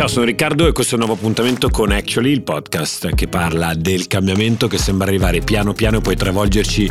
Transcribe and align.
Ciao, 0.00 0.08
sono 0.08 0.24
Riccardo 0.24 0.66
e 0.66 0.72
questo 0.72 0.94
è 0.94 0.98
un 0.98 1.04
nuovo 1.04 1.20
appuntamento 1.20 1.68
con 1.68 1.92
Actually, 1.92 2.32
il 2.32 2.40
podcast 2.40 3.14
che 3.14 3.28
parla 3.28 3.74
del 3.74 4.06
cambiamento 4.06 4.66
che 4.66 4.78
sembra 4.78 5.06
arrivare 5.06 5.40
piano 5.40 5.74
piano 5.74 5.98
e 5.98 6.00
poi 6.00 6.16
travolgerci 6.16 6.90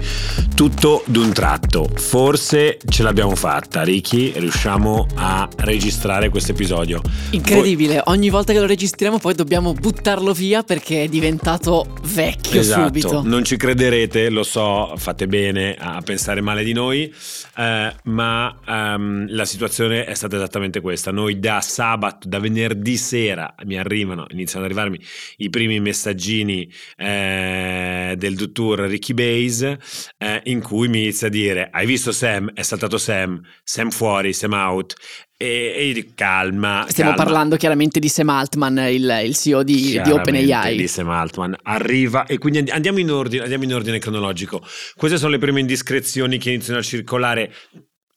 tutto 0.53 1.01
d'un 1.07 1.33
tratto. 1.33 1.89
Forse 1.95 2.77
ce 2.87 3.01
l'abbiamo 3.01 3.33
fatta, 3.33 3.81
Ricky, 3.81 4.33
riusciamo 4.35 5.07
a 5.15 5.49
registrare 5.57 6.29
questo 6.29 6.51
episodio. 6.51 7.01
Incredibile, 7.31 7.99
ogni 8.05 8.29
volta 8.29 8.53
che 8.53 8.59
lo 8.59 8.67
registriamo 8.67 9.17
poi 9.17 9.33
dobbiamo 9.33 9.73
buttarlo 9.73 10.31
via 10.31 10.61
perché 10.61 11.05
è 11.05 11.07
diventato 11.07 11.95
vecchio 12.03 12.59
esatto. 12.59 12.85
subito. 12.85 13.21
Non 13.25 13.43
ci 13.43 13.57
crederete, 13.57 14.29
lo 14.29 14.43
so, 14.43 14.93
fate 14.97 15.25
bene 15.25 15.75
a 15.79 15.99
pensare 16.03 16.41
male 16.41 16.63
di 16.63 16.73
noi, 16.73 17.11
eh, 17.59 17.93
ma 18.03 18.57
um, 18.65 19.25
la 19.27 19.43
situazione 19.43 20.05
è 20.05 20.13
stata 20.13 20.37
esattamente 20.37 20.79
questa. 20.79 21.11
Noi 21.11 21.39
da 21.39 21.59
sabato, 21.59 22.29
da 22.29 22.39
venerdì 22.39 22.95
sera 22.95 23.53
mi 23.65 23.77
arrivano, 23.77 24.25
iniziano 24.29 24.63
ad 24.63 24.71
arrivarmi 24.71 24.97
i 25.37 25.49
primi 25.49 25.81
messaggini 25.81 26.71
eh, 26.95 28.15
del 28.17 28.35
dottor 28.35 28.79
Ricky 28.79 29.13
Base 29.13 29.77
eh, 30.17 30.41
in 30.45 30.61
cui 30.61 30.87
mi 30.87 31.01
inizia 31.01 31.27
a 31.27 31.29
dire 31.29 31.67
hai 31.69 31.85
visto 31.85 32.13
Sam? 32.13 32.53
È 32.53 32.61
saltato 32.61 32.97
Sam, 32.97 33.41
Sam 33.61 33.89
fuori, 33.89 34.31
Sam 34.31 34.53
out 34.53 34.95
e, 35.41 35.93
e 35.95 36.11
calma. 36.15 36.85
Stiamo 36.89 37.11
calma. 37.11 37.23
parlando 37.23 37.55
chiaramente 37.55 37.99
di 37.99 38.09
Sam 38.09 38.27
Altman, 38.27 38.77
il, 38.89 39.21
il 39.23 39.35
CEO 39.37 39.63
di, 39.63 40.01
di 40.03 40.11
OpenAI. 40.11 40.75
Di 40.75 40.87
Sam 40.87 41.09
Altman 41.09 41.55
arriva 41.63 42.25
e 42.25 42.37
quindi 42.37 42.69
andiamo 42.69 42.99
in, 42.99 43.09
ordine, 43.09 43.43
andiamo 43.43 43.63
in 43.63 43.73
ordine 43.73 43.99
cronologico. 43.99 44.61
Queste 44.97 45.17
sono 45.17 45.31
le 45.31 45.37
prime 45.37 45.61
indiscrezioni 45.61 46.37
che 46.37 46.51
iniziano 46.51 46.79
a 46.79 46.83
circolare 46.83 47.53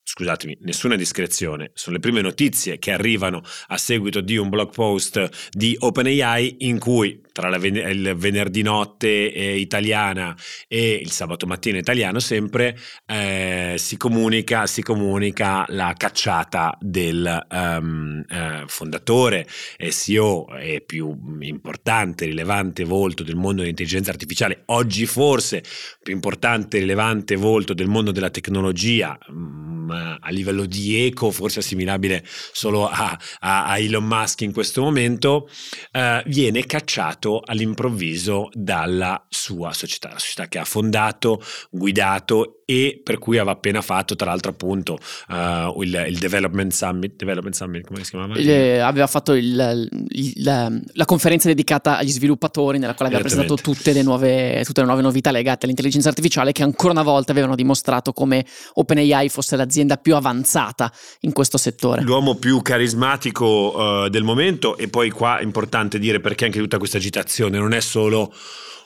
scusatemi, 0.05 0.59
nessuna 0.62 0.97
discrezione, 0.97 1.70
sono 1.75 1.95
le 1.97 2.03
prime 2.03 2.20
notizie 2.20 2.79
che 2.79 2.91
arrivano 2.91 3.41
a 3.69 3.79
seguito 3.79 4.20
di 4.20 4.36
un 4.36 4.48
blog 4.48 4.70
post 4.73 5.48
di 5.51 5.77
OpenAI 5.79 6.57
in 6.61 6.79
cui 6.79 7.20
tra 7.33 7.56
ven- 7.58 7.77
il 7.77 8.14
venerdì 8.16 8.62
notte 8.62 9.33
eh, 9.33 9.58
italiana 9.58 10.36
e 10.69 11.00
il 11.02 11.11
sabato 11.11 11.47
mattina 11.47 11.78
italiano 11.78 12.20
sempre 12.20 12.78
eh, 13.06 13.74
si, 13.78 13.97
comunica, 13.97 14.66
si, 14.66 14.83
comunica, 14.83 15.64
la 15.69 15.94
cacciata 15.97 16.77
del 16.80 17.47
um, 17.50 18.22
eh, 18.28 18.64
fondatore 18.66 19.47
e 19.77 19.91
CEO 19.91 20.55
e 20.56 20.83
più 20.86 21.16
importante, 21.41 22.27
rilevante 22.27 22.84
volto 22.84 23.22
del 23.22 23.36
mondo 23.36 23.61
dell'intelligenza 23.62 24.11
artificiale, 24.11 24.62
oggi 24.67 25.06
forse 25.06 25.62
più 26.02 26.12
importante, 26.12 26.78
rilevante 26.78 27.36
volto 27.36 27.74
del 27.74 27.89
mondo 27.89 28.12
della 28.12 28.30
tecnologia. 28.30 29.19
Um, 29.28 29.70
a 29.92 30.30
livello 30.30 30.64
di 30.64 31.05
eco, 31.05 31.30
forse 31.30 31.58
assimilabile 31.58 32.24
solo 32.24 32.89
a, 32.89 33.19
a, 33.41 33.67
a 33.67 33.78
Elon 33.78 34.05
Musk 34.05 34.41
in 34.42 34.52
questo 34.52 34.80
momento, 34.80 35.48
eh, 35.91 36.22
viene 36.27 36.64
cacciato 36.64 37.22
all'improvviso 37.45 38.48
dalla 38.53 39.25
sua 39.28 39.73
società, 39.73 40.11
la 40.12 40.19
società 40.19 40.48
che 40.48 40.59
ha 40.59 40.65
fondato, 40.65 41.42
guidato 41.70 42.61
e 42.73 43.03
per 43.05 43.19
cui 43.19 43.37
aveva 43.37 43.53
appena 43.53 43.83
fatto 43.83 44.17
tra 44.17 44.31
l'altro 44.31 44.51
appunto 44.51 44.98
uh, 45.28 45.83
il, 45.83 46.06
il, 46.09 46.19
Development 46.19 46.73
Summit, 46.73 47.17
Development 47.17 47.55
Summit 47.55 47.87
come 47.87 48.03
si 48.03 48.11
chiamava? 48.11 48.34
Le, 48.34 48.81
aveva 48.81 49.06
fatto 49.06 49.34
il, 49.34 49.89
il, 50.09 50.33
la, 50.42 50.73
la, 50.95 51.05
conferenza 51.05 51.48
dedicata 51.48 51.98
agli 51.98 52.09
sviluppatori 52.09 52.79
nella 52.79 52.95
quale 52.95 53.12
aveva 53.12 53.29
presentato 53.29 53.61
tutte 53.61 53.92
le, 53.92 54.03
nuove, 54.03 54.62
tutte 54.64 54.81
le 54.81 54.87
nuove 54.87 55.03
novità 55.03 55.31
legate 55.31 55.67
all'intelligenza 55.67 56.09
artificiale 56.09 56.53
che 56.53 56.62
ancora 56.62 56.92
una 56.92 57.03
volta 57.03 57.33
avevano 57.33 57.56
dimostrato 57.56 58.14
come 58.14 58.47
OpenAI 58.73 59.29
fosse 59.29 59.55
l'azienda 59.57 59.98
più 59.98 60.14
avanzata 60.14 60.91
in 61.20 61.33
questo 61.33 61.59
settore. 61.59 62.01
L'uomo 62.01 62.36
più 62.36 62.62
carismatico 62.62 64.07
uh, 64.07 64.08
del 64.08 64.23
momento 64.23 64.79
e 64.79 64.89
poi 64.89 65.11
qua 65.11 65.39
è 65.39 65.42
importante 65.42 65.98
dire 65.98 66.20
perché 66.20 66.46
anche 66.46 66.58
tutta 66.58 66.79
questa 66.79 66.96
agitazione 66.96 67.58
non 67.58 67.75
è 67.75 67.80
solo 67.80 68.33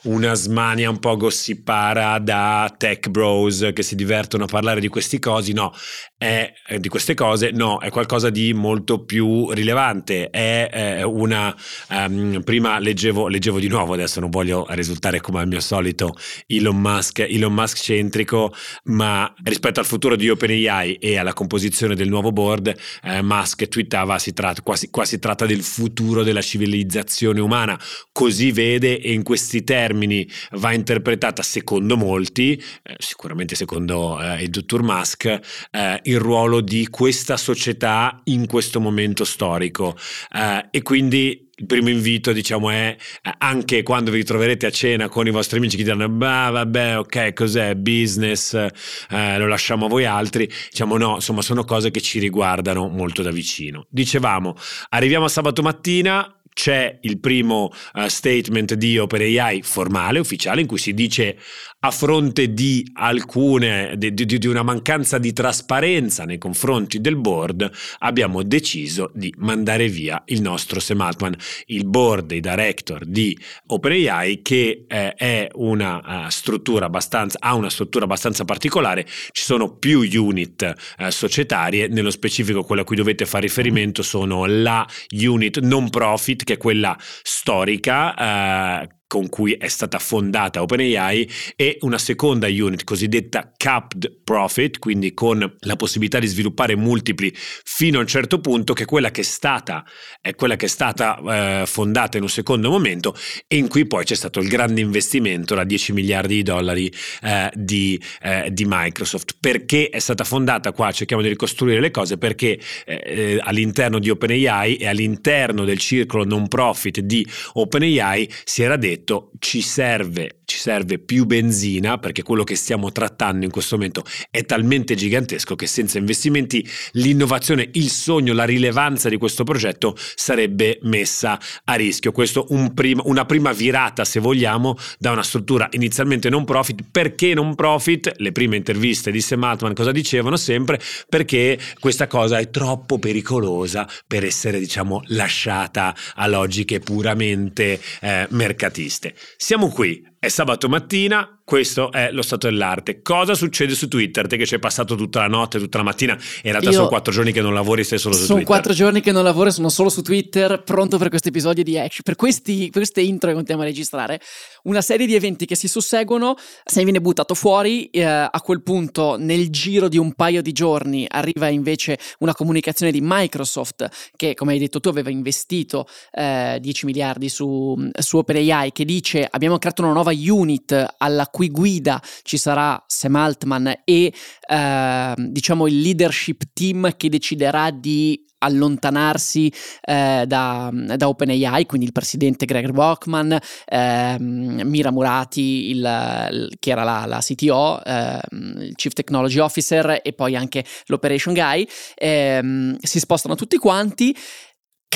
una 0.07 0.35
smania 0.35 0.91
un 0.91 0.99
po' 0.99 1.17
gossipara 1.17 2.19
da 2.19 2.73
tech 2.77 3.09
bros 3.09 3.71
che 3.73 3.83
si 3.83 3.95
divertono 3.95 4.45
a 4.45 4.49
parlare 4.49 4.81
di 4.81 4.89
questi 4.89 5.19
cosi, 5.19 5.53
no, 5.53 5.73
è 6.19 6.55
di 6.79 6.89
queste 6.89 7.13
cose, 7.13 7.51
no, 7.51 7.79
è 7.79 7.91
qualcosa 7.91 8.31
di 8.31 8.55
molto 8.55 9.05
più 9.05 9.51
rilevante, 9.51 10.31
è, 10.31 10.69
è 10.71 11.03
una, 11.03 11.55
um, 11.91 12.41
prima 12.43 12.79
leggevo, 12.79 13.29
leggevo 13.29 13.59
di 13.59 13.69
nuovo, 13.69 13.93
adesso 13.93 14.19
non 14.21 14.31
voglio 14.31 14.67
risultare 14.71 15.21
come 15.21 15.41
al 15.41 15.47
mio 15.47 15.61
solito 15.61 16.15
Elon 16.47 16.81
Musk, 16.81 17.19
Elon 17.19 17.53
Musk 17.53 17.77
centrico, 17.79 18.55
ma 18.85 19.33
rispetto 19.45 19.79
al 19.81 19.87
futuro 19.87 20.17
di 20.17 20.31
OpenAI 20.31 20.95
e 20.95 21.19
alla 21.19 21.35
composizione 21.35 21.95
del 21.95 22.09
nuovo 22.09 22.33
board, 22.33 22.75
eh, 23.03 23.21
Musk 23.21 23.69
twittava, 23.69 24.19
si 24.19 24.33
tratta, 24.33 24.63
qua, 24.63 24.75
si, 24.75 24.89
qua 24.89 25.05
si 25.05 25.19
tratta 25.19 25.45
del 25.45 25.63
futuro 25.63 26.23
della 26.23 26.43
civilizzazione 26.43 27.41
umana, 27.41 27.79
così 28.11 28.53
vede 28.53 29.01
e 29.01 29.13
in 29.13 29.23
questi 29.23 29.65
termini 29.65 30.27
va 30.53 30.73
interpretata 30.73 31.43
secondo 31.43 31.99
molti, 31.99 32.55
eh, 32.83 32.97
sicuramente 32.99 33.55
secondo 33.55 34.19
eh, 34.19 34.43
il 34.45 34.49
dottor 34.49 34.83
Musk, 34.83 35.41
eh, 35.71 36.01
il 36.07 36.19
ruolo 36.19 36.61
di 36.61 36.89
questa 36.89 37.37
società 37.37 38.21
in 38.25 38.47
questo 38.47 38.81
momento 38.81 39.25
storico. 39.25 39.97
Eh, 40.33 40.69
e 40.71 40.83
quindi 40.83 41.49
il 41.59 41.67
primo 41.67 41.89
invito, 41.89 42.33
diciamo, 42.33 42.71
è 42.71 42.97
eh, 43.23 43.35
anche 43.39 43.83
quando 43.83 44.11
vi 44.11 44.23
troverete 44.25 44.67
a 44.67 44.71
cena 44.71 45.09
con 45.09 45.27
i 45.27 45.31
vostri 45.31 45.59
amici 45.59 45.77
che 45.77 45.85
diranno, 45.85 46.09
bah, 46.09 46.51
vabbè, 46.51 46.99
ok, 46.99 47.33
cos'è 47.33 47.75
business, 47.75 48.55
eh, 48.55 49.39
lo 49.39 49.47
lasciamo 49.47 49.87
a 49.87 49.89
voi 49.89 50.05
altri. 50.05 50.47
Diciamo, 50.71 50.97
no, 50.99 51.15
insomma, 51.15 51.43
sono 51.43 51.65
cose 51.65 51.91
che 51.91 52.01
ci 52.01 52.19
riguardano 52.19 52.89
molto 52.89 53.23
da 53.23 53.31
vicino. 53.31 53.87
Dicevamo, 53.89 54.55
arriviamo 54.91 55.25
a 55.25 55.29
sabato 55.29 55.63
mattina, 55.63 56.31
c'è 56.57 56.99
il 57.03 57.21
primo 57.21 57.71
uh, 57.93 58.07
statement 58.07 58.73
di 58.75 58.97
OpenAI 58.97 59.61
formale, 59.61 60.19
ufficiale, 60.19 60.63
in 60.63 60.67
cui 60.67 60.79
si 60.79 60.95
dice 60.95 61.37
a 61.87 61.91
fronte 61.93 62.53
di 62.53 62.85
alcune, 62.95 63.95
di, 63.97 64.13
di, 64.13 64.27
di, 64.27 64.47
una 64.47 64.65
mancanza 64.65 65.19
di 65.19 65.33
trasparenza 65.33 66.25
nei 66.25 66.39
confronti 66.39 67.01
del 67.01 67.17
board, 67.17 67.71
abbiamo 68.01 68.43
deciso 68.43 69.11
di 69.15 69.33
mandare 69.39 69.89
via 69.89 70.21
il 70.27 70.41
nostro 70.41 70.81
Sam 70.81 71.01
Altman, 71.01 71.37
il 71.67 71.87
board 71.87 72.27
dei 72.27 72.41
director 72.41 73.05
di 73.05 73.39
OpenAI, 73.67 74.43
che 74.43 74.85
eh, 74.89 75.15
è 75.15 75.49
una 75.55 76.25
uh, 76.27 76.29
struttura 76.29 76.87
abbastanza, 76.87 77.39
ha 77.41 77.55
una 77.55 77.71
struttura 77.71 78.05
abbastanza 78.05 78.45
particolare, 78.45 79.07
ci 79.31 79.45
sono 79.45 79.77
più 79.77 80.01
unit 80.01 80.75
uh, 80.99 81.09
societarie, 81.09 81.87
nello 81.87 82.11
specifico 82.11 82.65
quella 82.65 82.83
a 82.83 82.85
cui 82.85 82.97
dovete 82.97 83.27
fare 83.27 83.47
riferimento 83.47 84.03
sono 84.03 84.45
la 84.47 84.85
unit 85.13 85.61
non 85.61 85.89
profit, 85.89 86.43
che 86.43 86.55
è 86.55 86.57
quella 86.57 86.97
storica, 87.23 88.83
uh, 88.83 88.96
con 89.07 89.29
cui 89.29 89.53
è 89.53 89.69
stata 89.69 89.99
fondata 89.99 90.63
OpenAI 90.63 91.31
e 91.55 91.79
una 91.83 91.99
seconda 91.99 92.49
unit 92.49 92.85
cosiddetta 92.85 93.53
capped 93.57 94.21
profit, 94.25 94.79
quindi 94.79 95.15
con 95.15 95.57
la 95.61 95.77
possibilità 95.77 96.19
di 96.19 96.27
sviluppare 96.27 96.75
multipli 96.75 97.33
fino 97.35 97.99
a 97.99 98.01
un 98.01 98.07
certo 98.07 98.41
punto, 98.41 98.73
che 98.73 98.83
è 98.83 98.87
quella 98.87 99.11
che 99.11 99.21
è 99.21 99.25
stata, 99.25 99.85
è 100.21 100.35
quella 100.35 100.57
che 100.57 100.67
è 100.67 100.69
stata 100.69 101.63
eh, 101.63 101.67
fondata 101.67 102.17
in 102.17 102.25
un 102.25 102.29
secondo 102.29 102.69
momento 102.71 103.15
e 103.47 103.57
in 103.57 103.69
cui 103.69 103.87
poi 103.87 104.05
c'è 104.05 104.15
stato 104.15 104.41
il 104.41 104.49
grande 104.49 104.81
investimento 104.81 105.55
da 105.55 105.65
10 105.65 105.93
miliardi 105.93 106.35
di 106.37 106.43
dollari 106.43 106.93
eh, 107.23 107.51
di, 107.55 108.01
eh, 108.23 108.49
di, 108.51 108.65
Microsoft. 108.67 109.37
Perché 109.39 109.89
è 109.89 110.01
stata 110.01 110.25
fondata 110.25 110.73
qua? 110.73 110.91
Cerchiamo 110.91 111.23
di 111.23 111.29
ricostruire 111.29 111.81
le 111.81 111.91
cose 111.93 112.19
perché 112.19 112.59
eh, 112.85 113.03
eh, 113.05 113.39
all'interno 113.41 114.01
di 114.01 114.11
OpenAI 114.11 114.77
e 114.77 114.87
all'interno 114.89 115.65
del 115.65 115.79
circolo 115.79 116.25
non 116.25 116.49
profit 116.49 117.01
di 117.01 117.27
OpenAI 117.53 118.29
si 118.45 118.63
era 118.63 118.77
detto 118.77 118.96
detto 118.97 119.31
ci 119.39 119.61
serve, 119.61 120.36
ci 120.47 120.59
serve 120.59 120.99
più 120.99 121.27
benzina 121.27 121.99
perché 121.99 122.23
quello 122.23 122.45
che 122.45 122.55
stiamo 122.55 122.93
trattando 122.93 123.45
in 123.45 123.51
questo 123.51 123.75
momento 123.75 124.05
è 124.31 124.45
talmente 124.45 124.95
gigantesco 124.95 125.57
che 125.57 125.67
senza 125.67 125.99
investimenti 125.99 126.67
l'innovazione, 126.93 127.69
il 127.73 127.91
sogno, 127.91 128.33
la 128.33 128.45
rilevanza 128.45 129.09
di 129.09 129.17
questo 129.19 129.43
progetto 129.43 129.97
sarebbe 130.15 130.79
messa 130.83 131.39
a 131.65 131.75
rischio. 131.75 132.13
Questo 132.13 132.47
un 132.51 132.73
prima, 132.75 133.03
una 133.07 133.25
prima 133.25 133.53
virata, 133.53 134.05
se 134.05 134.21
vogliamo, 134.21 134.77
da 134.99 135.11
una 135.11 135.25
struttura 135.25 135.69
inizialmente 135.73 136.31
non 136.31 136.45
profit. 136.45 136.85
Perché 136.93 137.35
non 137.35 137.57
profit? 137.57 138.13
Le 138.19 138.31
prime 138.31 138.57
interviste 138.57 139.11
di 139.11 139.21
Sam 139.21 139.43
Altman 139.43 139.75
cosa 139.75 139.91
dicevano 139.91 140.37
sempre? 140.37 140.81
Perché 141.09 141.59
questa 141.81 142.07
cosa 142.07 142.39
è 142.39 142.51
troppo 142.51 142.99
pericolosa 143.01 143.89
per 144.07 144.25
essere, 144.25 144.61
diciamo, 144.61 145.03
lasciata 145.07 145.95
a 146.15 146.27
logiche 146.29 146.79
puramente 146.79 147.81
eh, 148.01 148.27
mercatiste. 148.31 149.15
Siamo 149.37 149.71
qui, 149.71 150.15
è 150.19 150.29
sabato 150.29 150.69
mattina 150.69 151.37
questo 151.47 151.93
è 151.93 152.11
lo 152.11 152.23
stato 152.23 152.49
dell'arte. 152.49 153.03
Cosa 153.03 153.35
succede 153.35 153.77
su 153.77 153.87
Twitter? 153.87 154.27
Te 154.27 154.37
che 154.37 154.47
ci 154.47 154.55
hai 154.55 154.59
passato 154.59 154.97
tutta 154.97 155.21
la 155.21 155.29
notte, 155.29 155.61
tutta 155.61 155.79
la 155.79 155.85
mattina, 155.85 156.15
in 156.15 156.51
realtà 156.51 156.71
Io 156.71 156.75
sono 156.75 156.89
quattro 156.89 157.13
giorni 157.13 157.31
che 157.31 157.41
non 157.41 157.55
lavori, 157.55 157.85
stai 157.85 158.01
solo 158.01 158.17
su 158.17 158.25
sono 158.25 158.41
Twitter. 158.41 158.47
Sono 158.49 158.61
quattro 158.61 158.85
giorni 158.85 159.01
che 159.01 159.13
non 159.13 159.23
lavoro, 159.23 159.53
sono 159.53 159.69
solo 159.69 159.89
su 159.89 160.03
Twitter, 160.03 160.65
pronto 160.65 160.99
per 160.99 161.09
questo 161.09 161.29
episodio 161.29 161.63
di 161.63 161.79
action, 161.79 162.01
per, 162.03 162.17
questi, 162.17 162.63
per 162.63 162.83
queste 162.83 163.01
intro 163.01 163.29
che 163.29 163.37
continuiamo 163.37 163.63
a 163.63 163.71
registrare. 163.71 164.21
Una 164.65 164.81
serie 164.81 165.07
di 165.07 165.15
eventi 165.15 165.47
che 165.47 165.55
si 165.55 165.69
susseguono, 165.69 166.35
se 166.65 166.83
viene 166.83 167.01
buttato 167.01 167.35
fuori, 167.35 167.91
eh, 167.91 168.03
a 168.03 168.41
quel 168.43 168.65
punto 168.65 169.15
nel 169.17 169.49
giro 169.49 169.87
di 169.87 169.99
un 169.99 170.15
paio 170.15 170.43
di 170.43 170.51
giorni 170.51 171.07
arriva 171.09 171.47
invece 171.47 171.97
una 172.19 172.35
comunicazione 172.35 172.91
di 172.91 172.99
Microsoft 173.01 173.89
che, 174.17 174.35
come 174.35 174.55
hai 174.55 174.59
detto 174.59 174.81
tu, 174.81 174.89
aveva 174.89 175.11
investito 175.11 175.87
eh, 176.11 176.59
10 176.61 176.87
miliardi 176.87 177.29
su, 177.29 177.89
su 177.97 178.17
OpenAI, 178.17 178.73
che 178.73 178.85
dice 178.85 179.29
abbiamo 179.31 179.59
creato 179.59 179.83
una 179.83 179.93
nuova 179.93 180.06
unit 180.11 180.95
alla 180.99 181.27
cui 181.29 181.51
guida 181.51 182.01
ci 182.23 182.37
sarà 182.37 182.83
Sam 182.87 183.17
Altman 183.17 183.83
e 183.85 184.13
eh, 184.49 185.15
diciamo 185.17 185.67
il 185.67 185.81
leadership 185.81 186.43
team 186.53 186.97
che 186.97 187.09
deciderà 187.09 187.71
di 187.71 188.25
allontanarsi 188.39 189.53
eh, 189.81 190.25
da, 190.27 190.71
da, 190.73 191.09
OpenAI, 191.09 191.67
quindi 191.67 191.87
il 191.87 191.93
presidente 191.93 192.45
Greg 192.45 192.75
Walkman, 192.75 193.39
eh, 193.67 194.17
Mira 194.19 194.91
Murati, 194.91 195.71
il, 195.71 196.29
il, 196.31 196.57
che 196.59 196.71
era 196.71 196.83
la, 196.83 197.05
la 197.07 197.19
CTO, 197.21 197.83
eh, 197.83 198.21
il 198.31 198.73
Chief 198.75 198.93
Technology 198.93 199.39
Officer 199.39 200.01
e 200.03 200.13
poi 200.13 200.37
anche 200.37 200.65
l'Operation 200.87 201.33
Guy, 201.35 201.67
ehm, 201.95 202.77
si 202.81 202.99
spostano 202.99 203.35
tutti 203.35 203.57
quanti 203.57 204.15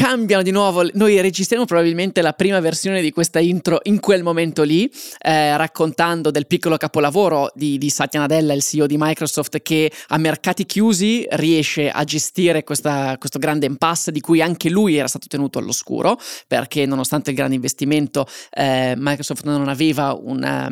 cambiano 0.00 0.43
di 0.43 0.50
nuovo. 0.50 0.88
Noi 0.94 1.20
registriamo 1.20 1.67
probabilmente 1.67 2.23
la 2.23 2.32
prima 2.32 2.58
versione 2.58 3.02
di 3.02 3.11
questa 3.12 3.38
intro 3.38 3.81
in 3.82 4.00
quel 4.00 4.23
momento 4.23 4.62
lì, 4.62 4.91
eh, 5.20 5.55
raccontando 5.58 6.31
del 6.31 6.47
piccolo 6.47 6.79
capolavoro 6.79 7.50
di, 7.55 7.76
di, 7.76 7.91
Satya 7.91 8.20
Nadella, 8.20 8.55
il 8.55 8.62
CEO 8.62 8.87
di 8.87 8.97
Microsoft, 8.99 9.61
che 9.61 9.93
a 10.08 10.17
mercati 10.17 10.64
chiusi 10.64 11.26
riesce 11.32 11.91
a 11.91 12.02
gestire 12.05 12.64
questa, 12.64 13.17
questo 13.19 13.38
grande 13.38 13.67
impasse 13.67 14.11
di 14.11 14.20
cui 14.20 14.41
anche 14.41 14.70
lui 14.70 14.97
era 14.97 15.06
stato 15.06 15.26
tenuto 15.26 15.58
all'oscuro, 15.58 16.19
perché 16.46 16.87
nonostante 16.87 17.29
il 17.29 17.37
grande 17.37 17.56
investimento, 17.56 18.26
eh, 18.53 18.94
Microsoft 18.96 19.44
non 19.44 19.69
aveva 19.69 20.19
una, 20.19 20.67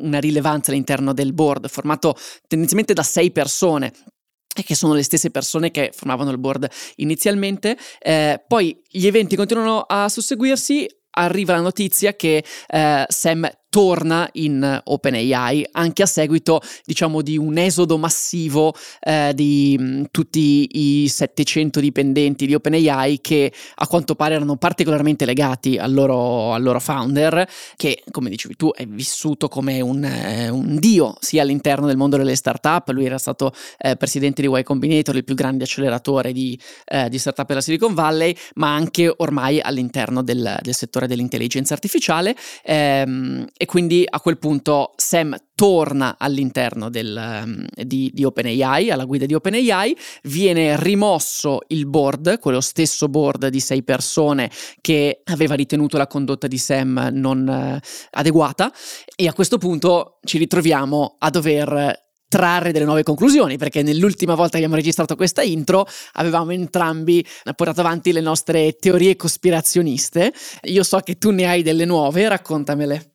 una 0.00 0.18
rilevanza 0.18 0.72
all'interno 0.72 1.14
del 1.14 1.32
board, 1.32 1.68
formato 1.68 2.14
tendenzialmente 2.46 2.92
da 2.92 3.02
sei 3.02 3.30
persone 3.30 3.92
e 4.54 4.62
che 4.62 4.74
sono 4.74 4.94
le 4.94 5.02
stesse 5.02 5.30
persone 5.30 5.70
che 5.70 5.90
formavano 5.94 6.30
il 6.30 6.38
board 6.38 6.68
inizialmente. 6.96 7.76
Eh, 7.98 8.42
poi 8.46 8.80
gli 8.88 9.06
eventi 9.06 9.36
continuano 9.36 9.80
a 9.80 10.08
susseguirsi, 10.08 10.86
arriva 11.16 11.54
la 11.54 11.60
notizia 11.60 12.14
che 12.14 12.44
eh, 12.66 13.04
Sam 13.08 13.48
torna 13.74 14.28
in 14.34 14.82
OpenAI 14.84 15.66
anche 15.72 16.04
a 16.04 16.06
seguito 16.06 16.60
diciamo 16.84 17.22
di 17.22 17.36
un 17.36 17.58
esodo 17.58 17.98
massivo 17.98 18.72
eh, 19.00 19.32
di 19.34 19.76
mh, 19.76 19.84
mm, 19.84 20.04
tutti 20.12 21.02
i 21.02 21.08
700 21.08 21.80
dipendenti 21.80 22.46
di 22.46 22.54
OpenAI 22.54 23.20
che 23.20 23.52
a 23.74 23.86
quanto 23.88 24.14
pare 24.14 24.36
erano 24.36 24.54
particolarmente 24.54 25.24
legati 25.24 25.76
al 25.76 25.92
loro, 25.92 26.52
al 26.52 26.62
loro 26.62 26.78
founder 26.78 27.48
che 27.74 28.04
come 28.12 28.30
dicevi 28.30 28.54
tu 28.54 28.70
è 28.70 28.86
vissuto 28.86 29.48
come 29.48 29.80
un, 29.80 30.04
eh, 30.04 30.48
un, 30.50 30.76
dio 30.78 31.16
sia 31.18 31.42
all'interno 31.42 31.88
del 31.88 31.96
mondo 31.96 32.16
delle 32.16 32.36
startup. 32.36 32.88
Lui 32.90 33.06
era 33.06 33.18
stato 33.18 33.52
eh, 33.78 33.96
presidente 33.96 34.40
di 34.40 34.46
Y 34.48 34.62
Combinator 34.62 35.16
il 35.16 35.24
più 35.24 35.34
grande 35.34 35.64
acceleratore 35.64 36.30
di, 36.30 36.56
eh, 36.84 37.08
di 37.08 37.18
startup 37.18 37.48
della 37.48 37.60
Silicon 37.60 37.92
Valley 37.92 38.36
ma 38.54 38.72
anche 38.72 39.12
ormai 39.16 39.58
all'interno 39.60 40.22
del, 40.22 40.58
del 40.62 40.74
settore 40.74 41.08
dell'intelligenza 41.08 41.74
artificiale. 41.74 42.36
Ehm, 42.62 43.48
e 43.64 43.66
quindi 43.66 44.04
a 44.06 44.20
quel 44.20 44.36
punto 44.36 44.92
Sam 44.94 45.34
torna 45.54 46.16
all'interno 46.18 46.90
del, 46.90 47.42
um, 47.44 47.64
di, 47.74 48.10
di, 48.12 48.22
OpenAI, 48.22 48.90
alla 48.90 49.06
guida 49.06 49.24
di 49.24 49.32
OpenAI, 49.32 49.96
viene 50.24 50.78
rimosso 50.78 51.60
il 51.68 51.86
board, 51.86 52.40
quello 52.40 52.60
stesso 52.60 53.08
board 53.08 53.46
di 53.48 53.60
sei 53.60 53.82
persone 53.82 54.50
che 54.82 55.22
aveva 55.24 55.54
ritenuto 55.54 55.96
la 55.96 56.06
condotta 56.06 56.46
di 56.46 56.58
Sam 56.58 57.08
non 57.12 57.46
uh, 57.48 57.88
adeguata 58.10 58.70
e 59.16 59.28
a 59.28 59.32
questo 59.32 59.56
punto 59.56 60.18
ci 60.24 60.36
ritroviamo 60.36 61.16
a 61.18 61.30
dover 61.30 62.02
trarre 62.28 62.70
delle 62.70 62.84
nuove 62.84 63.02
conclusioni, 63.02 63.56
perché 63.56 63.82
nell'ultima 63.82 64.34
volta 64.34 64.50
che 64.50 64.56
abbiamo 64.56 64.74
registrato 64.74 65.16
questa 65.16 65.40
intro 65.40 65.86
avevamo 66.14 66.50
entrambi 66.50 67.24
portato 67.54 67.80
avanti 67.80 68.12
le 68.12 68.20
nostre 68.20 68.76
teorie 68.76 69.16
cospirazioniste. 69.16 70.34
Io 70.64 70.82
so 70.82 70.98
che 70.98 71.16
tu 71.16 71.30
ne 71.30 71.46
hai 71.46 71.62
delle 71.62 71.86
nuove, 71.86 72.28
raccontamele. 72.28 73.13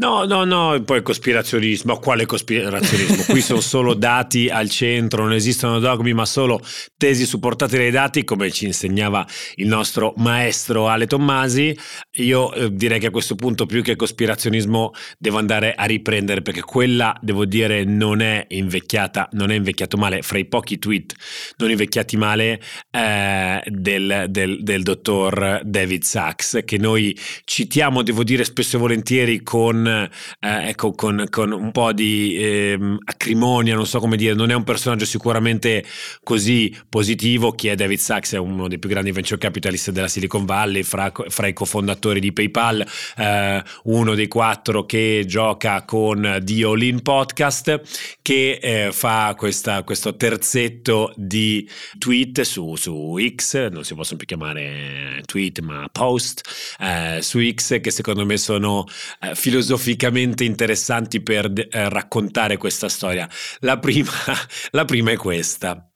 No, 0.00 0.24
no, 0.26 0.44
no, 0.44 0.80
poi 0.84 1.02
cospirazionismo, 1.02 1.98
quale 1.98 2.24
cospirazionismo? 2.24 3.24
Qui 3.26 3.40
sono 3.40 3.60
solo 3.60 3.94
dati 3.94 4.48
al 4.48 4.70
centro, 4.70 5.24
non 5.24 5.32
esistono 5.32 5.80
dogmi, 5.80 6.12
ma 6.12 6.24
solo 6.24 6.60
tesi 6.96 7.26
supportate 7.26 7.78
dai 7.78 7.90
dati, 7.90 8.22
come 8.22 8.48
ci 8.52 8.66
insegnava 8.66 9.26
il 9.56 9.66
nostro 9.66 10.14
maestro 10.18 10.86
Ale 10.86 11.08
Tommasi. 11.08 11.76
Io 12.18 12.52
eh, 12.52 12.72
direi 12.72 13.00
che 13.00 13.08
a 13.08 13.10
questo 13.10 13.34
punto 13.34 13.66
più 13.66 13.82
che 13.82 13.96
cospirazionismo 13.96 14.92
devo 15.18 15.38
andare 15.38 15.74
a 15.74 15.84
riprendere 15.86 16.42
perché 16.42 16.60
quella, 16.60 17.18
devo 17.20 17.44
dire, 17.44 17.82
non 17.82 18.20
è 18.20 18.46
invecchiata, 18.50 19.28
non 19.32 19.50
è 19.50 19.56
invecchiato 19.56 19.96
male, 19.96 20.22
fra 20.22 20.38
i 20.38 20.46
pochi 20.46 20.78
tweet 20.78 21.12
non 21.56 21.70
invecchiati 21.70 22.16
male 22.16 22.60
eh, 22.92 23.60
del, 23.66 24.26
del, 24.28 24.62
del 24.62 24.82
dottor 24.84 25.60
David 25.64 26.04
Sachs, 26.04 26.60
che 26.64 26.78
noi 26.78 27.18
citiamo, 27.42 28.04
devo 28.04 28.22
dire, 28.22 28.44
spesso 28.44 28.76
e 28.76 28.78
volentieri 28.78 29.42
con 29.42 29.86
eh, 29.88 30.68
ecco, 30.68 30.92
con, 30.92 31.26
con, 31.30 31.52
un 31.52 31.72
po' 31.72 31.92
di 31.92 32.36
eh, 32.36 32.78
acrimonia, 33.04 33.74
non 33.74 33.86
so 33.86 33.98
come 33.98 34.16
dire, 34.16 34.34
non 34.34 34.50
è 34.50 34.54
un 34.54 34.64
personaggio 34.64 35.04
sicuramente 35.04 35.84
così 36.22 36.74
positivo. 36.88 37.52
Chi 37.52 37.68
è 37.68 37.74
David 37.74 37.98
Sachs 37.98 38.34
è 38.34 38.38
uno 38.38 38.68
dei 38.68 38.78
più 38.78 38.88
grandi 38.88 39.10
venture 39.10 39.38
capitalist 39.38 39.90
della 39.90 40.08
Silicon 40.08 40.44
Valley, 40.44 40.82
fra, 40.82 41.12
fra 41.28 41.46
i 41.46 41.52
cofondatori 41.52 42.20
di 42.20 42.32
PayPal, 42.32 42.86
eh, 43.16 43.62
uno 43.84 44.14
dei 44.14 44.28
quattro 44.28 44.84
che 44.84 45.24
gioca 45.26 45.84
con 45.84 46.40
The 46.42 46.64
All 46.64 46.82
In 46.82 47.02
Podcast, 47.02 47.80
che 48.22 48.58
eh, 48.60 48.92
fa 48.92 49.34
questa, 49.36 49.82
questo 49.82 50.16
terzetto 50.16 51.12
di 51.16 51.68
tweet 51.98 52.42
su, 52.42 52.76
su, 52.76 53.16
X, 53.34 53.68
non 53.70 53.84
si 53.84 53.94
possono 53.94 54.18
più 54.18 54.26
chiamare 54.26 55.22
tweet 55.24 55.60
ma 55.60 55.88
post, 55.90 56.42
eh, 56.78 57.18
su 57.22 57.40
X 57.40 57.80
che 57.80 57.90
secondo 57.90 58.24
me 58.24 58.36
sono 58.36 58.84
eh, 59.20 59.34
filosofici 59.34 59.77
filosoficamente 59.78 60.44
interessanti 60.44 61.22
per 61.22 61.50
eh, 61.54 61.88
raccontare 61.88 62.56
questa 62.56 62.88
storia. 62.88 63.28
La 63.60 63.78
prima, 63.78 64.10
la 64.72 64.84
prima 64.84 65.12
è 65.12 65.16
questa. 65.16 65.88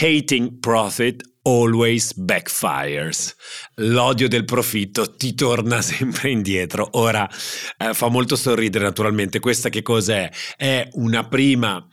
Hating 0.00 0.58
profit 0.60 1.22
always 1.46 2.12
backfires. 2.14 3.34
L'odio 3.76 4.28
del 4.28 4.44
profitto 4.44 5.14
ti 5.14 5.34
torna 5.34 5.80
sempre 5.82 6.30
indietro. 6.30 6.88
Ora 6.92 7.28
eh, 7.78 7.94
fa 7.94 8.08
molto 8.08 8.36
sorridere 8.36 8.84
naturalmente. 8.84 9.40
Questa 9.40 9.68
che 9.68 9.82
cos'è? 9.82 10.30
È 10.56 10.88
una 10.92 11.26
prima 11.26 11.86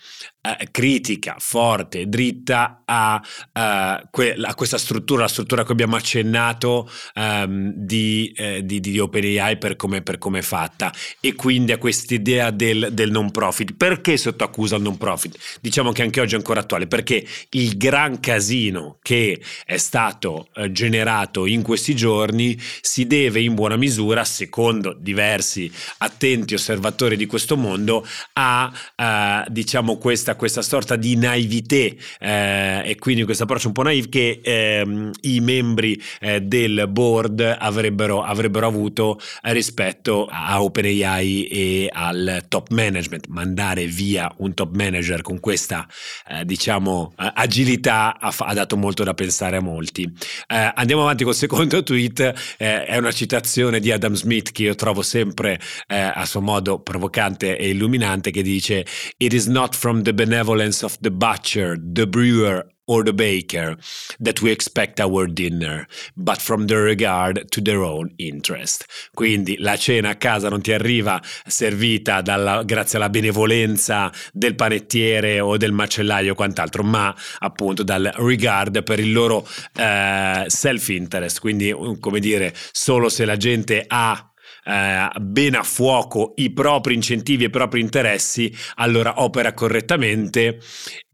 eh, 0.46 0.68
critica 0.72 1.38
forte, 1.40 2.08
dritta 2.10 2.84
a, 2.84 3.22
uh, 3.54 4.08
que- 4.12 4.36
a, 4.42 4.54
questa 4.56 4.78
struttura, 4.78 5.22
la 5.22 5.28
struttura 5.30 5.64
cui 5.64 5.72
abbiamo 5.72 5.96
accennato 5.96 6.90
um, 7.16 7.72
di, 7.74 8.34
eh, 8.36 8.66
di, 8.66 8.82
di, 8.82 9.00
OpenAI 9.00 9.58
per 9.58 9.78
come 9.78 10.40
è 10.40 10.42
fatta 10.42 10.92
e 11.22 11.34
quindi 11.34 11.72
a 11.72 11.78
quest'idea 11.78 12.52
del, 12.52 12.90
del 12.92 13.10
non 13.10 13.32
profit. 13.32 13.74
Perché 13.74 14.18
sotto 14.18 14.44
accusa 14.44 14.76
il 14.76 14.82
non 14.82 14.98
profit? 14.98 15.38
Diciamo 15.62 15.94
che 15.94 16.02
anche 16.02 16.20
oggi 16.20 16.34
è 16.34 16.38
ancora 16.38 16.60
attuale, 16.60 16.88
perché 16.88 17.26
il 17.54 17.78
gran 17.78 18.20
casino 18.20 18.98
che 19.02 19.42
è 19.66 19.78
stato 19.78 20.48
eh, 20.56 20.72
generato 20.72 21.46
in 21.46 21.62
questi 21.62 21.96
giorni 21.96 22.60
si 22.82 23.08
deve 23.08 23.42
in 23.42 23.56
buona 23.56 23.76
misura, 23.76 24.24
secondo 24.24 24.94
diversi 24.94 25.72
attenti 26.00 26.54
osservatori 26.54 27.18
di 27.18 27.26
questo 27.26 27.58
mondo, 27.58 28.06
a 28.34 28.72
uh, 28.96 29.52
diciamo 29.52 29.98
questa 29.98 30.12
questa, 30.14 30.36
questa 30.36 30.62
sorta 30.62 30.96
di 30.96 31.16
naivete 31.16 31.98
eh, 32.20 32.82
e 32.86 32.96
quindi 33.00 33.24
questo 33.24 33.44
approccio 33.44 33.68
un 33.68 33.74
po' 33.74 33.84
naive 33.84 34.10
che 34.10 34.40
ehm, 34.44 35.12
i 35.22 35.40
membri 35.40 36.02
eh, 36.20 36.42
del 36.42 36.88
board 36.90 37.40
avrebbero, 37.60 38.24
avrebbero 38.24 38.68
avuto 38.68 39.20
rispetto 39.44 40.28
a 40.30 40.62
OpenAI 40.62 41.46
e 41.46 41.90
al 41.92 42.46
top 42.48 42.70
management. 42.70 43.28
Mandare 43.28 43.86
via 43.86 44.32
un 44.38 44.54
top 44.54 44.76
manager 44.76 45.22
con 45.22 45.40
questa 45.40 45.88
eh, 46.28 46.46
diciamo 46.46 47.14
eh, 47.18 47.32
agilità 47.44 48.18
ha, 48.20 48.34
ha, 48.36 48.54
dato 48.54 48.78
molto 48.78 49.04
da 49.04 49.14
pensare 49.14 49.58
a 49.58 49.62
molti. 49.62 50.04
Eh, 50.48 50.72
andiamo 50.76 51.02
avanti 51.04 51.24
col 51.24 51.36
secondo 51.36 51.84
tweet, 51.84 52.20
eh, 52.58 52.86
è 52.86 52.98
una 52.98 53.12
citazione 53.12 53.80
di 53.80 53.92
Adam 53.92 54.14
Smith 54.14 54.52
che 54.52 54.64
io 54.64 54.76
trovo 54.76 55.02
sempre 55.02 55.60
a 55.88 56.26
suo 56.26 56.42
modo 56.42 56.80
provocante 56.80 57.58
e 57.58 57.70
illuminante 57.70 58.32
che 58.32 58.42
dice 58.42 58.86
It 59.18 59.34
is 59.34 59.46
not 59.48 59.76
from 59.76 60.02
the 60.02 60.14
benevolence 60.14 60.84
of 60.84 60.98
the 61.00 61.12
butcher, 61.12 61.78
the 61.80 62.08
brewer, 62.08 62.66
or 62.86 63.04
the 63.04 63.14
baker 63.14 63.78
that 64.20 64.42
we 64.42 64.52
expect 64.52 65.00
our 65.00 65.28
dinner, 65.28 65.88
but 66.16 66.42
from 66.42 66.68
the 66.68 66.76
regard 66.76 67.50
to 67.52 67.62
their 67.62 67.82
own 67.82 68.12
interest. 68.18 68.86
Quindi 69.14 69.58
la 69.60 69.76
cena 69.78 70.10
a 70.10 70.16
casa 70.16 70.50
non 70.50 70.62
ti 70.62 70.74
arriva 70.74 71.22
servita 71.46 72.22
dalla, 72.22 72.64
grazie 72.64 72.98
alla 72.98 73.10
benevolenza 73.10 74.12
del 74.32 74.56
panettiere 74.56 75.40
o 75.40 75.58
del 75.58 75.72
macellaio 75.72 76.34
o 76.34 76.36
quant'altro, 76.36 76.84
ma 76.84 77.16
appunto 77.40 77.84
dal 77.84 78.12
regard 78.16 78.84
per 78.84 79.00
il 79.00 79.12
loro 79.12 79.48
eh, 79.76 80.46
self-interest. 80.48 81.40
Quindi, 81.40 81.74
come 82.00 82.20
dire, 82.20 82.54
solo 82.72 83.10
se 83.10 83.26
la 83.26 83.38
gente 83.38 83.84
ha 83.88 84.33
eh, 84.66 85.10
bene 85.20 85.58
a 85.58 85.64
fuoco 85.64 86.34
i 86.38 86.52
propri 86.52 86.94
incentivi 86.94 87.44
e 87.44 87.48
i 87.48 87.50
propri 87.50 87.82
interessi, 87.82 88.56
allora 88.76 89.22
opera 89.22 89.54
correttamente 89.54 90.60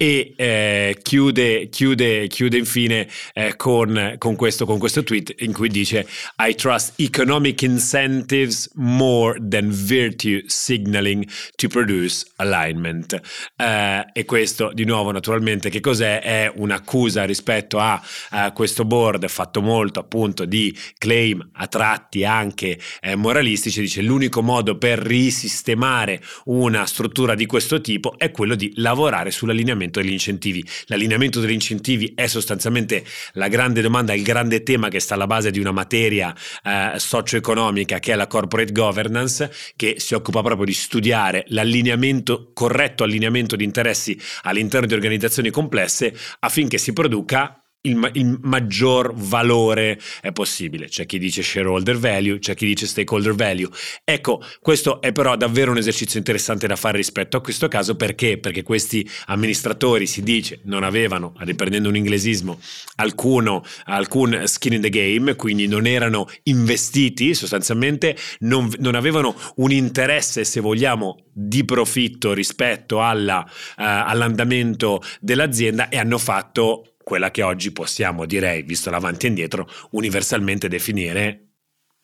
e 0.01 0.33
eh, 0.37 0.97
chiude, 1.01 1.67
chiude, 1.67 2.27
chiude 2.27 2.57
infine 2.57 3.07
eh, 3.33 3.55
con, 3.57 4.15
con, 4.17 4.35
questo, 4.37 4.65
con 4.65 4.79
questo 4.79 5.03
tweet 5.03 5.35
in 5.39 5.51
cui 5.51 5.67
dice 5.67 6.07
I 6.37 6.55
trust 6.55 6.93
economic 7.01 7.63
incentives 7.63 8.69
more 8.75 9.37
than 9.45 9.69
virtue 9.69 10.43
signaling 10.47 11.27
to 11.55 11.67
produce 11.67 12.25
alignment. 12.37 13.19
Eh, 13.57 14.05
e 14.13 14.25
questo 14.25 14.71
di 14.73 14.85
nuovo 14.85 15.11
naturalmente 15.11 15.69
che 15.69 15.81
cos'è? 15.81 16.21
È 16.21 16.51
un'accusa 16.55 17.25
rispetto 17.25 17.79
a, 17.79 18.01
a 18.29 18.51
questo 18.53 18.85
board 18.85 19.27
fatto 19.27 19.61
molto 19.61 19.99
appunto 19.99 20.45
di 20.45 20.73
claim 20.97 21.45
a 21.53 21.67
tratti 21.67 22.23
anche 22.23 22.79
eh, 23.01 23.15
morali 23.15 23.38
moralistici 23.39 23.79
dice 23.79 24.01
l'unico 24.01 24.41
modo 24.41 24.77
per 24.77 25.00
risistemare 25.00 26.22
una 26.46 26.86
struttura 26.86 27.36
di 27.36 27.46
questo 27.46 27.79
tipo 27.79 28.17
è 28.17 28.31
quello 28.31 28.53
di 28.53 28.74
lavorare 28.75 29.31
sull'allineamento 29.31 30.01
degli 30.01 30.12
incentivi. 30.12 30.63
L'allineamento 30.88 31.39
degli 31.39 31.53
incentivi 31.53 32.12
è 32.15 32.27
sostanzialmente 32.27 33.03
la 33.34 33.48
grande 33.48 33.81
domanda, 33.81 34.13
il 34.13 34.24
grande 34.24 34.62
tema 34.62 34.89
che 34.89 35.00
sta 35.00 35.13
alla 35.13 35.25
base 35.25 35.51
di 35.51 35.60
una 35.60 35.72
materia 35.72 36.36
eh, 36.63 36.93
socio-economica 36.98 38.00
che 38.00 38.12
è 38.12 38.15
la 38.15 38.27
corporate 38.27 38.74
governance, 38.74 39.50
che 39.77 39.96
si 40.00 40.13
occupa 40.15 40.41
proprio 40.41 40.65
di 40.65 40.74
studiare 40.74 41.46
l'allineamento, 41.48 42.51
corretto 42.53 43.05
allineamento 43.05 43.55
di 43.55 43.63
interessi 43.63 44.19
all'interno 44.43 44.86
di 44.86 44.93
organizzazioni 44.93 45.50
complesse 45.50 46.13
affinché 46.39 46.77
si 46.77 46.91
produca 46.91 47.63
il, 47.81 48.09
il, 48.13 48.39
maggior 48.41 49.13
valore 49.15 50.00
è 50.21 50.31
possibile. 50.31 50.88
C'è 50.88 51.05
chi 51.05 51.17
dice 51.17 51.41
shareholder 51.41 51.98
value, 51.98 52.39
c'è 52.39 52.53
chi 52.53 52.65
dice 52.65 52.86
stakeholder 52.86 53.33
value. 53.33 53.69
Ecco, 54.03 54.41
questo 54.59 55.00
è 55.00 55.12
però 55.13 55.38
davvero 55.38 55.71
un 55.71 55.77
esercizio 55.77 56.19
interessante 56.19 56.67
da 56.67 56.75
fare 56.75 56.98
rispetto 56.98 57.38
a 57.38 57.41
questo 57.41 57.69
caso 57.69 57.95
perché? 57.95 58.38
Perché 58.38 58.63
questi 58.63 59.07
amministratori 59.27 60.07
si 60.07 60.24
dice 60.24 60.59
non 60.63 60.83
avevano, 60.83 61.33
riprendendo 61.38 61.88
un 61.88 61.95
inglesismo, 61.95 62.59
alcuno, 62.95 63.63
alcun 63.86 64.43
skin 64.45 64.74
in 64.74 64.81
the 64.81 64.89
game, 64.89 65.36
quindi 65.36 65.67
non 65.67 65.88
erano 65.88 66.27
investiti 66.43 67.33
sostanzialmente, 67.33 68.17
non, 68.39 68.69
non 68.79 68.95
avevano 68.95 69.33
un 69.55 69.71
interesse, 69.71 70.43
se 70.43 70.59
vogliamo, 70.59 71.27
di 71.31 71.63
profitto 71.63 72.33
rispetto 72.33 73.01
alla, 73.01 73.45
uh, 73.48 73.74
all'andamento 73.77 75.01
dell'azienda 75.21 75.88
e 75.88 75.98
hanno 75.98 76.17
fatto 76.17 76.83
quella 77.09 77.31
che 77.31 77.41
oggi 77.41 77.71
possiamo, 77.71 78.27
direi, 78.27 78.61
visto 78.61 78.91
l'avanti 78.91 79.25
e 79.25 79.29
indietro, 79.29 79.67
universalmente 79.91 80.67
definire 80.67 81.47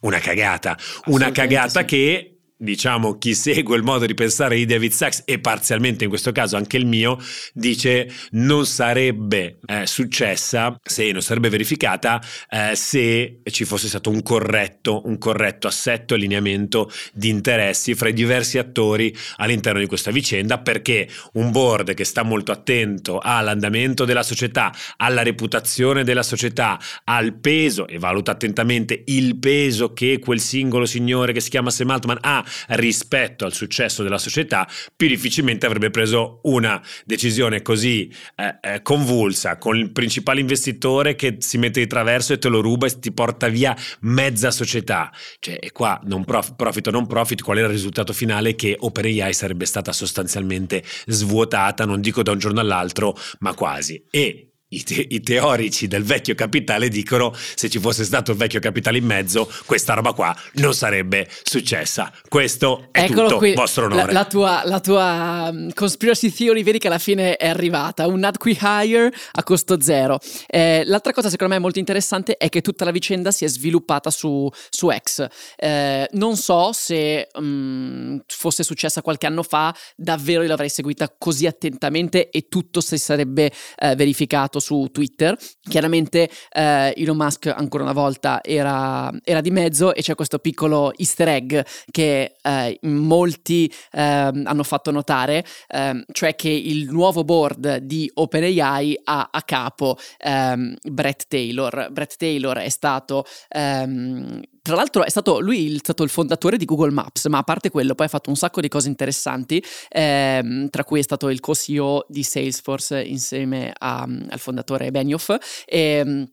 una 0.01 0.17
cagata. 0.17 0.75
Una 1.05 1.29
cagata 1.31 1.81
sì. 1.81 1.85
che 1.85 2.35
diciamo 2.57 3.17
chi 3.17 3.35
segue 3.35 3.75
il 3.75 3.83
modo 3.83 4.05
di 4.05 4.13
pensare 4.13 4.55
di 4.55 4.65
David 4.65 4.91
Sachs 4.91 5.24
e 5.25 5.39
parzialmente 5.39 6.05
in 6.05 6.09
questo 6.09 6.31
caso 6.31 6.55
anche 6.55 6.77
il 6.77 6.85
mio 6.85 7.17
dice 7.53 8.09
non 8.31 8.65
sarebbe 8.65 9.59
eh, 9.65 9.85
successa 9.85 10.79
se 10.81 11.12
non 11.12 11.21
sarebbe 11.21 11.50
verificata 11.50 12.21
eh, 12.50 12.74
se 12.75 13.41
ci 13.51 13.65
fosse 13.65 13.89
stato 13.89 14.09
un 14.09 14.21
corretto 14.24 15.01
un 15.05 15.17
corretto 15.17 15.67
assetto 15.67 16.13
e 16.13 16.17
allineamento 16.17 16.89
di 17.12 17.27
interessi 17.27 17.93
fra 17.93 18.07
i 18.07 18.13
diversi 18.13 18.57
attori 18.57 19.13
all'interno 19.38 19.81
di 19.81 19.88
questa 19.88 20.12
vicenda 20.12 20.57
perché 20.59 21.09
un 21.33 21.51
board 21.51 21.93
che 21.93 22.05
sta 22.05 22.24
molto 22.24 22.53
attento 22.53 23.19
all'andamento 23.21 24.05
della 24.05 24.24
società 24.24 24.74
alla 24.95 25.24
reputazione 25.24 26.05
della 26.05 26.24
società 26.24 26.79
al 27.03 27.38
peso 27.38 27.85
e 27.85 28.00
valuta 28.00 28.31
attentamente 28.31 29.03
il 29.07 29.38
peso 29.39 29.91
che 29.91 30.19
quel 30.19 30.39
singolo 30.39 30.85
signore 30.85 31.33
che 31.33 31.41
si 31.41 31.50
chiama 31.50 31.69
Sam 31.69 31.89
Altman 31.89 32.19
ha 32.21 32.43
rispetto 32.69 33.45
al 33.45 33.53
successo 33.53 34.03
della 34.03 34.17
società, 34.17 34.67
più 34.95 35.07
difficilmente 35.07 35.65
avrebbe 35.65 35.89
preso 35.89 36.39
una 36.43 36.81
decisione 37.05 37.61
così 37.61 38.11
eh, 38.35 38.57
eh, 38.61 38.81
convulsa 38.81 39.57
con 39.57 39.77
il 39.77 39.91
principale 39.91 40.39
investitore 40.39 41.15
che 41.15 41.37
si 41.39 41.57
mette 41.57 41.79
di 41.79 41.87
traverso 41.87 42.33
e 42.33 42.37
te 42.37 42.47
lo 42.47 42.61
ruba 42.61 42.87
e 42.87 42.99
ti 42.99 43.11
porta 43.11 43.47
via 43.47 43.75
mezza 44.01 44.51
società. 44.51 45.11
Cioè, 45.39 45.57
e 45.59 45.71
qua 45.71 45.99
non 46.05 46.23
prof, 46.25 46.55
profit 46.55 46.87
o 46.87 46.91
non 46.91 47.07
profit, 47.07 47.41
qual 47.41 47.57
era 47.57 47.67
il 47.67 47.73
risultato 47.73 48.13
finale? 48.13 48.55
Che 48.55 48.75
OpenAI 48.79 49.33
sarebbe 49.33 49.65
stata 49.65 49.91
sostanzialmente 49.91 50.83
svuotata, 51.05 51.85
non 51.85 52.01
dico 52.01 52.23
da 52.23 52.31
un 52.31 52.39
giorno 52.39 52.59
all'altro, 52.59 53.15
ma 53.39 53.53
quasi. 53.53 54.03
E 54.09 54.49
i, 54.69 54.84
te- 54.84 55.05
i, 55.10 55.22
teorici 55.22 55.88
del 55.88 56.03
vecchio 56.03 56.34
capitale 56.34 56.89
dicono 56.89 57.34
se 57.34 57.69
ci 57.69 57.79
fosse 57.79 58.03
stato 58.03 58.31
il 58.31 58.38
vecchio 58.38 58.60
capitale 58.60 58.98
in 58.98 59.05
mezzo 59.05 59.48
questa 59.65 59.93
roba 59.93 60.13
qua 60.13 60.36
non 60.53 60.74
sarebbe 60.74 61.27
successa. 61.43 62.12
Questo 62.27 62.88
è 62.91 63.03
Eccolo 63.03 63.27
tutto 63.27 63.38
qui. 63.38 63.53
vostro 63.53 63.86
onore. 63.86 64.07
la, 64.07 64.12
la, 64.12 64.25
tua, 64.25 64.62
la 64.65 64.79
tua 64.79 65.50
um, 65.51 65.72
conspiracy 65.74 66.31
theory 66.31 66.63
vedi 66.63 66.79
che 66.79 66.88
alla 66.88 66.98
fine 66.98 67.36
è 67.38 67.48
arrivata. 67.48 68.07
Un 68.07 68.24
ad 68.24 68.38
qui 68.38 68.57
hire 68.60 69.12
a 69.34 69.43
costo 69.43 69.79
zero. 69.81 70.19
Eh, 70.48 70.84
l'altra 70.86 71.13
cosa 71.13 71.29
secondo 71.29 71.53
me 71.53 71.60
molto 71.60 71.79
interessante 71.79 72.36
è 72.38 72.50
che 72.50 72.62
tutta 72.62 72.86
la 72.86 72.91
vicenda 72.91 73.31
si 73.31 73.45
è 73.45 73.48
sviluppata 73.48 74.10
su, 74.10 74.50
su 74.69 74.89
X. 74.89 75.27
Eh, 75.57 76.07
non 76.13 76.36
so 76.36 76.72
se 76.74 77.27
um, 77.36 78.19
fosse 78.25 78.63
successa 78.63 79.01
qualche 79.01 79.27
anno 79.27 79.43
fa 79.43 79.74
davvero 79.95 80.41
io 80.41 80.48
l'avrei 80.48 80.69
seguita 80.69 81.13
così 81.17 81.45
attentamente 81.45 82.29
e 82.29 82.48
tutto 82.50 82.81
si 82.81 82.98
sarebbe 82.98 83.51
eh, 83.77 83.95
verificato 83.95 84.54
postato 84.55 84.59
su 84.59 84.88
Twitter. 84.91 85.38
Chiaramente 85.62 86.29
eh, 86.51 86.93
Elon 86.95 87.17
Musk 87.17 87.47
ancora 87.47 87.83
una 87.83 87.93
volta 87.93 88.41
era, 88.43 89.12
era, 89.24 89.41
di 89.41 89.51
mezzo 89.51 89.93
e 89.93 90.01
c'è 90.01 90.15
questo 90.15 90.39
piccolo 90.39 90.93
easter 90.97 91.27
egg 91.27 91.59
che 91.91 92.35
eh, 92.41 92.79
molti 92.83 93.71
eh, 93.91 94.01
hanno 94.01 94.63
fatto 94.63 94.91
notare, 94.91 95.45
ehm, 95.67 96.03
cioè 96.12 96.35
che 96.35 96.50
il 96.50 96.89
nuovo 96.89 97.24
board 97.24 97.77
di 97.77 98.09
OpenAI 98.13 99.01
ha 99.03 99.29
a 99.31 99.41
capo 99.41 99.97
ehm, 100.19 100.75
Brett 100.89 101.25
Taylor. 101.27 101.89
Brett 101.91 102.15
Taylor 102.17 102.57
è 102.57 102.69
stato 102.69 103.25
ehm, 103.50 104.41
tra 104.65 104.75
l'altro 104.75 105.03
è 105.03 105.10
stato 105.12 105.39
lui 105.39 105.75
è 105.75 105.77
stato 105.77 106.01
il 106.01 106.10
fondatore 106.10 106.57
di 106.57 106.65
Google 106.65 106.89
Maps, 106.89 107.27
ma 107.27 107.38
a 107.38 107.43
parte 107.43 107.69
quello 107.69 107.93
poi 107.93 108.07
ha 108.07 108.10
fatto 108.10 108.31
un 108.31 108.36
sacco 108.36 108.62
di 108.62 108.67
cose 108.67 108.88
interessanti, 108.88 109.63
ehm, 109.89 110.69
tra 110.69 110.84
cui 110.84 110.98
è 111.00 111.03
stato 111.03 111.29
il 111.29 111.39
co-CEO 111.39 112.07
di 112.10 112.24
Salesforce 112.24 113.00
insieme 113.00 113.72
a, 113.77 114.01
al 114.01 114.39
fondatore 114.39 114.89
Benioff. 114.89 115.36
Ehm, 115.67 116.27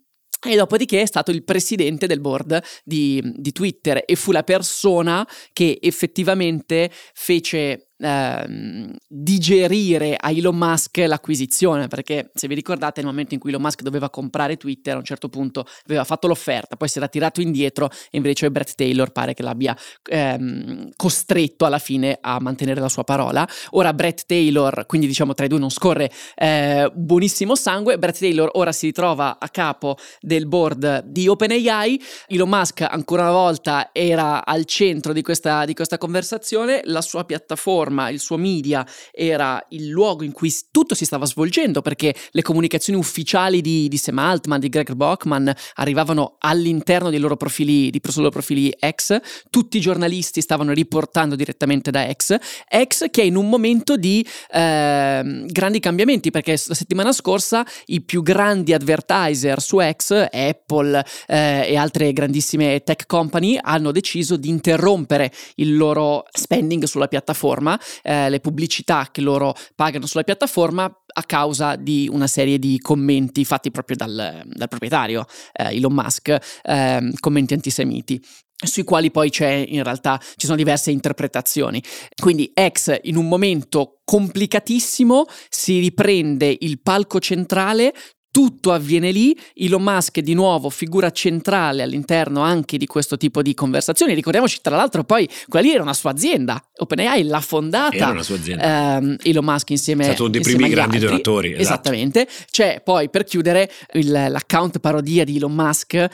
e 0.45 0.57
dopodiché 0.57 1.03
è 1.03 1.07
stato 1.07 1.31
il 1.31 1.45
presidente 1.45 2.07
del 2.07 2.21
board 2.21 2.61
di, 2.83 3.23
di, 3.37 3.53
Twitter 3.53 4.03
e 4.05 4.17
fu 4.17 4.33
la 4.33 4.43
persona 4.43 5.29
che 5.53 5.79
effettivamente 5.81 6.91
fece 7.15 7.92
ehm, 8.03 8.95
digerire 9.09 10.17
a 10.19 10.31
Elon 10.31 10.57
Musk 10.57 10.99
l'acquisizione, 10.99 11.89
perché 11.89 12.31
se 12.35 12.49
vi 12.49 12.55
ricordate 12.55 13.01
nel 13.01 13.11
momento 13.11 13.35
in 13.35 13.41
cui 13.41 13.51
Elon 13.51 13.63
Musk 13.63 13.83
doveva 13.83 14.11
comprare 14.11 14.57
Twitter 14.57 14.95
a 14.95 14.99
un 14.99 15.05
certo 15.05 15.29
punto 15.29 15.65
aveva 15.87 16.05
fatto 16.05 16.27
l'offerta, 16.27 16.77
poi 16.77 16.89
si 16.89 16.99
era 16.99 17.09
tirato 17.09 17.41
indietro 17.41 17.91
e 18.11 18.17
invece 18.17 18.51
Brett 18.51 18.75
Taylor 18.75 19.13
pare 19.13 19.35
che 19.35 19.43
l'abbia 19.43 19.77
ehm, 20.05 20.91
costretto 20.97 21.65
alla 21.65 21.79
fine 21.79 22.19
a 22.21 22.41
mantenere 22.41 22.81
la 22.81 22.89
sua 22.89 23.05
parola. 23.05 23.47
Ora 23.71 23.93
Brett 23.93 24.25
Taylor, 24.27 24.87
quindi 24.87 25.07
diciamo 25.07 25.35
tra 25.35 25.45
i 25.45 25.49
due 25.49 25.59
non 25.59 25.71
scorre 25.71 26.11
eh, 26.35 26.91
buonissimo 26.93 27.55
sangue, 27.55 27.99
Brett 27.99 28.19
Taylor 28.19 28.51
ora 28.55 28.73
si 28.73 28.87
ritrova 28.87 29.39
a 29.39 29.49
capo 29.49 29.97
del 30.21 30.47
board 30.47 31.05
di 31.07 31.29
OpenAI, 31.29 32.03
Elon 32.29 32.49
Musk 32.49 32.83
ancora 32.83 33.23
una 33.23 33.33
volta 33.33 33.91
era 33.93 34.45
al 34.45 34.65
centro 34.65 35.13
di 35.13 35.23
questa, 35.23 35.65
di 35.65 35.75
questa 35.75 35.99
conversazione, 35.99 36.81
la 36.85 37.03
sua 37.03 37.25
piattaforma 37.25 37.92
piattaforma, 37.93 38.09
il 38.09 38.19
suo 38.19 38.37
media 38.37 38.87
era 39.13 39.65
il 39.71 39.89
luogo 39.89 40.25
in 40.25 40.33
cui 40.33 40.53
tutto 40.71 40.95
si 40.95 41.05
stava 41.05 41.27
svolgendo 41.27 41.83
perché 41.83 42.15
le 42.31 42.43
comunicazioni 42.43 42.99
ufficiali 42.99 43.61
di, 43.61 43.89
di 43.89 43.97
Sam 43.97 44.19
Altman, 44.19 44.59
di 44.59 44.69
Greg 44.69 44.93
Bockman 44.93 45.53
arrivavano 45.75 46.37
all'interno 46.39 47.11
dei 47.11 47.19
loro 47.19 47.37
profili, 47.37 47.91
di 47.91 48.01
loro 48.17 48.31
profili 48.31 48.73
X, 48.79 49.21
tutti 49.51 49.77
i 49.77 49.81
giornalisti 49.81 50.41
stavano 50.41 50.73
riportando 50.73 51.37
direttamente 51.37 51.91
da 51.91 52.11
X, 52.11 52.37
X 52.85 53.11
che 53.11 53.23
è 53.23 53.25
in 53.25 53.37
un 53.37 53.49
momento 53.49 53.97
di 53.97 54.27
eh, 54.51 55.45
grandi 55.47 55.81
cambiamenti 55.81 56.31
perché 56.31 56.53
la 56.67 56.75
settimana 56.75 57.13
scorsa 57.13 57.65
i 57.87 58.01
più 58.01 58.23
grandi 58.23 58.73
advertiser 58.73 59.61
su 59.61 59.79
X, 59.81 60.29
Apple 60.31 61.05
eh, 61.27 61.67
e 61.69 61.77
altre 61.77 62.13
grandissime 62.13 62.83
tech 62.83 63.07
company 63.07 63.59
hanno 63.61 63.93
deciso 63.93 64.37
di 64.37 64.49
interrompere 64.49 65.33
il 65.57 65.77
loro 65.77 66.25
spending 66.31 66.85
sulla 66.85 67.09
piattaforma 67.09 67.79
eh, 68.03 68.29
le 68.29 68.41
pubblicità 68.41 69.09
che 69.11 69.21
loro 69.21 69.55
pagano 69.75 70.07
sulla 70.07 70.25
piattaforma 70.25 70.85
a 70.85 71.23
causa 71.25 71.77
di 71.77 72.09
una 72.11 72.27
serie 72.27 72.59
di 72.59 72.79
commenti 72.79 73.45
fatti 73.45 73.71
proprio 73.71 73.97
dal, 73.97 74.43
dal 74.45 74.69
proprietario 74.69 75.25
eh, 75.53 75.77
Elon 75.77 75.93
Musk, 75.93 76.37
eh, 76.62 77.12
commenti 77.21 77.55
antisemiti 77.55 78.21
sui 78.65 78.85
quali 78.85 79.11
poi 79.11 79.31
c'è 79.31 79.65
in 79.69 79.83
realtà 79.83 80.21
ci 80.37 80.47
sono 80.47 80.57
diverse 80.57 80.91
interpretazioni. 80.91 81.83
Quindi 82.15 82.53
X 82.55 82.97
in 83.03 83.17
un 83.17 83.29
momento 83.29 84.01
complicatissimo 84.05 85.25
si 85.49 85.81
riprende 85.81 86.57
il 86.61 86.81
palco 86.81 87.19
centrale 87.19 87.93
tutto 88.33 88.73
avviene 88.73 89.11
lì, 89.11 89.39
Elon 89.55 89.83
Musk 89.83 90.19
è 90.19 90.23
di 90.23 90.33
nuovo 90.33 90.71
figura 90.71 91.11
centrale 91.11 91.83
all'interno 91.83 92.41
anche 92.41 92.79
di 92.79 92.87
questo 92.87 93.19
tipo 93.19 93.43
di 93.43 93.53
conversazioni. 93.53 94.15
Ricordiamoci 94.15 94.61
tra 94.62 94.75
l'altro 94.75 95.05
poi 95.05 95.29
quella 95.49 95.67
lì 95.67 95.75
era 95.75 95.83
una 95.83 95.93
sua 95.93 96.12
azienda, 96.12 96.61
OpenAI 96.79 97.25
l'ha 97.25 97.41
fondata 97.41 97.95
era 97.95 98.11
una 98.11 98.23
sua 98.23 98.37
azienda. 98.37 98.97
Ehm, 98.97 99.17
Elon 99.23 99.45
Musk 99.45 99.71
insieme 99.71 100.05
a... 100.05 100.07
È 100.07 100.09
stato 100.09 100.23
uno 100.25 100.33
dei 100.33 100.41
primi 100.41 100.71
grandi 100.71 100.97
altri. 100.97 101.11
donatori. 101.11 101.49
Esatto. 101.49 101.62
Esattamente. 101.62 102.27
C'è 102.51 102.81
poi 102.83 103.11
per 103.11 103.25
chiudere 103.25 103.71
il, 103.93 104.11
l'account 104.11 104.79
parodia 104.79 105.25
di 105.25 105.37
Elon 105.37 105.53
Musk 105.53 105.93
eh, 105.93 106.09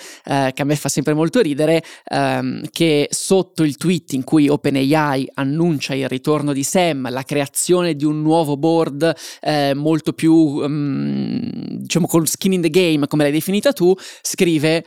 che 0.52 0.62
a 0.62 0.64
me 0.64 0.74
fa 0.74 0.88
sempre 0.88 1.14
molto 1.14 1.40
ridere, 1.40 1.84
ehm, 2.04 2.64
che 2.72 3.06
sotto 3.10 3.62
il 3.62 3.76
tweet 3.76 4.14
in 4.14 4.24
cui 4.24 4.48
OpenAI 4.48 5.30
annuncia 5.34 5.94
il 5.94 6.08
ritorno 6.08 6.52
di 6.52 6.64
Sam, 6.64 7.08
la 7.10 7.22
creazione 7.22 7.94
di 7.94 8.04
un 8.04 8.20
nuovo 8.22 8.56
board 8.56 9.14
eh, 9.40 9.72
molto 9.74 10.12
più... 10.12 10.32
Um, 10.34 11.76
diciamo 11.78 12.06
col 12.08 12.26
skin 12.26 12.54
in 12.54 12.62
the 12.62 12.70
game, 12.70 13.06
come 13.06 13.22
l'hai 13.22 13.32
definita 13.32 13.72
tu, 13.72 13.94
scrive 14.22 14.84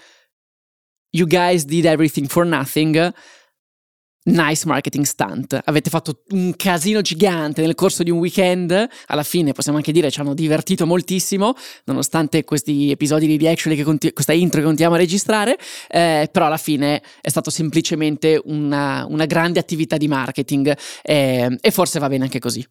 You 1.13 1.27
guys 1.27 1.65
did 1.65 1.85
everything 1.85 2.27
for 2.27 2.45
nothing. 2.45 3.13
Nice 4.23 4.67
marketing 4.67 5.03
stunt. 5.03 5.59
Avete 5.65 5.89
fatto 5.89 6.21
un 6.29 6.53
casino 6.55 7.01
gigante 7.01 7.61
nel 7.61 7.75
corso 7.75 8.03
di 8.03 8.11
un 8.11 8.19
weekend. 8.19 8.87
Alla 9.07 9.23
fine 9.23 9.51
possiamo 9.51 9.77
anche 9.77 9.91
dire 9.91 10.09
ci 10.09 10.19
hanno 10.21 10.33
divertito 10.33 10.85
moltissimo, 10.85 11.53
nonostante 11.85 12.43
questi 12.43 12.91
episodi 12.91 13.25
di 13.27 13.37
reaction 13.37 13.75
che 13.75 13.83
conti- 13.83 14.13
questa 14.13 14.31
intro 14.31 14.59
che 14.59 14.65
continuiamo 14.65 14.95
a 14.95 14.99
registrare. 14.99 15.57
Eh, 15.89 16.29
però 16.31 16.45
alla 16.45 16.57
fine 16.57 17.01
è 17.19 17.29
stato 17.29 17.49
semplicemente 17.49 18.39
una, 18.45 19.05
una 19.09 19.25
grande 19.25 19.59
attività 19.59 19.97
di 19.97 20.07
marketing 20.07 20.77
eh, 21.01 21.57
e 21.59 21.71
forse 21.71 21.99
va 21.99 22.07
bene 22.07 22.23
anche 22.23 22.39
così. 22.39 22.65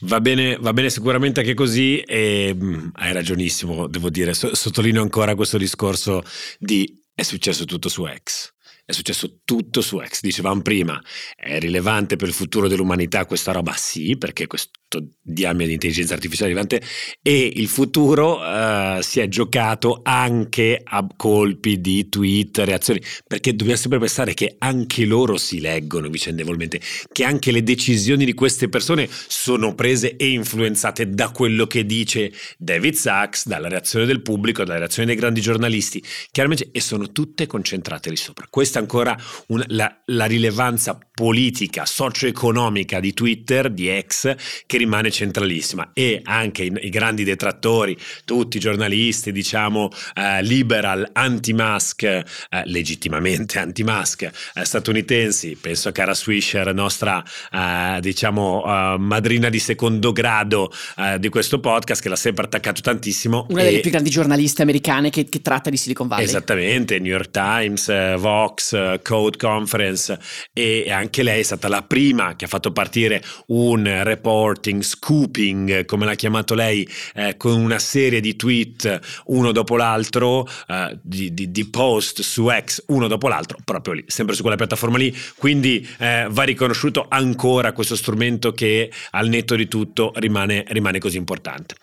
Va 0.00 0.20
bene, 0.20 0.56
va 0.56 0.72
bene 0.72 0.90
sicuramente 0.90 1.40
anche 1.40 1.54
così 1.54 2.00
e 2.00 2.54
mh, 2.54 2.64
mm, 2.64 2.88
hai 2.94 3.12
ragionissimo, 3.12 3.86
devo 3.86 4.10
dire, 4.10 4.34
so, 4.34 4.54
sottolineo 4.54 5.02
ancora 5.02 5.34
questo 5.34 5.58
discorso 5.58 6.22
di 6.58 7.00
è 7.14 7.22
successo 7.22 7.64
tutto 7.64 7.88
su 7.88 8.06
X. 8.06 8.54
È 8.84 8.90
successo 8.92 9.40
tutto 9.44 9.80
su 9.80 10.02
X, 10.04 10.20
dicevamo 10.22 10.60
prima, 10.60 11.00
è 11.36 11.60
rilevante 11.60 12.16
per 12.16 12.28
il 12.28 12.34
futuro 12.34 12.66
dell'umanità 12.66 13.26
questa 13.26 13.52
roba? 13.52 13.72
Sì, 13.74 14.16
perché 14.16 14.48
questo 14.92 15.06
diamine 15.22 15.68
di 15.68 15.72
intelligenza 15.74 16.14
artificiale 16.14 16.50
rilevante 16.50 16.82
e 17.22 17.50
il 17.54 17.68
futuro 17.68 18.40
uh, 18.40 19.00
si 19.00 19.20
è 19.20 19.28
giocato 19.28 20.00
anche 20.02 20.80
a 20.82 21.06
colpi 21.16 21.80
di 21.80 22.08
tweet, 22.08 22.58
reazioni, 22.58 23.00
perché 23.26 23.54
dobbiamo 23.54 23.78
sempre 23.78 23.98
pensare 23.98 24.34
che 24.34 24.56
anche 24.58 25.04
loro 25.06 25.38
si 25.38 25.60
leggono 25.60 26.08
vicendevolmente, 26.08 26.80
che 27.10 27.24
anche 27.24 27.52
le 27.52 27.62
decisioni 27.62 28.24
di 28.24 28.34
queste 28.34 28.68
persone 28.68 29.08
sono 29.28 29.74
prese 29.74 30.16
e 30.16 30.30
influenzate 30.30 31.08
da 31.08 31.30
quello 31.30 31.66
che 31.66 31.86
dice 31.86 32.32
David 32.58 32.94
Sachs, 32.94 33.46
dalla 33.46 33.68
reazione 33.68 34.04
del 34.04 34.22
pubblico, 34.22 34.64
dalla 34.64 34.80
reazione 34.80 35.08
dei 35.08 35.16
grandi 35.16 35.40
giornalisti, 35.40 36.02
chiaramente, 36.30 36.70
e 36.72 36.80
sono 36.80 37.12
tutte 37.12 37.46
concentrate 37.46 38.10
lì 38.10 38.16
sopra. 38.16 38.46
Questa 38.50 38.78
è 38.78 38.82
ancora 38.82 39.16
una, 39.48 39.64
la, 39.68 40.02
la 40.06 40.24
rilevanza 40.26 40.98
politica, 41.12 41.86
socio-economica 41.86 42.98
di 43.00 43.14
Twitter, 43.14 43.70
di 43.70 43.88
X, 44.06 44.34
che 44.66 44.78
rimane 44.82 45.10
centralissima 45.10 45.90
e 45.92 46.20
anche 46.24 46.64
i, 46.64 46.72
i 46.82 46.90
grandi 46.90 47.24
detrattori, 47.24 47.96
tutti 48.24 48.56
i 48.56 48.60
giornalisti, 48.60 49.32
diciamo, 49.32 49.90
eh, 50.14 50.42
liberal, 50.42 51.08
anti-mask, 51.12 52.02
eh, 52.02 52.24
legittimamente 52.64 53.58
anti-mask, 53.58 54.30
eh, 54.54 54.64
statunitensi, 54.64 55.56
penso 55.60 55.88
a 55.88 55.92
Cara 55.92 56.14
Swisher, 56.14 56.74
nostra, 56.74 57.22
eh, 57.52 58.00
diciamo, 58.00 58.64
eh, 58.66 58.96
madrina 58.98 59.48
di 59.48 59.58
secondo 59.58 60.12
grado 60.12 60.72
eh, 60.98 61.18
di 61.18 61.28
questo 61.28 61.60
podcast, 61.60 62.02
che 62.02 62.08
l'ha 62.08 62.16
sempre 62.16 62.44
attaccato 62.44 62.80
tantissimo. 62.80 63.46
Una 63.50 63.62
e... 63.62 63.64
delle 63.64 63.80
più 63.80 63.90
grandi 63.90 64.10
giornaliste 64.10 64.62
americane 64.62 65.10
che, 65.10 65.28
che, 65.28 65.40
tratta 65.40 65.70
di 65.70 65.76
Silicon 65.76 66.08
Valley. 66.08 66.24
Esattamente, 66.24 66.98
New 66.98 67.12
York 67.12 67.30
Times, 67.30 68.18
Vox, 68.18 69.00
Code 69.02 69.36
Conference 69.36 70.18
e 70.52 70.90
anche 70.90 71.12
anche 71.12 71.22
lei 71.22 71.40
è 71.40 71.42
stata 71.42 71.68
la 71.68 71.82
prima 71.82 72.36
che 72.36 72.46
ha 72.46 72.48
fatto 72.48 72.72
partire 72.72 73.22
un 73.48 74.02
reporting, 74.02 74.71
scooping, 74.80 75.84
come 75.84 76.06
l'ha 76.06 76.14
chiamato 76.14 76.54
lei, 76.54 76.88
eh, 77.14 77.36
con 77.36 77.60
una 77.60 77.78
serie 77.78 78.20
di 78.20 78.36
tweet 78.36 79.00
uno 79.26 79.52
dopo 79.52 79.76
l'altro, 79.76 80.46
eh, 80.68 80.98
di, 81.02 81.34
di, 81.34 81.50
di, 81.50 81.68
post 81.68 82.22
su 82.22 82.48
X 82.48 82.84
uno 82.86 83.08
dopo 83.08 83.28
l'altro, 83.28 83.58
proprio 83.64 83.94
lì, 83.94 84.04
sempre 84.06 84.34
su 84.34 84.42
quella 84.42 84.56
piattaforma 84.56 84.98
lì. 84.98 85.14
Quindi 85.36 85.86
eh, 85.98 86.26
va 86.30 86.44
riconosciuto 86.44 87.06
ancora 87.08 87.72
questo 87.72 87.96
strumento 87.96 88.52
che 88.52 88.90
al 89.10 89.28
netto 89.28 89.56
di 89.56 89.68
tutto 89.68 90.12
rimane, 90.14 90.64
rimane 90.68 90.98
così 90.98 91.16
importante. 91.16 91.74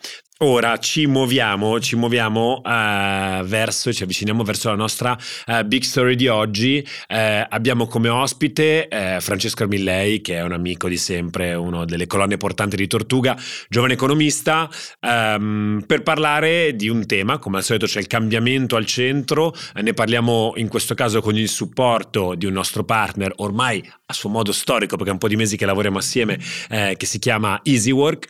Ora 0.42 0.78
ci 0.78 1.04
muoviamo, 1.04 1.78
ci 1.80 1.96
muoviamo 1.96 2.62
uh, 2.64 3.44
verso, 3.44 3.92
ci 3.92 4.04
avviciniamo 4.04 4.42
verso 4.42 4.70
la 4.70 4.74
nostra 4.74 5.14
uh, 5.46 5.66
big 5.66 5.82
story 5.82 6.14
di 6.14 6.28
oggi. 6.28 6.82
Uh, 7.10 7.44
abbiamo 7.46 7.86
come 7.86 8.08
ospite 8.08 8.88
Francesco 9.20 9.64
Armillei, 9.64 10.22
che 10.22 10.36
è 10.36 10.42
un 10.42 10.52
amico 10.52 10.88
di 10.88 10.96
sempre, 10.96 11.52
una 11.52 11.84
delle 11.84 12.06
colonne 12.06 12.38
portanti 12.38 12.76
di 12.76 12.86
Tortuga, 12.86 13.36
giovane 13.68 13.92
economista, 13.92 14.66
um, 15.00 15.84
per 15.86 16.02
parlare 16.02 16.74
di 16.74 16.88
un 16.88 17.04
tema, 17.04 17.36
come 17.36 17.58
al 17.58 17.62
solito 17.62 17.84
c'è 17.84 17.98
il 17.98 18.06
cambiamento 18.06 18.76
al 18.76 18.86
centro, 18.86 19.54
ne 19.74 19.92
parliamo 19.92 20.54
in 20.56 20.68
questo 20.68 20.94
caso 20.94 21.20
con 21.20 21.36
il 21.36 21.50
supporto 21.50 22.34
di 22.34 22.46
un 22.46 22.54
nostro 22.54 22.82
partner, 22.82 23.30
ormai 23.36 23.86
a 24.06 24.12
suo 24.14 24.30
modo 24.30 24.52
storico, 24.52 24.96
perché 24.96 25.10
è 25.10 25.12
un 25.12 25.18
po' 25.18 25.28
di 25.28 25.36
mesi 25.36 25.58
che 25.58 25.66
lavoriamo 25.66 25.98
assieme, 25.98 26.38
che 26.68 27.06
si 27.06 27.18
chiama 27.18 27.60
EasyWork, 27.62 28.28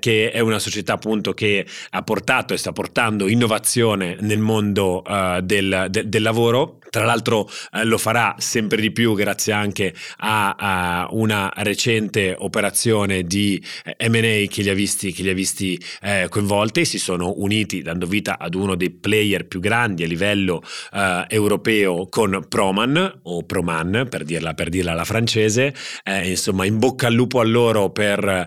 che 0.00 0.30
è 0.32 0.40
una 0.40 0.58
società 0.58 0.98
appunto 1.04 1.34
che 1.34 1.66
ha 1.90 2.02
portato 2.02 2.54
e 2.54 2.56
sta 2.56 2.72
portando 2.72 3.28
innovazione 3.28 4.16
nel 4.20 4.38
mondo 4.38 5.02
uh, 5.06 5.40
del, 5.40 5.86
de, 5.90 6.08
del, 6.08 6.22
lavoro. 6.22 6.78
Tra 6.94 7.04
l'altro 7.04 7.40
uh, 7.40 7.80
lo 7.82 7.98
farà 7.98 8.36
sempre 8.38 8.80
di 8.80 8.92
più 8.92 9.14
grazie 9.14 9.52
anche 9.52 9.92
a, 10.18 10.54
a 10.56 11.08
una 11.10 11.50
recente 11.56 12.36
operazione 12.38 13.24
di 13.24 13.60
eh, 13.84 14.08
MA 14.08 14.46
che 14.48 14.62
li 14.62 14.68
ha 14.68 14.74
visti, 14.74 15.10
che 15.10 15.24
li 15.24 15.30
ha 15.30 15.34
visti 15.34 15.76
eh, 16.00 16.26
coinvolti. 16.28 16.84
Si 16.84 17.00
sono 17.00 17.32
uniti 17.38 17.82
dando 17.82 18.06
vita 18.06 18.38
ad 18.38 18.54
uno 18.54 18.76
dei 18.76 18.90
player 18.90 19.44
più 19.44 19.58
grandi 19.58 20.04
a 20.04 20.06
livello 20.06 20.62
uh, 20.92 21.24
europeo 21.26 22.06
con 22.06 22.46
Proman 22.48 23.22
o 23.24 23.42
Proman 23.42 24.06
per 24.08 24.22
dirla, 24.22 24.54
per 24.54 24.68
dirla 24.68 24.92
alla 24.92 25.04
francese. 25.04 25.74
Eh, 26.04 26.28
insomma, 26.28 26.64
in 26.64 26.78
bocca 26.78 27.08
al 27.08 27.14
lupo 27.14 27.40
a 27.40 27.44
loro 27.44 27.90
per, 27.90 28.46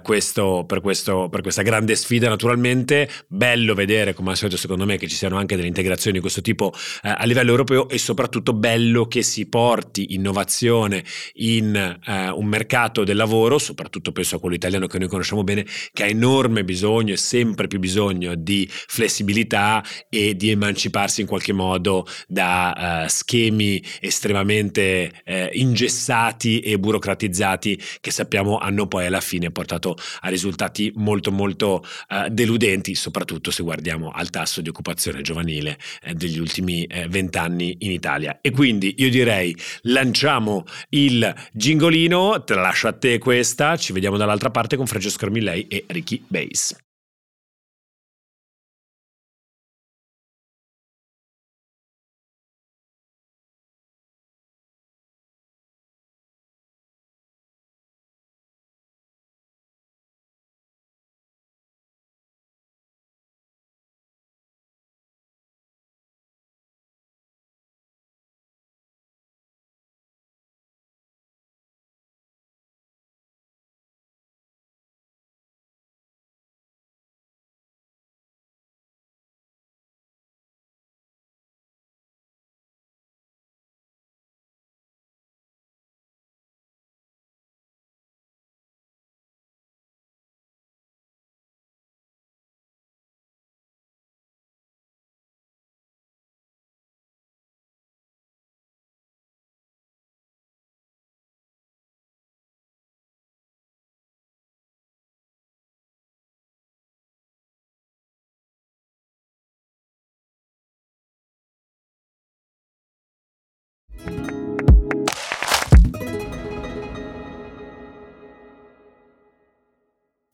questo, 0.00 0.64
per, 0.64 0.80
questo, 0.80 1.28
per 1.28 1.40
questa 1.42 1.62
grande 1.62 1.96
sfida 1.96 2.28
naturalmente, 2.28 3.10
bello 3.26 3.74
vedere 3.74 4.14
come 4.14 4.30
al 4.30 4.36
solito 4.36 4.56
secondo 4.56 4.86
me 4.86 4.96
che 4.96 5.08
ci 5.08 5.16
siano 5.16 5.36
anche 5.38 5.56
delle 5.56 5.66
integrazioni 5.66 6.18
di 6.18 6.22
questo 6.22 6.40
tipo 6.40 6.72
eh, 7.02 7.12
a 7.16 7.24
livello 7.24 7.50
europeo 7.50 7.79
e 7.88 7.98
soprattutto 7.98 8.52
bello 8.52 9.06
che 9.06 9.22
si 9.22 9.46
porti 9.46 10.14
innovazione 10.14 11.04
in 11.34 11.74
eh, 11.74 12.28
un 12.30 12.46
mercato 12.46 13.04
del 13.04 13.16
lavoro, 13.16 13.58
soprattutto 13.58 14.12
penso 14.12 14.36
a 14.36 14.40
quello 14.40 14.54
italiano 14.54 14.86
che 14.86 14.98
noi 14.98 15.08
conosciamo 15.08 15.44
bene, 15.44 15.66
che 15.92 16.04
ha 16.04 16.06
enorme 16.06 16.64
bisogno 16.64 17.12
e 17.12 17.16
sempre 17.16 17.66
più 17.66 17.78
bisogno 17.78 18.34
di 18.34 18.68
flessibilità 18.70 19.84
e 20.08 20.36
di 20.36 20.50
emanciparsi 20.50 21.20
in 21.20 21.26
qualche 21.26 21.52
modo 21.52 22.06
da 22.26 23.04
eh, 23.04 23.08
schemi 23.08 23.82
estremamente 24.00 25.22
eh, 25.24 25.50
ingessati 25.54 26.60
e 26.60 26.78
burocratizzati 26.78 27.80
che 28.00 28.10
sappiamo 28.10 28.58
hanno 28.58 28.86
poi 28.86 29.06
alla 29.06 29.20
fine 29.20 29.50
portato 29.50 29.96
a 30.20 30.28
risultati 30.28 30.92
molto 30.96 31.30
molto 31.30 31.84
eh, 32.08 32.28
deludenti, 32.30 32.94
soprattutto 32.94 33.50
se 33.50 33.62
guardiamo 33.62 34.10
al 34.10 34.30
tasso 34.30 34.60
di 34.60 34.68
occupazione 34.68 35.22
giovanile 35.22 35.78
eh, 36.02 36.14
degli 36.14 36.38
ultimi 36.38 36.84
eh, 36.84 37.08
vent'anni 37.60 37.76
in 37.80 37.90
Italia. 37.90 38.38
E 38.40 38.50
quindi 38.50 38.94
io 38.98 39.10
direi 39.10 39.54
lanciamo 39.82 40.64
il 40.90 41.34
gingolino, 41.52 42.42
te 42.44 42.54
la 42.54 42.62
lascio 42.62 42.88
a 42.88 42.92
te 42.92 43.18
questa, 43.18 43.76
ci 43.76 43.92
vediamo 43.92 44.16
dall'altra 44.16 44.50
parte 44.50 44.76
con 44.76 44.86
Francesco 44.86 45.26
Armillei 45.26 45.66
e 45.68 45.84
Ricky 45.88 46.24
Base. 46.26 46.76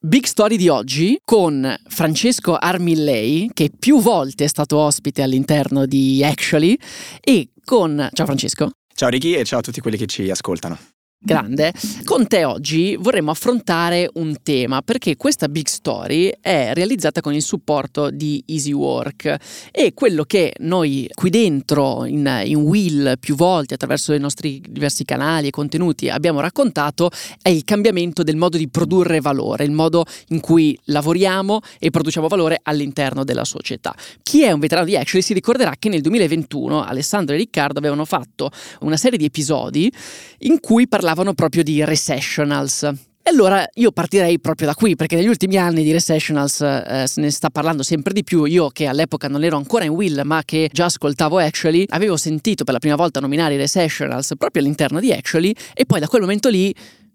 Big 0.07 0.25
Story 0.25 0.55
di 0.55 0.69
oggi 0.69 1.19
con 1.25 1.75
Francesco 1.88 2.55
Armillei, 2.55 3.51
che 3.53 3.73
più 3.77 4.01
volte 4.01 4.45
è 4.45 4.47
stato 4.47 4.79
ospite 4.79 5.21
all'interno 5.21 5.85
di 5.85 6.23
Actually, 6.23 6.79
e 7.21 7.49
con... 7.64 8.09
Ciao 8.12 8.27
Francesco. 8.27 8.71
Ciao 8.95 9.09
Ricky 9.09 9.33
e 9.33 9.45
ciao 9.45 9.59
a 9.59 9.62
tutti 9.62 9.81
quelli 9.81 9.97
che 9.97 10.07
ci 10.07 10.31
ascoltano 10.31 10.79
grande. 11.26 11.72
Con 12.05 12.29
te 12.29 12.44
oggi 12.44 12.96
vorremmo 12.96 13.33
affrontare 13.33 14.09
un 14.14 14.37
tema 14.44 14.81
perché 14.83 15.16
questa 15.16 15.48
big 15.48 15.66
story 15.66 16.33
è 16.40 16.70
realizzata 16.72 17.20
con 17.20 17.35
il 17.35 17.42
supporto 17.42 18.11
di 18.11 18.42
Easy 18.46 18.70
Work 18.70 19.37
e 19.72 19.92
quello 19.92 20.22
che 20.22 20.55
noi 20.61 21.09
qui 21.12 21.31
dentro 21.31 22.05
in, 22.05 22.42
in 22.44 22.59
Will 22.59 23.18
più 23.18 23.35
volte 23.35 23.74
attraverso 23.74 24.12
i 24.12 24.20
nostri 24.20 24.62
diversi 24.68 25.05
canali 25.05 25.48
e 25.48 25.50
contenuti 25.50 26.09
abbiamo 26.09 26.40
raccontato 26.40 27.11
è 27.42 27.48
il 27.48 27.64
cambiamento 27.64 28.22
del 28.22 28.37
modo 28.37 28.57
di 28.57 28.68
produrre 28.68 29.20
valore, 29.20 29.64
il 29.64 29.72
modo 29.72 30.05
in 30.29 30.38
cui 30.38 30.79
lavoriamo 30.85 31.61
e 31.81 31.90
produciamo 31.90 32.29
valore 32.29 32.61
all'interno 32.62 33.24
della 33.24 33.44
società. 33.44 33.92
Chi 34.22 34.44
è 34.44 34.52
un 34.52 34.61
veterano 34.61 34.87
di 34.87 34.96
Actually 34.96 35.24
si 35.24 35.33
ricorderà 35.33 35.74
che 35.76 35.88
nel 35.88 36.02
2021 36.02 36.85
Alessandro 36.85 37.35
e 37.35 37.38
Riccardo 37.38 37.81
avevano 37.81 38.05
fatto 38.05 38.50
una 38.81 38.96
serie 38.96 39.18
di 39.18 39.24
episodi 39.24 39.92
in 40.40 40.61
cui 40.61 40.87
parlavano 40.87 41.14
parlavano 41.16 41.33
proprio 41.33 41.62
di 41.62 41.83
recessionals. 41.83 42.83
E 42.83 43.31
allora 43.31 43.66
io 43.74 43.90
partirei 43.90 44.38
proprio 44.38 44.68
da 44.68 44.74
qui, 44.74 44.94
perché 44.94 45.16
negli 45.16 45.26
ultimi 45.26 45.57
anni 45.57 45.83
di 45.83 45.90
recessionals 45.90 46.61
eh, 46.61 47.05
se 47.07 47.20
ne 47.20 47.31
sta 47.31 47.48
parlando 47.50 47.83
sempre 47.83 48.12
di 48.12 48.22
più. 48.22 48.44
Io 48.44 48.68
che 48.68 48.87
all'epoca 48.87 49.26
non 49.26 49.42
ero 49.42 49.57
ancora 49.57 49.85
in 49.85 49.90
Will, 49.90 50.20
ma 50.24 50.42
che 50.44 50.68
già 50.70 50.85
ascoltavo 50.85 51.38
Actually, 51.38 51.87
avevo 51.88 52.16
sentito 52.16 52.64
per 52.64 52.74
la 52.74 52.79
prima 52.79 52.96
volta 52.96 53.18
nominare 53.18 53.55
i 53.55 53.57
recessionals 53.57 54.35
proprio 54.37 54.62
all'interno 54.62 55.00
di 55.00 55.11
Actually 55.11 55.55
e 55.74 55.87
poi 55.87 55.98
da 55.98 56.07
quel 56.07 56.20
momento 56.20 56.48
lì 56.48 56.72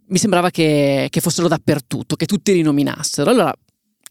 mi 0.08 0.18
sembrava 0.18 0.50
che, 0.50 1.08
che 1.10 1.22
fossero 1.22 1.48
dappertutto, 1.48 2.16
che 2.16 2.26
tutti 2.26 2.52
li 2.52 2.62
nominassero. 2.62 3.30
Allora 3.30 3.54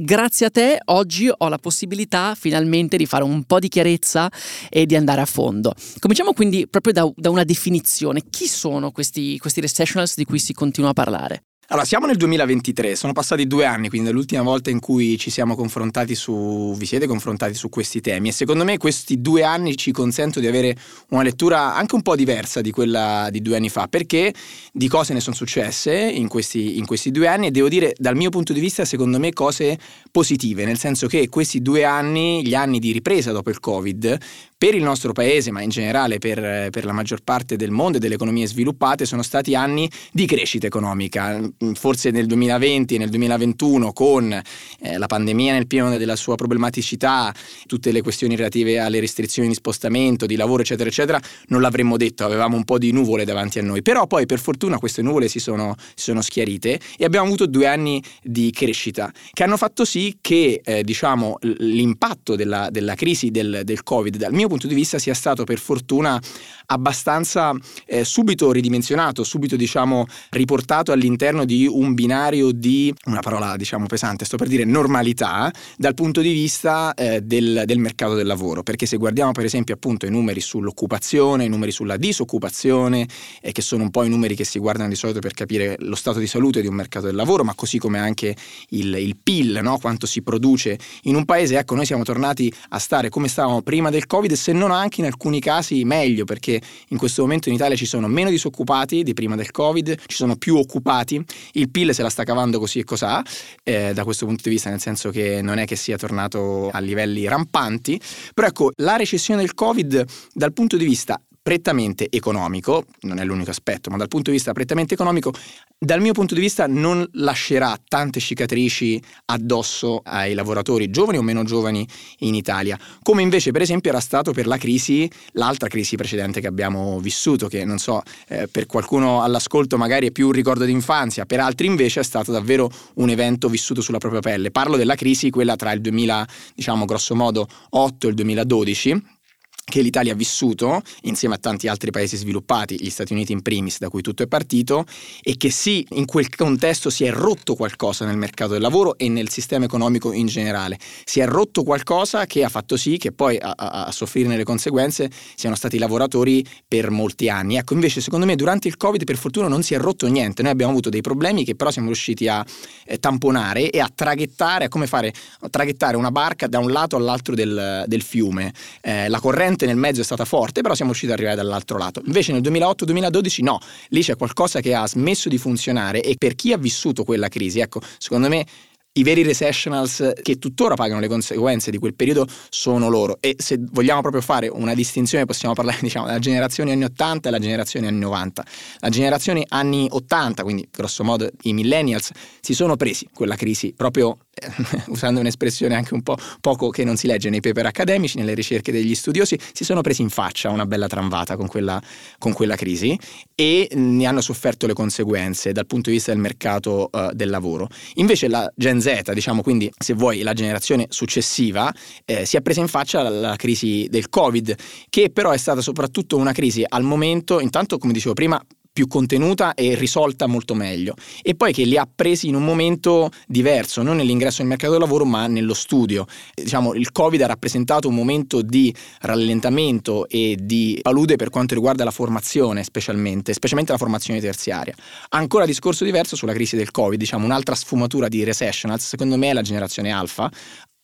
grazie 0.02 0.46
a 0.46 0.50
te 0.50 0.80
oggi 0.86 1.30
ho 1.34 1.48
la 1.48 1.58
possibilità 1.58 2.34
finalmente 2.34 2.96
di 2.96 3.06
fare 3.06 3.24
un 3.24 3.44
po' 3.44 3.58
di 3.58 3.68
chiarezza 3.68 4.30
e 4.68 4.86
di 4.86 4.96
andare 4.96 5.20
a 5.20 5.26
fondo. 5.26 5.74
Cominciamo 5.98 6.32
quindi 6.32 6.66
proprio 6.68 6.92
da, 6.92 7.12
da 7.14 7.30
una 7.30 7.44
definizione. 7.44 8.22
Chi 8.30 8.46
sono 8.46 8.90
questi, 8.90 9.38
questi 9.38 9.60
recessionals 9.60 10.16
di 10.16 10.24
cui 10.24 10.38
si 10.38 10.52
continua 10.52 10.90
a 10.90 10.94
parlare? 10.94 11.42
Allora, 11.72 11.86
siamo 11.86 12.06
nel 12.06 12.16
2023, 12.16 12.96
sono 12.96 13.12
passati 13.12 13.46
due 13.46 13.64
anni, 13.64 13.88
quindi 13.88 14.08
dall'ultima 14.08 14.42
volta 14.42 14.70
in 14.70 14.80
cui 14.80 15.16
ci 15.16 15.30
siamo 15.30 15.54
confrontati 15.54 16.16
su, 16.16 16.74
vi 16.76 16.84
siete 16.84 17.06
confrontati 17.06 17.54
su 17.54 17.68
questi 17.68 18.00
temi 18.00 18.30
e 18.30 18.32
secondo 18.32 18.64
me 18.64 18.76
questi 18.76 19.20
due 19.20 19.44
anni 19.44 19.76
ci 19.76 19.92
consentono 19.92 20.44
di 20.44 20.50
avere 20.50 20.76
una 21.10 21.22
lettura 21.22 21.76
anche 21.76 21.94
un 21.94 22.02
po' 22.02 22.16
diversa 22.16 22.60
di 22.60 22.72
quella 22.72 23.28
di 23.30 23.40
due 23.40 23.54
anni 23.54 23.68
fa, 23.68 23.86
perché 23.86 24.34
di 24.72 24.88
cose 24.88 25.12
ne 25.12 25.20
sono 25.20 25.36
successe 25.36 25.94
in 25.94 26.26
questi, 26.26 26.76
in 26.76 26.86
questi 26.86 27.12
due 27.12 27.28
anni 27.28 27.46
e 27.46 27.50
devo 27.52 27.68
dire 27.68 27.94
dal 27.96 28.16
mio 28.16 28.30
punto 28.30 28.52
di 28.52 28.58
vista 28.58 28.84
secondo 28.84 29.20
me 29.20 29.32
cose 29.32 29.78
positive, 30.10 30.64
nel 30.64 30.76
senso 30.76 31.06
che 31.06 31.28
questi 31.28 31.62
due 31.62 31.84
anni, 31.84 32.44
gli 32.44 32.54
anni 32.54 32.80
di 32.80 32.90
ripresa 32.90 33.30
dopo 33.30 33.48
il 33.48 33.60
Covid, 33.60 34.18
per 34.60 34.74
il 34.74 34.82
nostro 34.82 35.14
paese, 35.14 35.50
ma 35.50 35.62
in 35.62 35.70
generale 35.70 36.18
per, 36.18 36.68
per, 36.68 36.84
la 36.84 36.92
maggior 36.92 37.22
parte 37.22 37.56
del 37.56 37.70
mondo 37.70 37.96
e 37.96 38.00
delle 38.00 38.16
economie 38.16 38.46
sviluppate, 38.46 39.06
sono 39.06 39.22
stati 39.22 39.54
anni 39.54 39.90
di 40.12 40.26
crescita 40.26 40.66
economica. 40.66 41.40
Forse 41.72 42.10
nel 42.10 42.26
2020 42.26 42.96
e 42.96 42.98
nel 42.98 43.08
2021, 43.08 43.94
con 43.94 44.30
eh, 44.30 44.98
la 44.98 45.06
pandemia 45.06 45.54
nel 45.54 45.66
pieno 45.66 45.96
della 45.96 46.14
sua 46.14 46.34
problematicità, 46.34 47.34
tutte 47.64 47.90
le 47.90 48.02
questioni 48.02 48.36
relative 48.36 48.78
alle 48.78 49.00
restrizioni 49.00 49.48
di 49.48 49.54
spostamento, 49.54 50.26
di 50.26 50.36
lavoro, 50.36 50.60
eccetera, 50.60 50.90
eccetera, 50.90 51.18
non 51.46 51.62
l'avremmo 51.62 51.96
detto, 51.96 52.26
avevamo 52.26 52.56
un 52.56 52.64
po' 52.64 52.76
di 52.76 52.92
nuvole 52.92 53.24
davanti 53.24 53.60
a 53.60 53.62
noi. 53.62 53.80
Però 53.80 54.06
poi, 54.06 54.26
per 54.26 54.40
fortuna, 54.40 54.76
queste 54.76 55.00
nuvole 55.00 55.28
si 55.28 55.38
sono, 55.38 55.74
si 55.78 56.04
sono 56.04 56.20
schiarite 56.20 56.78
e 56.98 57.04
abbiamo 57.06 57.24
avuto 57.24 57.46
due 57.46 57.66
anni 57.66 58.02
di 58.22 58.50
crescita 58.50 59.10
che 59.32 59.42
hanno 59.42 59.56
fatto 59.56 59.86
sì 59.86 60.18
che, 60.20 60.60
eh, 60.62 60.82
diciamo, 60.82 61.38
l'impatto 61.60 62.36
della, 62.36 62.68
della 62.70 62.94
crisi 62.94 63.30
del, 63.30 63.62
del 63.64 63.82
Covid, 63.82 64.18
dal 64.18 64.34
mio 64.34 64.48
punto 64.50 64.66
di 64.66 64.74
vista 64.74 64.98
sia 64.98 65.14
stato 65.14 65.44
per 65.44 65.58
fortuna 65.58 66.20
abbastanza 66.66 67.54
eh, 67.86 68.04
subito 68.04 68.50
ridimensionato, 68.52 69.24
subito 69.24 69.56
diciamo 69.56 70.06
riportato 70.30 70.92
all'interno 70.92 71.44
di 71.44 71.66
un 71.66 71.94
binario 71.94 72.52
di, 72.52 72.92
una 73.06 73.20
parola 73.20 73.56
diciamo 73.56 73.86
pesante, 73.86 74.24
sto 74.24 74.36
per 74.36 74.48
dire 74.48 74.64
normalità 74.64 75.52
dal 75.76 75.94
punto 75.94 76.20
di 76.20 76.32
vista 76.32 76.94
eh, 76.94 77.20
del, 77.22 77.62
del, 77.64 77.78
mercato 77.78 78.14
del 78.14 78.26
lavoro, 78.26 78.62
perché 78.62 78.86
se 78.86 78.96
guardiamo 78.96 79.32
per 79.32 79.44
esempio 79.44 79.74
appunto 79.74 80.06
i 80.06 80.10
numeri 80.10 80.40
sull'occupazione, 80.40 81.44
i 81.44 81.48
numeri 81.48 81.70
sulla 81.70 81.96
disoccupazione, 81.96 83.06
eh, 83.40 83.52
che 83.52 83.62
sono 83.62 83.84
un 83.84 83.90
po' 83.90 84.02
i 84.04 84.08
numeri 84.08 84.34
che 84.34 84.44
si 84.44 84.58
guardano 84.58 84.88
di 84.88 84.96
solito 84.96 85.20
per 85.20 85.32
capire 85.32 85.76
lo 85.80 85.94
stato 85.94 86.18
di 86.18 86.26
salute 86.26 86.60
di 86.60 86.66
un 86.66 86.74
mercato 86.74 87.06
del 87.06 87.14
lavoro, 87.14 87.44
ma 87.44 87.54
così 87.54 87.78
come 87.78 87.98
anche 87.98 88.36
il, 88.70 88.94
il 88.94 89.16
PIL, 89.16 89.60
no? 89.62 89.78
quanto 89.78 90.06
si 90.06 90.22
produce 90.22 90.78
in 91.02 91.14
un 91.14 91.24
paese, 91.24 91.58
ecco 91.58 91.74
noi 91.74 91.86
siamo 91.86 92.04
tornati 92.04 92.52
a 92.70 92.78
stare 92.78 93.08
come 93.08 93.28
stavamo 93.28 93.62
prima 93.62 93.90
del 93.90 94.06
Covid 94.06 94.32
se 94.40 94.52
non 94.52 94.70
anche 94.70 95.00
in 95.00 95.06
alcuni 95.06 95.38
casi 95.38 95.84
meglio, 95.84 96.24
perché 96.24 96.60
in 96.88 96.96
questo 96.96 97.22
momento 97.22 97.48
in 97.48 97.54
Italia 97.54 97.76
ci 97.76 97.84
sono 97.84 98.08
meno 98.08 98.30
disoccupati 98.30 99.02
di 99.02 99.12
prima 99.12 99.36
del 99.36 99.50
Covid, 99.50 99.94
ci 100.06 100.16
sono 100.16 100.36
più 100.36 100.56
occupati, 100.56 101.22
il 101.52 101.70
PIL 101.70 101.94
se 101.94 102.02
la 102.02 102.08
sta 102.08 102.24
cavando 102.24 102.58
così 102.58 102.80
e 102.80 102.84
cos'ha, 102.84 103.22
eh, 103.62 103.92
da 103.92 104.02
questo 104.02 104.24
punto 104.24 104.42
di 104.44 104.50
vista, 104.50 104.70
nel 104.70 104.80
senso 104.80 105.10
che 105.10 105.42
non 105.42 105.58
è 105.58 105.66
che 105.66 105.76
sia 105.76 105.98
tornato 105.98 106.70
a 106.70 106.78
livelli 106.80 107.28
rampanti, 107.28 108.00
però 108.32 108.48
ecco, 108.48 108.70
la 108.76 108.96
recessione 108.96 109.40
del 109.40 109.54
Covid 109.54 110.04
dal 110.32 110.52
punto 110.54 110.78
di 110.78 110.84
vista 110.86 111.20
prettamente 111.50 112.06
economico, 112.10 112.84
non 113.00 113.18
è 113.18 113.24
l'unico 113.24 113.50
aspetto, 113.50 113.90
ma 113.90 113.96
dal 113.96 114.06
punto 114.06 114.30
di 114.30 114.36
vista 114.36 114.52
prettamente 114.52 114.94
economico, 114.94 115.32
dal 115.76 116.00
mio 116.00 116.12
punto 116.12 116.34
di 116.34 116.40
vista 116.40 116.68
non 116.68 117.04
lascerà 117.14 117.76
tante 117.88 118.20
cicatrici 118.20 119.02
addosso 119.24 120.00
ai 120.04 120.34
lavoratori 120.34 120.90
giovani 120.90 121.18
o 121.18 121.22
meno 121.22 121.42
giovani 121.42 121.84
in 122.18 122.36
Italia, 122.36 122.78
come 123.02 123.22
invece 123.22 123.50
per 123.50 123.62
esempio 123.62 123.90
era 123.90 123.98
stato 123.98 124.30
per 124.30 124.46
la 124.46 124.58
crisi, 124.58 125.10
l'altra 125.32 125.66
crisi 125.66 125.96
precedente 125.96 126.40
che 126.40 126.46
abbiamo 126.46 127.00
vissuto, 127.00 127.48
che 127.48 127.64
non 127.64 127.78
so, 127.78 128.00
eh, 128.28 128.46
per 128.46 128.66
qualcuno 128.66 129.20
all'ascolto 129.20 129.76
magari 129.76 130.06
è 130.06 130.10
più 130.12 130.26
un 130.26 130.32
ricordo 130.32 130.64
d'infanzia, 130.64 131.26
per 131.26 131.40
altri 131.40 131.66
invece 131.66 131.98
è 131.98 132.04
stato 132.04 132.30
davvero 132.30 132.70
un 132.94 133.10
evento 133.10 133.48
vissuto 133.48 133.80
sulla 133.80 133.98
propria 133.98 134.20
pelle. 134.20 134.52
Parlo 134.52 134.76
della 134.76 134.94
crisi, 134.94 135.30
quella 135.30 135.56
tra 135.56 135.72
il 135.72 135.80
2000, 135.80 136.28
diciamo 136.54 136.84
grosso 136.84 137.16
modo, 137.16 137.48
8 137.70 138.06
e 138.06 138.10
il 138.10 138.14
2012 138.14 139.18
che 139.64 139.82
l'Italia 139.82 140.12
ha 140.12 140.16
vissuto 140.16 140.82
insieme 141.02 141.36
a 141.36 141.38
tanti 141.38 141.68
altri 141.68 141.90
paesi 141.90 142.16
sviluppati, 142.16 142.76
gli 142.80 142.90
Stati 142.90 143.12
Uniti 143.12 143.32
in 143.32 143.40
primis, 143.40 143.78
da 143.78 143.88
cui 143.88 144.02
tutto 144.02 144.22
è 144.22 144.26
partito, 144.26 144.84
e 145.22 145.36
che 145.36 145.50
sì, 145.50 145.86
in 145.90 146.06
quel 146.06 146.34
contesto 146.34 146.90
si 146.90 147.04
è 147.04 147.12
rotto 147.12 147.54
qualcosa 147.54 148.04
nel 148.04 148.16
mercato 148.16 148.52
del 148.52 148.62
lavoro 148.62 148.98
e 148.98 149.08
nel 149.08 149.28
sistema 149.30 149.64
economico 149.64 150.12
in 150.12 150.26
generale. 150.26 150.78
Si 151.04 151.20
è 151.20 151.26
rotto 151.26 151.62
qualcosa 151.62 152.26
che 152.26 152.42
ha 152.42 152.48
fatto 152.48 152.76
sì 152.76 152.96
che 152.96 153.12
poi 153.12 153.38
a, 153.38 153.54
a, 153.56 153.84
a 153.86 153.92
soffrirne 153.92 154.36
le 154.36 154.44
conseguenze 154.44 155.08
siano 155.36 155.54
stati 155.54 155.76
i 155.76 155.78
lavoratori 155.78 156.44
per 156.66 156.90
molti 156.90 157.28
anni. 157.28 157.56
Ecco, 157.56 157.74
invece, 157.74 158.00
secondo 158.00 158.26
me, 158.26 158.34
durante 158.34 158.66
il 158.66 158.76
Covid, 158.76 159.04
per 159.04 159.16
fortuna, 159.16 159.46
non 159.46 159.62
si 159.62 159.74
è 159.74 159.78
rotto 159.78 160.08
niente. 160.08 160.42
Noi 160.42 160.50
abbiamo 160.50 160.72
avuto 160.72 160.88
dei 160.88 161.00
problemi 161.00 161.44
che 161.44 161.54
però 161.54 161.70
siamo 161.70 161.88
riusciti 161.88 162.26
a 162.26 162.44
eh, 162.84 162.98
tamponare 162.98 163.70
e 163.70 163.78
a 163.78 163.90
traghettare, 163.94 164.64
a 164.64 164.68
come 164.68 164.88
fare, 164.88 165.12
a 165.40 165.48
traghettare 165.48 165.96
una 165.96 166.10
barca 166.10 166.48
da 166.48 166.58
un 166.58 166.72
lato 166.72 166.96
all'altro 166.96 167.36
del, 167.36 167.84
del 167.86 168.02
fiume. 168.02 168.52
Eh, 168.80 169.08
la 169.08 169.20
corrente 169.20 169.49
corrente 169.50 169.66
nel 169.66 169.76
mezzo 169.76 170.00
è 170.00 170.04
stata 170.04 170.24
forte, 170.24 170.60
però 170.60 170.74
siamo 170.74 170.90
riusciti 170.90 171.12
ad 171.12 171.18
arrivare 171.18 171.42
dall'altro 171.42 171.78
lato. 171.78 172.02
Invece 172.06 172.32
nel 172.32 172.42
2008-2012 172.42 173.42
no, 173.42 173.58
lì 173.88 174.02
c'è 174.02 174.16
qualcosa 174.16 174.60
che 174.60 174.74
ha 174.74 174.86
smesso 174.86 175.28
di 175.28 175.38
funzionare 175.38 176.02
e 176.02 176.16
per 176.16 176.34
chi 176.34 176.52
ha 176.52 176.58
vissuto 176.58 177.04
quella 177.04 177.28
crisi, 177.28 177.60
ecco, 177.60 177.80
secondo 177.98 178.28
me 178.28 178.46
i 178.92 179.02
veri 179.04 179.22
recessionals 179.22 180.14
che 180.20 180.38
tuttora 180.38 180.74
pagano 180.74 180.98
le 180.98 181.06
conseguenze 181.06 181.70
di 181.70 181.78
quel 181.78 181.94
periodo 181.94 182.26
sono 182.48 182.88
loro 182.88 183.18
e 183.20 183.36
se 183.38 183.56
vogliamo 183.60 184.00
proprio 184.00 184.20
fare 184.20 184.48
una 184.48 184.74
distinzione 184.74 185.26
possiamo 185.26 185.54
parlare 185.54 185.78
diciamo 185.82 186.06
della 186.06 186.18
generazione 186.18 186.72
anni 186.72 186.84
80 186.84 187.28
e 187.28 187.30
la 187.30 187.38
generazione 187.38 187.86
anni 187.86 188.00
90 188.00 188.44
la 188.80 188.88
generazione 188.88 189.44
anni 189.48 189.86
80 189.88 190.42
quindi 190.42 190.68
grosso 190.72 191.04
modo 191.04 191.30
i 191.42 191.52
millennials 191.52 192.10
si 192.40 192.52
sono 192.52 192.74
presi 192.74 193.08
quella 193.12 193.36
crisi 193.36 193.72
proprio 193.76 194.18
usando 194.88 195.20
un'espressione 195.20 195.74
anche 195.74 195.94
un 195.94 196.02
po' 196.02 196.16
poco 196.40 196.70
che 196.70 196.84
non 196.84 196.96
si 196.96 197.06
legge 197.06 197.30
nei 197.30 197.40
paper 197.40 197.66
accademici, 197.66 198.18
nelle 198.18 198.34
ricerche 198.34 198.72
degli 198.72 198.94
studiosi, 198.94 199.38
si 199.52 199.64
sono 199.64 199.80
presi 199.80 200.02
in 200.02 200.08
faccia 200.08 200.50
una 200.50 200.66
bella 200.66 200.86
tramvata 200.86 201.36
con 201.36 201.46
quella, 201.46 201.80
con 202.18 202.32
quella 202.32 202.56
crisi 202.56 202.98
e 203.34 203.68
ne 203.72 204.06
hanno 204.06 204.20
sofferto 204.20 204.66
le 204.66 204.72
conseguenze 204.72 205.52
dal 205.52 205.66
punto 205.66 205.90
di 205.90 205.96
vista 205.96 206.12
del 206.12 206.20
mercato 206.20 206.88
uh, 206.90 207.12
del 207.12 207.30
lavoro. 207.30 207.68
Invece 207.94 208.28
la 208.28 208.50
Gen 208.54 208.79
Z, 208.80 209.12
diciamo 209.12 209.42
quindi 209.42 209.70
se 209.76 209.94
vuoi 209.94 210.22
la 210.22 210.32
generazione 210.32 210.86
successiva, 210.88 211.72
eh, 212.04 212.24
si 212.24 212.36
è 212.36 212.40
presa 212.40 212.60
in 212.60 212.68
faccia 212.68 213.02
la, 213.02 213.10
la 213.10 213.36
crisi 213.36 213.86
del 213.90 214.08
Covid, 214.08 214.54
che 214.88 215.10
però 215.10 215.30
è 215.30 215.36
stata 215.36 215.60
soprattutto 215.60 216.16
una 216.16 216.32
crisi 216.32 216.64
al 216.66 216.82
momento, 216.82 217.40
intanto 217.40 217.78
come 217.78 217.92
dicevo 217.92 218.14
prima, 218.14 218.42
più 218.80 218.86
contenuta 218.86 219.52
e 219.52 219.74
risolta 219.74 220.26
molto 220.26 220.54
meglio. 220.54 220.94
E 221.20 221.34
poi 221.34 221.52
che 221.52 221.64
li 221.64 221.76
ha 221.76 221.86
presi 221.92 222.28
in 222.28 222.34
un 222.34 222.44
momento 222.44 223.10
diverso, 223.26 223.82
non 223.82 223.96
nell'ingresso 223.96 224.38
nel 224.38 224.48
mercato 224.48 224.72
del 224.72 224.80
lavoro, 224.80 225.04
ma 225.04 225.26
nello 225.26 225.52
studio. 225.52 226.06
Diciamo, 226.34 226.72
il 226.72 226.90
Covid 226.90 227.20
ha 227.20 227.26
rappresentato 227.26 227.88
un 227.88 227.94
momento 227.94 228.40
di 228.40 228.74
rallentamento 229.00 230.08
e 230.08 230.38
di 230.40 230.78
palude 230.80 231.16
per 231.16 231.28
quanto 231.28 231.52
riguarda 231.52 231.84
la 231.84 231.90
formazione, 231.90 232.64
specialmente, 232.64 233.34
specialmente 233.34 233.72
la 233.72 233.78
formazione 233.78 234.18
terziaria. 234.18 234.74
Ancora 235.10 235.44
discorso 235.44 235.84
diverso 235.84 236.16
sulla 236.16 236.32
crisi 236.32 236.56
del 236.56 236.70
Covid, 236.70 236.98
diciamo 236.98 237.26
un'altra 237.26 237.54
sfumatura 237.54 238.08
di 238.08 238.24
recessionals, 238.24 238.86
secondo 238.86 239.18
me 239.18 239.28
è 239.28 239.32
la 239.34 239.42
generazione 239.42 239.90
alfa, 239.90 240.30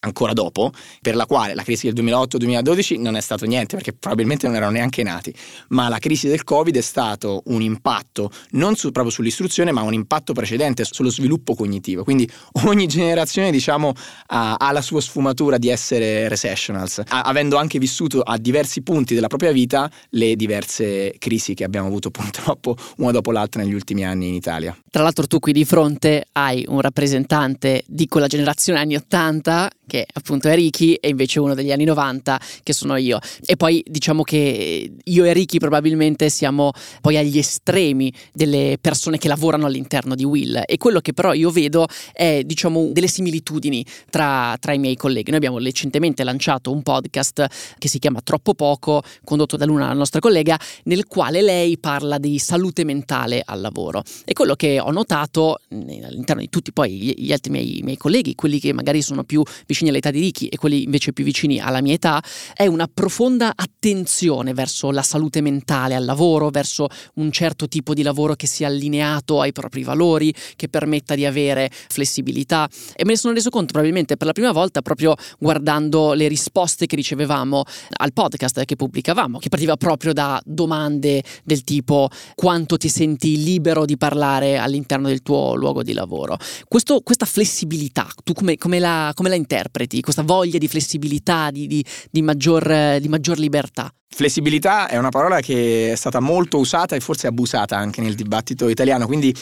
ancora 0.07 0.33
dopo, 0.33 0.73
per 1.01 1.15
la 1.15 1.27
quale 1.27 1.55
la 1.55 1.63
crisi 1.63 1.91
del 1.91 2.05
2008-2012 2.05 3.01
non 3.01 3.17
è 3.17 3.21
stato 3.21 3.45
niente 3.45 3.77
perché 3.77 3.93
probabilmente 3.93 4.47
non 4.47 4.57
erano 4.57 4.73
neanche 4.73 5.03
nati, 5.03 5.35
ma 5.69 5.89
la 5.89 5.99
crisi 5.99 6.29
del 6.29 6.45
Covid 6.45 6.77
è 6.77 6.81
stato 6.81 7.43
un 7.47 7.61
impatto 7.61 8.31
non 8.51 8.77
su, 8.77 8.91
proprio 8.91 9.13
sull'istruzione, 9.13 9.73
ma 9.73 9.83
un 9.83 9.93
impatto 9.93 10.33
precedente 10.33 10.85
sullo 10.85 11.11
sviluppo 11.11 11.55
cognitivo. 11.55 12.05
Quindi 12.05 12.29
ogni 12.65 12.87
generazione, 12.87 13.51
diciamo, 13.51 13.93
ha, 14.29 14.55
ha 14.55 14.73
la 14.73 14.81
sua 14.81 15.01
sfumatura 15.01 15.59
di 15.59 15.69
essere 15.69 16.29
recessionals, 16.29 17.03
a, 17.07 17.23
avendo 17.23 17.57
anche 17.57 17.79
vissuto 17.79 18.21
a 18.21 18.39
diversi 18.39 18.83
punti 18.83 19.15
della 19.15 19.27
propria 19.27 19.53
vita 19.53 19.91
le 20.11 20.37
diverse 20.37 21.15
crisi 21.19 21.55
che 21.55 21.65
abbiamo 21.65 21.89
avuto 21.89 22.11
purtroppo 22.11 22.77
una 22.99 23.11
dopo 23.11 23.33
l'altra 23.33 23.63
negli 23.63 23.75
ultimi 23.75 24.05
anni 24.05 24.29
in 24.29 24.35
Italia. 24.35 24.77
Tra 24.91 25.03
l'altro 25.03 25.27
tu 25.27 25.39
qui 25.41 25.53
di 25.53 25.65
fronte 25.65 26.27
hai 26.33 26.65
un 26.69 26.81
rappresentante 26.81 27.83
di 27.87 28.07
quella 28.07 28.27
generazione 28.27 28.79
anni 28.79 28.97
80 28.97 29.71
che 29.87 30.07
appunto 30.13 30.49
è 30.49 30.55
Ricky 30.55 30.95
e 30.95 31.09
invece 31.09 31.41
uno 31.41 31.55
degli 31.55 31.71
anni 31.71 31.85
90 31.85 32.41
che 32.63 32.73
sono 32.73 32.97
io. 32.97 33.19
E 33.45 33.57
poi 33.57 33.83
diciamo 33.87 34.23
che 34.23 34.93
io 35.03 35.25
e 35.25 35.33
Ricky 35.33 35.59
probabilmente 35.59 36.29
siamo 36.29 36.73
poi 37.01 37.17
agli 37.17 37.39
estremi 37.39 38.13
delle 38.33 38.79
persone 38.81 39.19
che 39.19 39.29
lavorano 39.29 39.67
all'interno 39.67 40.15
di 40.15 40.25
Will 40.25 40.63
e 40.67 40.77
quello 40.77 41.01
che 41.01 41.13
però 41.13 41.33
io 41.33 41.51
vedo 41.51 41.87
è 42.13 42.43
diciamo 42.45 42.91
delle 42.93 43.09
similitudini 43.09 43.85
tra, 44.11 44.57
tra 44.59 44.73
i 44.73 44.79
miei 44.79 44.97
colleghi. 44.97 45.31
Noi 45.31 45.39
abbiamo 45.39 45.59
recentemente 45.59 46.25
lanciato 46.25 46.73
un 46.73 46.83
podcast 46.83 47.47
che 47.79 47.89
si 47.89 47.99
chiama 47.99 48.21
Troppo 48.23 48.55
Poco, 48.55 49.03
condotto 49.25 49.57
da 49.57 49.65
Luna, 49.65 49.87
la 49.87 49.95
nostra 49.95 50.21
collega, 50.21 50.59
nel 50.85 51.07
quale 51.07 51.43
lei 51.43 51.79
parla 51.79 52.19
di 52.19 52.39
salute 52.39 52.85
mentale 52.85 53.43
al 53.45 53.61
lavoro. 53.61 54.03
E 54.25 54.33
quello 54.33 54.55
che 54.55 54.81
ho 54.81 54.91
notato 54.91 55.61
all'interno 55.71 56.41
di 56.41 56.49
tutti 56.49 56.73
poi 56.73 57.15
gli 57.17 57.33
altri 57.33 57.53
miei, 57.53 57.81
miei 57.83 57.97
colleghi, 57.97 58.35
quelli 58.35 58.59
che 58.59 58.73
magari 58.73 59.03
sono 59.03 59.23
più 59.25 59.43
vicini 59.43 59.76
vicini 59.77 59.91
all'età 59.91 60.11
di 60.11 60.21
Ricky 60.21 60.47
e 60.47 60.57
quelli 60.57 60.85
invece 60.85 61.13
più 61.13 61.23
vicini 61.25 61.61
alla 61.61 61.83
mia 61.83 61.93
età, 61.93 62.23
è 62.55 62.67
una 62.67 62.89
profonda 62.93 63.53
attenzione 63.55 64.55
verso 64.55 64.91
la 64.91 65.03
salute 65.03 65.43
mentale 65.43 65.95
al 65.95 66.05
lavoro, 66.05 66.49
verso 66.49 66.89
un 67.15 67.31
certo 67.31 67.69
tipo 67.69 67.93
di 67.93 68.03
lavoro 68.03 68.35
che 68.35 68.47
sia 68.47 68.69
allineato 68.69 69.41
ai 69.41 69.53
propri 69.53 69.83
valori, 69.83 70.33
che 70.57 70.69
permetta 70.69 71.15
di 71.15 71.27
avere 71.27 71.71
flessibilità. 71.71 72.69
E 72.95 73.05
me 73.05 73.13
ne 73.13 73.17
sono 73.19 73.35
reso 73.35 73.51
conto 73.51 73.73
probabilmente 73.73 74.17
per 74.17 74.27
la 74.27 74.33
prima 74.33 74.53
volta 74.53 74.81
proprio 74.81 75.15
guardando 75.39 76.15
le 76.15 76.29
risposte 76.29 76.87
che 76.87 76.97
ricevevamo 76.97 77.65
al 77.99 78.13
podcast 78.13 78.65
che 78.65 78.77
pubblicavamo, 78.77 79.39
che 79.39 79.49
partiva 79.49 79.77
proprio 79.77 80.13
da 80.13 80.41
domande 80.45 81.23
del 81.45 81.63
tipo 81.65 82.09
quanto 82.35 82.77
ti 82.79 82.89
senti 82.89 83.43
libero 83.43 83.85
di 83.85 83.97
parlare 83.99 84.57
all'interno 84.57 85.09
del 85.09 85.23
tuo 85.23 85.55
luogo 85.55 85.83
di 85.83 85.93
lavoro. 85.93 86.39
Questo, 86.67 87.01
questa 87.01 87.27
flessibilità, 87.27 88.07
tu 88.25 88.33
come, 88.33 88.57
come, 88.57 88.79
la, 88.79 89.13
come 89.15 89.29
la 89.29 89.35
interpreti? 89.35 89.66
Interpreti, 89.67 90.01
questa 90.01 90.23
voglia 90.23 90.59
di 90.59 90.69
flessibilità, 90.69 91.51
di, 91.51 91.67
di, 91.67 91.85
di, 92.11 92.23
maggior, 92.23 92.99
di 92.99 93.09
maggior 93.09 93.39
libertà? 93.39 93.93
Flessibilità 94.09 94.89
è 94.89 94.97
una 94.97 95.11
parola 95.11 95.41
che 95.41 95.93
è 95.93 95.95
stata 95.95 96.21
molto 96.21 96.59
usata 96.59 96.97
e 96.97 97.01
forse 97.01 97.27
abusata 97.27 97.77
anche 97.77 98.01
nel 98.01 98.15
dibattito 98.15 98.69
italiano, 98.69 99.07
quindi 99.07 99.35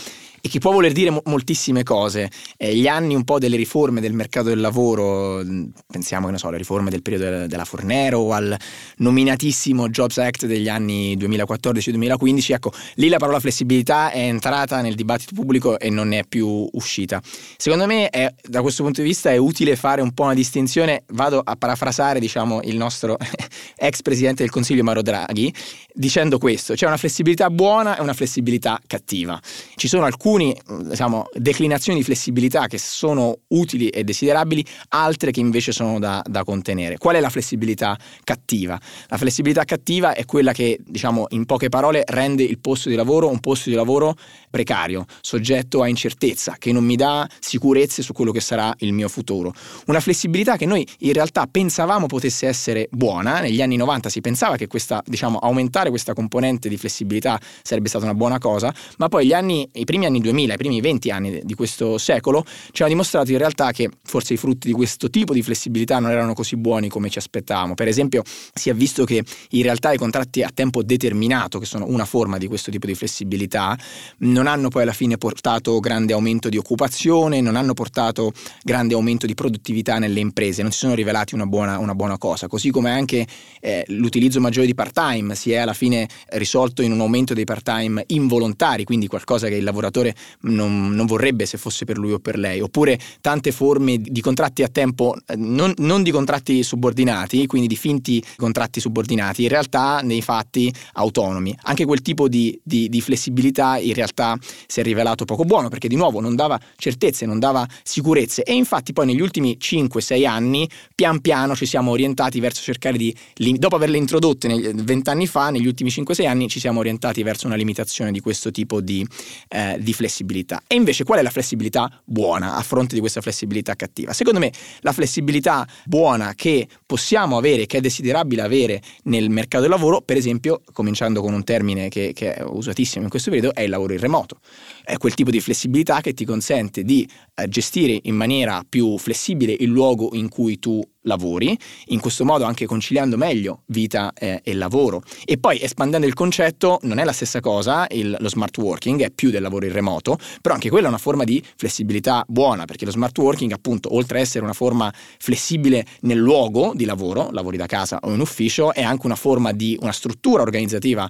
e 0.45 0.49
che 0.51 0.59
può 0.59 0.73
voler 0.73 0.93
dire 0.93 1.09
mo- 1.09 1.23
moltissime 1.25 1.83
cose. 1.85 2.31
Eh, 2.59 2.75
gli 2.75 2.87
anni 2.87 3.15
un 3.15 3.25
po' 3.25 3.39
delle 3.39 3.57
riforme 3.57 4.03
del 4.03 4.13
mercato 4.13 4.51
del 4.51 4.61
lavoro, 4.61 5.43
pensiamo 5.87 6.27
che 6.27 6.33
ne 6.33 6.39
so, 6.39 6.49
alle 6.49 6.59
riforme 6.59 6.91
del 6.91 7.01
periodo 7.01 7.31
de- 7.31 7.47
della 7.47 7.65
Fornero 7.65 8.19
o 8.19 8.33
al 8.33 8.55
nominatissimo 8.99 9.89
Jobs 9.89 10.19
Act 10.19 10.45
degli 10.45 10.69
anni 10.69 11.17
2014-2015, 11.17 12.53
ecco, 12.53 12.73
lì 12.97 13.09
la 13.09 13.17
parola 13.17 13.41
flessibilità 13.41 14.11
è 14.11 14.19
entrata 14.19 14.83
nel 14.83 14.95
dibattito 14.95 15.33
pubblico 15.35 15.79
e 15.79 15.89
non 15.89 16.09
ne 16.09 16.19
è 16.19 16.25
più 16.29 16.69
uscita. 16.73 17.23
Secondo 17.57 17.87
me 17.87 18.11
è, 18.11 18.31
da 18.43 18.61
questo 18.61 18.83
punto 18.83 19.01
di 19.01 19.07
vista 19.07 19.31
è 19.31 19.39
utile 19.39 19.77
fare 19.77 20.03
un 20.03 20.13
po' 20.13 20.25
una 20.25 20.35
distinzione, 20.35 21.05
vado 21.15 21.41
a 21.43 21.57
parafrasare 21.57 22.21
diciamo 22.21 22.61
il 22.65 22.77
nostro 22.77 23.17
ex 23.77 24.03
presidente 24.03 24.43
del 24.43 24.53
Consiglio 24.55 24.85
Mauro 24.85 25.03
Draghi, 25.03 25.53
dicendo 25.93 26.39
questo, 26.39 26.75
c'è 26.75 26.87
una 26.87 26.97
flessibilità 26.97 27.51
buona 27.51 27.99
e 27.99 28.01
una 28.01 28.13
flessibilità 28.13 28.81
cattiva. 28.87 29.37
Ci 29.75 29.89
sono 29.89 30.05
alcune 30.05 30.55
diciamo, 30.83 31.27
declinazioni 31.35 31.99
di 31.99 32.05
flessibilità 32.05 32.69
che 32.69 32.79
sono 32.79 33.39
utili 33.49 33.89
e 33.89 34.05
desiderabili, 34.05 34.65
altre 34.91 35.33
che 35.33 35.41
invece 35.41 35.73
sono 35.73 35.99
da, 35.99 36.23
da, 36.25 36.45
contenere. 36.45 36.99
Qual 36.99 37.17
è 37.17 37.21
la 37.21 37.31
flessibilità 37.31 37.99
cattiva? 38.23 38.81
La 39.09 39.19
flessibilità 39.19 39.65
cattiva 39.65 40.15
è 40.15 40.25
quella 40.25 40.53
che, 40.53 40.79
diciamo, 40.87 41.27
in 41.31 41.47
poche 41.47 41.69
parole, 41.69 42.05
rende 42.07 42.45
il 42.45 42.61
posto 42.61 42.89
di 42.89 42.95
lavoro 42.95 43.29
un 43.29 43.41
posto 43.41 43.71
di 43.71 43.75
lavoro 43.75 44.15
precario, 44.51 45.05
soggetto 45.21 45.83
a 45.83 45.89
incertezza, 45.89 46.55
che 46.61 46.71
non 46.71 46.85
mi 46.85 46.95
dà 46.95 47.29
sicurezze 47.41 48.03
su 48.03 48.13
quello 48.13 48.31
che 48.31 48.41
sarà 48.41 48.73
il 48.79 48.93
mio 48.93 49.09
futuro. 49.09 49.53
Una 49.87 49.99
flessibilità 49.99 50.57
che 50.57 50.65
noi 50.65 50.87
in 51.01 51.13
realtà 51.13 51.49
pensavamo 51.51 52.07
potesse 52.07 52.47
essere 52.47 52.87
buona, 52.93 53.41
negli 53.41 53.61
anni 53.61 53.75
90 53.75 54.09
si 54.09 54.21
pensava 54.21 54.43
che 54.53 54.67
questa, 54.67 55.03
diciamo, 55.05 55.39
aumentare 55.39 55.91
questa 55.91 56.13
componente 56.13 56.69
di 56.69 56.77
flessibilità 56.77 57.41
sarebbe 57.63 57.89
stata 57.89 58.05
una 58.05 58.15
buona 58.15 58.39
cosa, 58.39 58.73
ma 58.99 59.09
poi 59.09 59.27
gli 59.27 59.33
anni, 59.33 59.69
i 59.73 59.85
primi 59.85 60.07
anni 60.07 60.21
2000, 60.21 60.55
i 60.55 60.57
primi 60.57 60.81
20 60.81 61.11
anni 61.11 61.41
di 61.43 61.55
questo 61.55 61.99
secolo, 61.99 62.45
ci 62.73 62.83
hanno 62.83 62.93
dimostrato 62.93 63.31
in 63.31 63.39
realtà 63.39 63.73
che 63.73 63.89
forse 64.03 64.35
i 64.35 64.37
frutti 64.37 64.69
di 64.69 64.75
questo 64.75 65.11
tipo 65.11 65.33
di 65.33 65.43
flessibilità 65.43 65.99
non 65.99 66.11
erano 66.11 66.35
così 66.35 66.57
buoni 66.57 66.89
come 66.89 67.09
ci 67.09 67.19
aspettavamo. 67.19 67.75
Per 67.75 67.89
esempio, 67.89 68.23
si 68.53 68.71
è 68.71 68.75
visto 68.75 69.05
che 69.05 69.25
in 69.51 69.63
realtà 69.63 69.93
i 69.93 69.97
contratti 69.97 70.43
a 70.43 70.51
tempo 70.53 70.83
determinato, 70.83 71.59
che 71.59 71.67
sono 71.67 71.87
una 71.89 72.05
forma 72.05 72.39
di 72.39 72.47
questo 72.47 72.71
tipo 72.71 72.87
di 72.87 72.95
flessibilità, 72.95 73.77
non 74.19 74.47
hanno 74.47 74.69
poi 74.69 74.83
alla 74.83 74.93
fine 74.93 75.17
portato 75.17 75.81
grande 75.81 76.13
aumento 76.13 76.49
di 76.49 76.57
occupazione, 76.57 77.41
non 77.41 77.57
hanno 77.57 77.75
portato 77.75 78.33
grande 78.63 78.95
aumento 78.95 79.27
di 79.27 79.35
produttività 79.35 79.99
nelle 79.99 80.21
imprese, 80.21 80.63
non 80.63 80.71
si 80.71 80.79
sono 80.79 80.95
rivelati 80.95 81.35
una 81.35 81.47
buona, 81.47 81.79
una 81.79 81.95
buona 81.95 82.19
cosa. 82.19 82.47
Così 82.47 82.71
come 82.71 82.91
anche 82.91 83.27
eh, 83.61 83.85
l'utilizzo 83.89 84.34
maggiore 84.41 84.67
di 84.67 84.75
part-time 84.75 85.35
si 85.35 85.53
è 85.53 85.57
alla 85.57 85.73
fine 85.73 86.09
risolto 86.31 86.83
in 86.83 86.93
un 86.93 87.01
aumento 87.01 87.35
dei 87.35 87.45
part-time 87.45 88.05
involontari, 88.09 88.85
quindi 88.85 89.07
qualcosa 89.07 89.49
che 89.49 89.57
il 89.57 89.65
lavoratore 89.65 90.15
non, 90.43 90.91
non, 90.91 91.07
vorrebbe 91.07 91.47
se 91.47 91.59
fosse 91.59 91.85
per 91.85 91.99
lui 91.99 92.13
o 92.13 92.19
per 92.19 92.39
lei, 92.39 92.61
oppure 92.61 92.99
tante 93.21 93.53
forme 93.53 93.99
di 93.99 94.21
contratti 94.21 94.63
a 94.63 94.69
tempo, 94.69 95.15
eh, 95.27 95.37
non, 95.37 95.73
non, 95.79 96.03
di 96.03 96.11
contratti 96.11 96.63
subordinati, 96.63 97.47
quindi 97.47 97.69
di 97.69 97.77
finti 97.77 98.23
contratti 98.37 98.81
subordinati, 98.81 99.43
in 99.43 99.49
realtà 99.49 100.01
nei 100.01 100.23
fatti 100.23 100.73
autonomi. 100.95 101.57
Anche 101.63 101.85
quel 101.85 102.03
tipo 102.03 102.29
di, 102.29 102.59
di, 102.63 102.89
di 102.89 103.01
flessibilità 103.01 103.79
in 103.79 103.95
realtà 103.95 104.37
si 104.67 104.81
è 104.81 104.83
rivelato 104.83 105.25
poco 105.25 105.45
buono 105.45 105.69
perché 105.69 105.89
di 105.89 105.97
nuovo 105.97 106.21
non 106.21 106.35
dava 106.35 106.59
certezze, 106.77 107.27
non 107.27 107.39
dava 107.39 107.67
sicurezze 107.83 108.43
e 108.43 108.55
infatti 108.55 108.93
poi 108.93 109.07
negli 109.07 109.21
ultimi 109.21 109.57
5-6 109.61 110.27
anni 110.27 110.69
pian 110.95 111.21
piano 111.21 111.55
ci 111.55 111.67
siamo 111.67 111.93
orientati 111.93 112.41
verso 112.41 112.63
cercare 112.63 112.97
di, 112.97 113.15
dopo 113.57 113.77
averle 113.77 113.97
introdotte 113.97 114.24
20 114.33 115.11
anni 115.11 115.27
fa, 115.27 115.51
negli 115.51 115.67
ultimi 115.67 115.91
5-6 115.91 116.27
anni 116.27 116.49
ci 116.49 116.61
siamo 116.61 116.81
orientati 116.81 117.23
verso 117.23 117.47
una 117.47 117.57
limitazione 117.57 118.11
di 118.11 118.21
questo 118.21 118.51
tipo 118.51 118.81
di, 118.81 119.07
eh, 119.49 119.77
di 119.79 119.93
flessibilità. 119.93 120.63
E 120.67 120.75
invece 120.75 121.05
qual 121.05 121.19
è 121.19 121.23
la 121.23 121.31
flessibilità 121.31 121.91
buona 122.05 122.55
a 122.57 122.63
fronte 122.63 122.95
di 122.95 123.01
questa 123.01 123.21
flessibilità 123.21 123.75
cattiva? 123.75 124.13
Secondo 124.13 124.39
me 124.39 124.53
la 124.81 124.93
flessibilità 124.93 125.67
buona 125.85 126.35
che 126.35 126.67
possiamo 126.87 127.37
avere, 127.37 127.67
che 127.67 127.79
è 127.79 127.81
desiderabile 127.81 128.43
avere 128.43 128.83
nel 129.05 129.31
mercato 129.31 129.63
del 129.63 129.71
lavoro, 129.71 130.01
per 130.01 130.17
esempio, 130.17 130.63
cominciando 130.73 131.21
con 131.21 131.33
un 131.33 131.45
termine 131.45 131.89
che, 131.89 132.13
che 132.15 132.35
è 132.35 132.43
usatissimo 132.43 133.05
in 133.05 133.11
questo 133.11 133.31
periodo, 133.31 133.55
è 133.55 133.63
il 133.63 133.71
lavoro 133.71 133.93
in 133.93 134.01
remoto. 134.01 134.39
È 134.87 134.99
quel 134.99 135.15
tipo 135.15 135.31
di 135.31 135.41
flessibilità 135.41 136.03
che 136.03 136.13
ti 136.13 136.27
consente 136.27 136.83
di 136.83 137.09
eh, 137.35 137.49
gestire 137.49 137.99
in 138.03 138.15
maniera 138.15 138.63
più 138.69 138.99
flessibile 138.99 139.57
il 139.59 139.71
luogo 139.71 140.11
in 140.13 140.29
cui 140.29 140.59
tu 140.59 140.83
lavori, 141.05 141.57
in 141.87 142.01
questo 142.01 142.25
modo 142.25 142.45
anche 142.45 142.67
conciliando 142.67 143.17
meglio 143.17 143.63
vita 143.67 144.13
eh, 144.13 144.41
e 144.45 144.55
lavoro. 144.55 145.03
E 145.25 145.39
poi 145.39 145.61
espandendo 145.63 146.07
il 146.07 146.13
concetto, 146.13 146.79
non 146.83 146.99
è 146.99 147.05
la 147.05 147.13
stessa 147.13 147.41
cosa, 147.41 147.87
il, 147.91 148.15
lo 148.19 148.29
smart 148.29 148.57
working 148.59 149.03
è 149.03 149.11
più 149.11 149.31
del 149.31 149.43
lavoro 149.43 149.65
in 149.65 149.73
remoto, 149.73 150.19
però 150.41 150.55
anche 150.55 150.69
quella 150.69 150.87
è 150.87 150.91
una 150.91 150.99
forma 150.99 151.25
di 151.25 151.43
flessibilità 151.57 152.23
buona, 152.29 152.67
perché 152.67 152.85
lo 152.85 152.91
smart 152.91 153.17
working 153.17 153.53
appunto, 153.53 153.95
oltre 153.95 154.19
ad 154.19 154.25
essere 154.25 154.45
una 154.45 154.53
forma 154.53 154.93
flessibile 155.19 155.87
nel 156.01 156.19
luogo 156.19 156.73
di 156.75 156.85
lavoro, 156.85 157.31
lavori 157.31 157.57
da 157.57 157.67
casa 157.67 157.99
o 158.03 158.13
in 158.13 158.21
ufficio, 158.21 158.75
è 158.75 158.83
anche 158.83 159.07
una 159.07 159.17
forma 159.17 159.53
di 159.53 159.79
una 159.81 159.93
struttura 159.93 160.43
organizzativa 160.43 161.09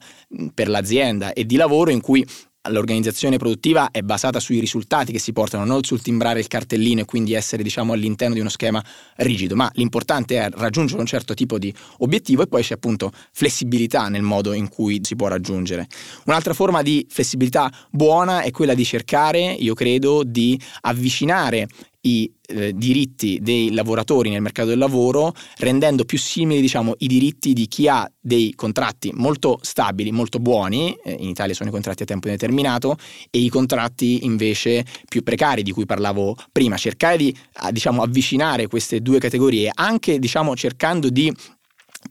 per 0.52 0.68
l'azienda 0.68 1.32
e 1.32 1.44
di 1.44 1.56
lavoro 1.56 1.90
in 1.90 2.00
cui 2.00 2.24
l'organizzazione 2.70 3.36
produttiva 3.36 3.90
è 3.90 4.02
basata 4.02 4.40
sui 4.40 4.60
risultati 4.60 5.12
che 5.12 5.18
si 5.18 5.32
portano, 5.32 5.64
non 5.64 5.82
sul 5.82 6.00
timbrare 6.00 6.40
il 6.40 6.46
cartellino 6.46 7.00
e 7.00 7.04
quindi 7.04 7.34
essere 7.34 7.62
diciamo, 7.62 7.92
all'interno 7.92 8.34
di 8.34 8.40
uno 8.40 8.48
schema 8.48 8.82
rigido, 9.16 9.54
ma 9.54 9.70
l'importante 9.74 10.38
è 10.38 10.48
raggiungere 10.52 11.00
un 11.00 11.06
certo 11.06 11.34
tipo 11.34 11.58
di 11.58 11.72
obiettivo 11.98 12.42
e 12.42 12.46
poi 12.46 12.62
c'è 12.62 12.74
appunto 12.74 13.12
flessibilità 13.32 14.08
nel 14.08 14.22
modo 14.22 14.52
in 14.52 14.68
cui 14.68 15.00
si 15.02 15.16
può 15.16 15.28
raggiungere. 15.28 15.86
Un'altra 16.26 16.54
forma 16.54 16.82
di 16.82 17.06
flessibilità 17.08 17.70
buona 17.90 18.42
è 18.42 18.50
quella 18.50 18.74
di 18.74 18.84
cercare, 18.84 19.40
io 19.52 19.74
credo, 19.74 20.22
di 20.24 20.60
avvicinare 20.82 21.68
i 22.06 22.30
eh, 22.46 22.72
diritti 22.74 23.38
dei 23.40 23.72
lavoratori 23.72 24.30
nel 24.30 24.42
mercato 24.42 24.68
del 24.68 24.78
lavoro, 24.78 25.34
rendendo 25.58 26.04
più 26.04 26.18
simili 26.18 26.60
diciamo, 26.60 26.94
i 26.98 27.06
diritti 27.06 27.52
di 27.52 27.66
chi 27.66 27.88
ha 27.88 28.10
dei 28.20 28.52
contratti 28.54 29.12
molto 29.14 29.58
stabili, 29.62 30.10
molto 30.10 30.38
buoni, 30.38 30.96
eh, 31.04 31.16
in 31.18 31.28
Italia 31.28 31.54
sono 31.54 31.70
i 31.70 31.72
contratti 31.72 32.02
a 32.02 32.06
tempo 32.06 32.26
indeterminato, 32.26 32.96
e 33.30 33.38
i 33.38 33.48
contratti 33.48 34.24
invece 34.24 34.84
più 35.08 35.22
precari 35.22 35.62
di 35.62 35.72
cui 35.72 35.86
parlavo 35.86 36.36
prima, 36.52 36.76
cercare 36.76 37.16
di 37.16 37.36
diciamo, 37.70 38.02
avvicinare 38.02 38.66
queste 38.66 39.00
due 39.00 39.18
categorie, 39.18 39.70
anche 39.72 40.18
diciamo, 40.18 40.54
cercando 40.54 41.08
di 41.08 41.32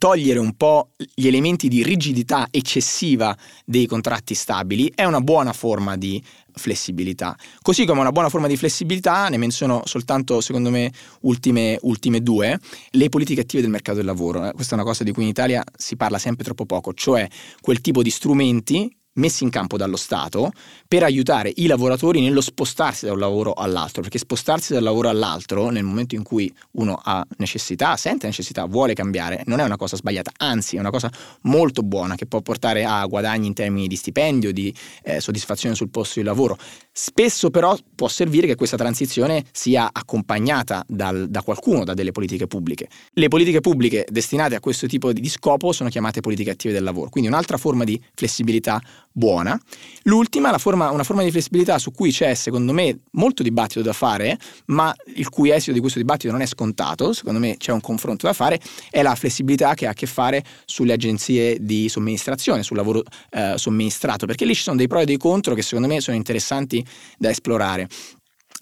togliere 0.04 0.38
un 0.38 0.58
po' 0.58 0.90
gli 1.16 1.28
elementi 1.28 1.70
di 1.70 1.82
rigidità 1.82 2.50
eccessiva 2.52 3.34
dei 3.64 3.86
contratti 3.86 4.34
stabili 4.34 4.92
è 4.94 5.06
una 5.06 5.22
buona 5.22 5.54
forma 5.54 5.96
di 5.96 6.22
flessibilità. 6.52 7.38
Così 7.62 7.86
come 7.86 8.02
una 8.02 8.12
buona 8.12 8.28
forma 8.28 8.48
di 8.48 8.58
flessibilità, 8.58 9.30
ne 9.30 9.38
menziono 9.38 9.84
soltanto, 9.86 10.42
secondo 10.42 10.70
me, 10.70 10.92
ultime, 11.22 11.78
ultime 11.84 12.22
due, 12.22 12.60
le 12.90 13.08
politiche 13.08 13.40
attive 13.40 13.62
del 13.62 13.72
mercato 13.72 14.00
del 14.00 14.06
lavoro. 14.06 14.52
Questa 14.54 14.74
è 14.74 14.78
una 14.78 14.84
cosa 14.84 15.06
di 15.06 15.14
cui 15.14 15.24
in 15.24 15.30
Italia 15.30 15.64
si 15.74 15.96
parla 15.96 16.18
sempre 16.18 16.44
troppo 16.44 16.66
poco, 16.66 16.94
cioè 16.94 17.26
quel 17.62 17.80
tipo 17.80 18.02
di 18.02 18.10
strumenti 18.10 18.94
messi 19.14 19.44
in 19.44 19.50
campo 19.50 19.78
dallo 19.78 19.98
Stato 19.98 20.52
per 20.88 21.04
aiutare 21.04 21.52
i 21.56 21.68
lavoratori 21.68 22.22
nello 22.22 22.42
spostarsi 22.42 23.06
da 23.06 23.14
un 23.14 23.20
lavoro 23.20 23.54
all'altro, 23.54 24.02
perché 24.02 24.18
spostarsi 24.18 24.74
da 24.74 24.80
un 24.80 24.86
lavoro 24.86 25.10
all'altro 25.10 25.70
nel 25.70 25.84
momento 25.84 26.16
in 26.16 26.24
cui 26.24 26.54
uno 26.72 27.00
ha 27.02 27.26
necessità, 27.38 27.98
sente 27.98 28.28
necessità, 28.28 28.66
vuole 28.66 28.94
cambiare, 28.94 29.44
non 29.46 29.60
è 29.60 29.64
una 29.64 29.78
cosa 29.78 29.96
sbagliata, 29.96 30.32
anzi 30.38 30.78
è 30.78 30.80
una 30.80 30.90
cosa 30.90 31.12
molto 31.42 31.82
buona 31.82 32.16
che 32.16 32.26
può 32.26 32.42
portare 32.42 32.86
a 32.86 33.06
guadagni 33.06 33.48
in 33.48 33.54
termini 33.54 33.88
di 33.88 33.96
stipendio, 33.96 34.52
di 34.52 34.74
eh, 35.04 35.20
soddisfazione 35.20 35.76
sul 35.76 35.90
posto 35.90 36.20
di 36.20 36.26
lavoro. 36.26 36.58
Spesso 36.92 37.50
però 37.50 37.76
può 37.96 38.08
servire 38.08 38.48
che 38.48 38.56
questa 38.56 38.78
transizione 38.78 39.46
sia 39.52 39.90
accompagnata 39.92 40.84
dal, 40.88 41.28
da 41.30 41.42
qualcuno, 41.42 41.84
da 41.84 41.94
delle 41.94 42.12
politiche 42.12 42.48
pubbliche. 42.48 42.88
Le 43.14 43.28
politiche 43.28 43.62
pubbliche 43.62 44.06
destinate 44.10 44.56
a 44.56 44.60
questo 44.60 44.88
tipo 44.88 45.12
di 45.12 45.30
scopo 45.30 45.72
sono 45.72 45.90
chiamate 45.90 46.22
politiche 46.22 46.52
attive 46.52 46.74
del 46.74 46.84
lavoro, 46.84 47.10
quindi 47.10 47.30
un'altra 47.30 47.58
forma 47.58 47.84
di 47.84 48.00
flessibilità 48.14 48.82
buona. 49.14 49.60
L'ultima, 50.04 50.58
forma, 50.58 50.90
una 50.90 51.04
forma 51.04 51.24
di 51.24 51.32
flessibilità 51.32 51.78
su 51.78 51.92
cui 51.92 52.12
c'è 52.12 52.34
secondo 52.34 52.74
me 52.74 53.00
molto 53.12 53.44
dibattito 53.44 53.82
da 53.82 53.94
fare, 53.94 54.38
ma 54.66 54.94
il 55.16 55.30
cui 55.30 55.52
esito 55.52 55.72
di 55.72 55.80
questo 55.80 56.00
dibattito 56.00 56.32
non 56.32 56.42
è 56.42 56.46
scontato, 56.46 57.14
secondo 57.14 57.40
me 57.40 57.56
c'è 57.58 57.72
un 57.72 57.82
confronto 57.82 58.26
da 58.26 58.34
fare, 58.34 58.60
è 58.90 59.02
la 59.02 59.16
flessibilità 59.16 59.74
che 59.76 59.88
ha 59.88 59.92
a 59.92 59.94
che 59.94 60.08
fare 60.08 60.44
sulle 60.66 60.94
agenzie 60.94 61.58
di 61.62 61.88
somministrazione, 61.88 62.64
sul 62.64 62.76
lavoro 62.76 63.04
eh, 63.30 63.54
somministrato, 63.56 64.26
perché 64.26 64.46
lì 64.46 64.56
ci 64.56 64.64
sono 64.64 64.76
dei 64.76 64.88
pro 64.88 65.00
e 65.00 65.06
dei 65.06 65.18
contro 65.18 65.54
che 65.54 65.62
secondo 65.62 65.88
me 65.88 66.02
sono 66.02 66.18
interessanti 66.18 66.84
da 67.18 67.30
esplorare 67.30 67.88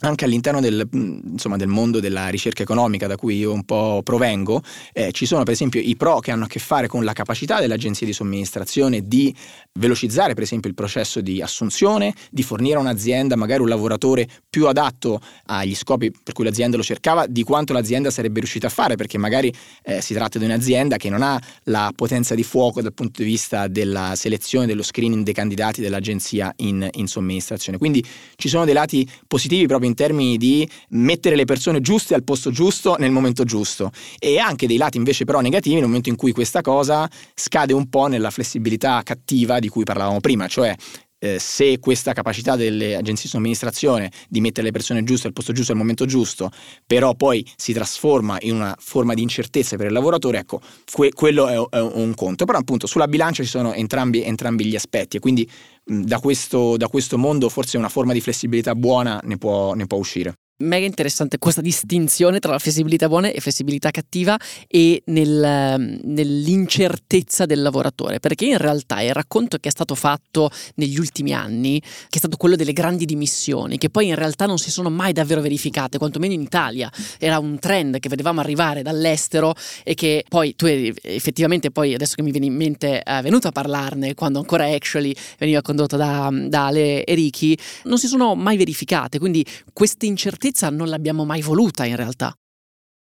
anche 0.01 0.25
all'interno 0.25 0.59
del, 0.59 0.87
insomma, 0.91 1.57
del, 1.57 1.67
mondo 1.67 1.99
della 1.99 2.27
ricerca 2.29 2.63
economica 2.63 3.07
da 3.07 3.15
cui 3.15 3.37
io 3.37 3.53
un 3.53 3.63
po' 3.63 4.01
provengo, 4.03 4.61
eh, 4.93 5.11
ci 5.11 5.25
sono 5.25 5.43
per 5.43 5.53
esempio 5.53 5.79
i 5.79 5.95
pro 5.95 6.19
che 6.19 6.31
hanno 6.31 6.45
a 6.45 6.47
che 6.47 6.59
fare 6.59 6.87
con 6.87 7.03
la 7.03 7.13
capacità 7.13 7.59
delle 7.59 7.73
agenzie 7.73 8.05
di 8.05 8.13
somministrazione 8.13 9.07
di 9.07 9.33
velocizzare 9.73 10.33
per 10.33 10.43
esempio 10.43 10.69
il 10.69 10.75
processo 10.75 11.21
di 11.21 11.41
assunzione, 11.41 12.13
di 12.29 12.43
fornire 12.43 12.77
a 12.77 12.79
un'azienda 12.79 13.35
magari 13.35 13.61
un 13.61 13.69
lavoratore 13.69 14.27
più 14.49 14.67
adatto 14.67 15.19
agli 15.45 15.75
scopi 15.75 16.11
per 16.11 16.33
cui 16.33 16.43
l'azienda 16.43 16.77
lo 16.77 16.83
cercava, 16.83 17.25
di 17.27 17.43
quanto 17.43 17.73
l'azienda 17.73 18.09
sarebbe 18.09 18.39
riuscita 18.39 18.67
a 18.67 18.69
fare, 18.69 18.95
perché 18.95 19.17
magari 19.17 19.53
eh, 19.83 20.01
si 20.01 20.13
tratta 20.13 20.39
di 20.39 20.45
un'azienda 20.45 20.97
che 20.97 21.09
non 21.09 21.21
ha 21.21 21.39
la 21.65 21.91
potenza 21.95 22.35
di 22.35 22.43
fuoco 22.43 22.81
dal 22.81 22.93
punto 22.93 23.21
di 23.21 23.27
vista 23.27 23.67
della 23.67 24.13
selezione, 24.15 24.65
dello 24.65 24.83
screening 24.83 25.23
dei 25.23 25.33
candidati 25.33 25.81
dell'agenzia 25.81 26.51
in, 26.57 26.87
in 26.93 27.07
somministrazione. 27.07 27.77
Quindi 27.77 28.03
ci 28.35 28.49
sono 28.49 28.65
dei 28.65 28.73
lati 28.73 29.07
positivi 29.27 29.67
proprio 29.67 29.89
in 29.89 29.90
termini 29.93 30.37
di 30.37 30.67
mettere 30.89 31.35
le 31.35 31.45
persone 31.45 31.81
giuste 31.81 32.13
al 32.13 32.23
posto 32.23 32.51
giusto 32.51 32.95
nel 32.97 33.11
momento 33.11 33.43
giusto. 33.43 33.91
E 34.19 34.39
anche 34.39 34.67
dei 34.67 34.77
lati 34.77 34.97
invece 34.97 35.25
però 35.25 35.39
negativi 35.39 35.75
nel 35.75 35.85
momento 35.85 36.09
in 36.09 36.15
cui 36.15 36.31
questa 36.31 36.61
cosa 36.61 37.09
scade 37.33 37.73
un 37.73 37.89
po' 37.89 38.07
nella 38.07 38.31
flessibilità 38.31 39.01
cattiva 39.03 39.59
di 39.59 39.69
cui 39.69 39.83
parlavamo 39.83 40.19
prima, 40.19 40.47
cioè 40.47 40.75
eh, 41.21 41.37
se 41.37 41.79
questa 41.79 42.13
capacità 42.13 42.55
delle 42.55 42.95
agenzie 42.95 43.25
di 43.25 43.29
somministrazione 43.29 44.11
di 44.27 44.41
mettere 44.41 44.65
le 44.65 44.71
persone 44.71 45.03
giuste 45.03 45.27
al 45.27 45.33
posto 45.33 45.53
giusto 45.53 45.71
al 45.71 45.77
momento 45.77 46.05
giusto, 46.05 46.49
però 46.85 47.13
poi 47.13 47.47
si 47.55 47.73
trasforma 47.73 48.37
in 48.41 48.55
una 48.55 48.75
forma 48.79 49.13
di 49.13 49.21
incertezza 49.21 49.77
per 49.77 49.85
il 49.87 49.93
lavoratore, 49.93 50.39
ecco, 50.39 50.59
que- 50.91 51.13
quello 51.13 51.47
è, 51.47 51.77
è, 51.77 51.79
un 51.79 52.13
conto. 52.15 52.45
Però 52.45 52.57
appunto 52.57 52.87
sulla 52.87 53.07
bilancia 53.07 53.43
ci 53.43 53.49
sono 53.49 53.73
entrambi, 53.73 54.23
entrambi 54.23 54.65
gli 54.65 54.75
aspetti 54.75 55.17
e 55.17 55.19
quindi 55.19 55.47
mh, 55.85 56.01
da, 56.01 56.19
questo, 56.19 56.75
da 56.75 56.87
questo, 56.87 57.19
mondo 57.19 57.49
forse 57.49 57.77
una 57.77 57.89
forma 57.89 58.13
di 58.13 58.21
flessibilità 58.21 58.73
buona 58.73 59.19
ne 59.23 59.37
può, 59.37 59.73
ne 59.75 59.85
può 59.85 59.97
uscire 59.97 60.35
mega 60.61 60.85
interessante 60.85 61.37
questa 61.37 61.61
distinzione 61.61 62.39
tra 62.39 62.51
la 62.51 62.59
flessibilità 62.59 63.07
buona 63.07 63.29
e 63.29 63.39
flessibilità 63.39 63.91
cattiva 63.91 64.37
e 64.67 65.01
nel, 65.05 65.43
ehm, 65.43 65.99
nell'incertezza 66.03 67.45
del 67.45 67.61
lavoratore, 67.61 68.19
perché 68.19 68.45
in 68.45 68.57
realtà 68.57 69.01
il 69.01 69.13
racconto 69.13 69.57
che 69.57 69.69
è 69.69 69.71
stato 69.71 69.95
fatto 69.95 70.49
negli 70.75 70.97
ultimi 70.97 71.33
anni, 71.33 71.79
che 71.79 71.87
è 72.13 72.17
stato 72.17 72.37
quello 72.37 72.55
delle 72.55 72.73
grandi 72.73 73.05
dimissioni, 73.05 73.77
che 73.77 73.89
poi 73.89 74.07
in 74.07 74.15
realtà 74.15 74.45
non 74.45 74.57
si 74.57 74.71
sono 74.71 74.89
mai 74.89 75.13
davvero 75.13 75.41
verificate, 75.41 75.97
quantomeno 75.97 76.33
in 76.33 76.41
Italia, 76.41 76.91
era 77.19 77.39
un 77.39 77.59
trend 77.59 77.99
che 77.99 78.09
vedevamo 78.09 78.39
arrivare 78.39 78.81
dall'estero 78.81 79.53
e 79.83 79.93
che 79.93 80.23
poi 80.27 80.55
tu 80.55 80.65
effettivamente 80.65 81.71
poi 81.71 81.93
adesso 81.93 82.15
che 82.15 82.21
mi 82.21 82.31
viene 82.31 82.45
in 82.45 82.55
mente 82.55 83.01
è 83.01 83.21
venuto 83.21 83.47
a 83.47 83.51
parlarne 83.51 84.13
quando 84.13 84.39
ancora 84.39 84.65
Actually 84.65 85.13
veniva 85.37 85.61
condotto 85.61 85.97
da, 85.97 86.29
da 86.31 86.67
Ale 86.67 87.03
e 87.03 87.13
Ricky, 87.13 87.57
non 87.83 87.97
si 87.97 88.07
sono 88.07 88.35
mai 88.35 88.57
verificate, 88.57 89.19
quindi 89.19 89.45
queste 89.73 90.05
incertezze 90.05 90.50
sicurezza 90.51 90.69
non 90.69 90.89
l'abbiamo 90.89 91.25
mai 91.25 91.41
voluta 91.41 91.85
in 91.85 91.95
realtà. 91.95 92.35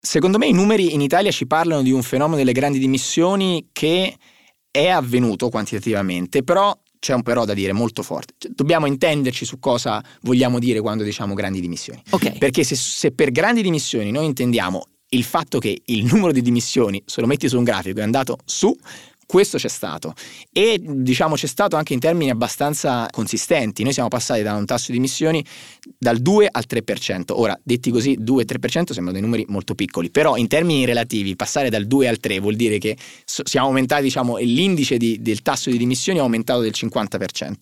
Secondo 0.00 0.38
me 0.38 0.46
i 0.46 0.52
numeri 0.52 0.92
in 0.94 1.00
Italia 1.00 1.30
ci 1.30 1.46
parlano 1.46 1.82
di 1.82 1.90
un 1.90 2.02
fenomeno 2.02 2.36
delle 2.36 2.52
grandi 2.52 2.78
dimissioni 2.78 3.68
che 3.72 4.16
è 4.70 4.88
avvenuto 4.88 5.48
quantitativamente, 5.48 6.42
però 6.42 6.78
c'è 6.98 7.14
un 7.14 7.22
però 7.22 7.44
da 7.44 7.54
dire 7.54 7.72
molto 7.72 8.02
forte. 8.02 8.34
Cioè, 8.38 8.52
dobbiamo 8.54 8.86
intenderci 8.86 9.44
su 9.44 9.58
cosa 9.58 10.02
vogliamo 10.22 10.58
dire 10.58 10.80
quando 10.80 11.04
diciamo 11.04 11.34
grandi 11.34 11.60
dimissioni. 11.60 12.02
Okay. 12.10 12.38
Perché 12.38 12.64
se, 12.64 12.76
se 12.76 13.12
per 13.12 13.30
grandi 13.30 13.62
dimissioni 13.62 14.10
noi 14.10 14.26
intendiamo 14.26 14.84
il 15.10 15.24
fatto 15.24 15.58
che 15.58 15.80
il 15.86 16.04
numero 16.04 16.32
di 16.32 16.42
dimissioni, 16.42 17.02
se 17.06 17.20
lo 17.20 17.26
metti 17.26 17.48
su 17.48 17.56
un 17.56 17.64
grafico, 17.64 18.00
è 18.00 18.02
andato 18.02 18.38
su, 18.44 18.74
questo 19.26 19.58
c'è 19.58 19.68
stato 19.68 20.14
e 20.52 20.80
diciamo 20.82 21.34
c'è 21.34 21.46
stato 21.46 21.76
anche 21.76 21.92
in 21.92 22.00
termini 22.00 22.30
abbastanza 22.30 23.06
consistenti. 23.10 23.82
Noi 23.82 23.92
siamo 23.92 24.08
passati 24.08 24.42
da 24.42 24.54
un 24.54 24.64
tasso 24.64 24.92
di 24.92 24.98
emissioni 24.98 25.44
dal 25.98 26.18
2 26.18 26.48
al 26.50 26.64
3%. 26.68 27.24
Ora, 27.28 27.58
detti 27.62 27.90
così, 27.90 28.18
2-3% 28.20 28.92
sembrano 28.92 29.12
dei 29.12 29.20
numeri 29.20 29.44
molto 29.48 29.74
piccoli, 29.74 30.10
però 30.10 30.36
in 30.36 30.48
termini 30.48 30.84
relativi 30.84 31.36
passare 31.36 31.70
dal 31.70 31.86
2 31.86 32.08
al 32.08 32.18
3 32.18 32.40
vuol 32.40 32.54
dire 32.54 32.78
che 32.78 32.96
siamo 33.24 33.68
aumentati, 33.68 34.02
diciamo, 34.02 34.36
l'indice 34.38 34.96
di, 34.96 35.20
del 35.20 35.42
tasso 35.42 35.70
di 35.70 35.78
dimissioni 35.78 36.18
è 36.18 36.22
aumentato 36.22 36.60
del 36.60 36.72
50%. 36.74 37.52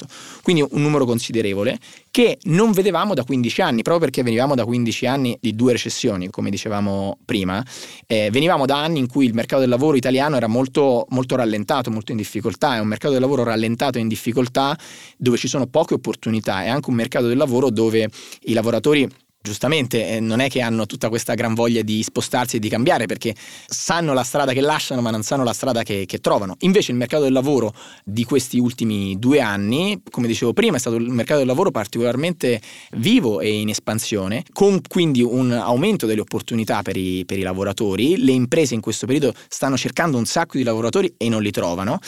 Quindi 0.43 0.63
un 0.63 0.83
numero 0.83 1.05
considerevole 1.05 1.79
che 2.11 2.39
non 2.45 2.73
vedevamo 2.73 3.15
da 3.15 3.25
15 3.25 3.63
anni, 3.63 3.83
proprio 3.83 4.05
perché 4.05 4.23
venivamo 4.23 4.55
da 4.55 4.65
15 4.65 5.07
anni 5.07 5.37
di 5.41 5.55
due 5.55 5.73
recessioni, 5.73 6.29
come 6.29 6.51
dicevamo 6.51 7.19
prima. 7.25 7.65
Eh, 8.07 8.29
venivamo 8.31 8.67
da 8.67 8.83
anni 8.83 8.99
in 8.99 9.09
cui 9.09 9.25
il 9.25 9.35
mercato 9.35 9.61
del 9.61 9.71
lavoro 9.71 9.97
italiano 9.97 10.37
era 10.37 10.47
molto, 10.47 11.07
molto 11.09 11.37
rallentato, 11.37 11.52
molto 11.91 12.13
in 12.13 12.19
difficoltà, 12.19 12.77
è 12.77 12.79
un 12.81 12.87
mercato 12.89 13.13
del 13.13 13.23
lavoro 13.23 13.43
rallentato 13.43 13.99
e 13.99 14.01
in 14.01 14.09
difficoltà 14.09 14.79
dove 15.17 15.37
ci 15.37 15.49
sono 15.49 15.67
poche 15.67 15.95
opportunità, 15.95 16.63
è 16.63 16.69
anche 16.69 16.91
un 16.91 16.97
mercato 16.97 17.27
del 17.27 17.37
lavoro 17.37 17.71
dove 17.71 18.09
i 18.45 18.53
lavoratori 18.53 19.09
giustamente 19.43 20.09
eh, 20.09 20.21
non 20.21 20.41
è 20.41 20.49
che 20.49 20.61
hanno 20.61 20.87
tutta 20.87 21.09
questa 21.09 21.35
gran 21.35 21.55
voglia 21.55 21.83
di 21.83 22.03
spostarsi 22.03 22.57
e 22.57 22.59
di 22.59 22.69
cambiare 22.69 23.07
perché 23.07 23.35
sanno 23.67 24.15
la 24.15 24.23
strada 24.23 24.53
che 24.53 24.61
lasciano 24.61 25.01
ma 25.01 25.11
non 25.11 25.23
sanno 25.23 25.45
la 25.45 25.53
strada 25.53 25.83
che, 25.83 26.05
che, 26.07 26.19
trovano. 26.19 26.57
Invece 26.61 26.93
il 26.93 26.99
mercato 26.99 27.25
del 27.25 27.33
lavoro 27.33 27.75
di 28.05 28.25
questi 28.25 28.59
ultimi 28.59 29.19
due 29.19 29.41
anni, 29.41 30.01
come 30.11 30.29
dicevo 30.29 30.53
prima, 30.53 30.77
è 30.77 30.81
stato 30.81 30.97
il 30.97 31.11
mercato 31.11 31.39
del 31.39 31.49
lavoro 31.49 31.71
particolarmente 31.71 32.61
vivo 32.93 33.41
e 33.41 33.61
in 33.61 33.69
espansione, 33.69 34.45
con 34.53 34.81
quindi 34.87 35.23
un 35.23 35.51
aumento 35.51 36.07
delle 36.07 36.21
opportunità 36.21 36.83
per 36.83 36.97
i, 36.97 37.25
per 37.27 37.39
i 37.39 37.43
lavoratori. 37.43 38.19
Le 38.19 38.33
imprese 38.33 38.75
in 38.75 38.81
questo 38.81 39.07
periodo 39.07 39.35
stanno 39.49 39.77
cercando 39.77 40.17
un 40.17 40.25
sacco 40.25 40.57
di 40.57 40.63
lavoratori 40.63 41.13
e 41.17 41.29
non 41.29 41.43
li 41.43 41.51
trovano 41.51 41.99